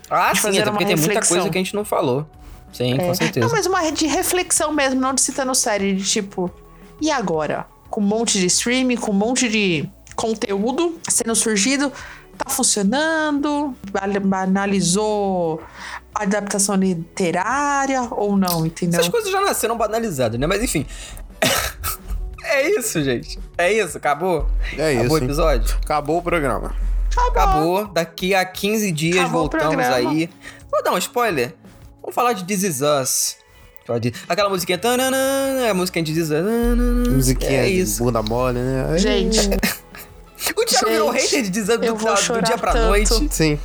[0.09, 2.27] Ah, De sim, fazer até uma porque tem muita coisa que a gente não falou.
[2.71, 3.45] Sim, com certeza.
[3.45, 6.51] Não, mas uma de reflexão mesmo, não de citando série, de tipo,
[7.01, 7.65] e agora?
[7.89, 11.91] Com um monte de streaming, com um monte de conteúdo sendo surgido,
[12.37, 13.75] tá funcionando?
[14.31, 15.61] Analisou
[16.13, 18.99] a adaptação literária ou não, entendeu?
[18.99, 20.45] Essas coisas já nasceram banalizadas, né?
[20.47, 20.85] Mas enfim.
[22.43, 23.39] é isso, gente.
[23.57, 24.47] É isso, acabou?
[24.77, 25.23] É Acabou isso, o hein?
[25.23, 25.77] episódio?
[25.83, 26.75] Acabou o programa.
[27.29, 27.87] Acabou.
[27.87, 30.29] Daqui a 15 dias Acabou voltamos aí.
[30.71, 31.55] Vou dar um spoiler.
[32.01, 33.37] Vamos falar de This Is Us.
[34.29, 34.77] Aquela musiquinha.
[34.77, 37.13] tananã, A musiquinha de This Is Us.
[37.13, 38.03] Musiquinha É de isso.
[38.03, 38.97] bunda mole, né?
[38.97, 39.39] Gente,
[40.55, 41.49] O Thiago virou hater de
[41.87, 42.87] eu do, do dia pra tanto.
[42.87, 43.27] noite.
[43.31, 43.59] Sim.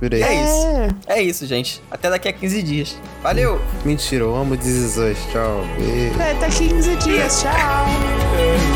[0.00, 0.22] Virei.
[0.22, 0.44] É é.
[0.44, 0.96] isso.
[1.06, 1.82] É isso, gente.
[1.90, 2.96] Até daqui a 15 dias.
[3.22, 3.60] Valeu!
[3.84, 4.56] Mentira, eu amo
[4.98, 5.18] Us.
[5.32, 5.64] Tchau.
[5.78, 6.14] Beijo.
[6.20, 8.75] Até 15 dias, tchau.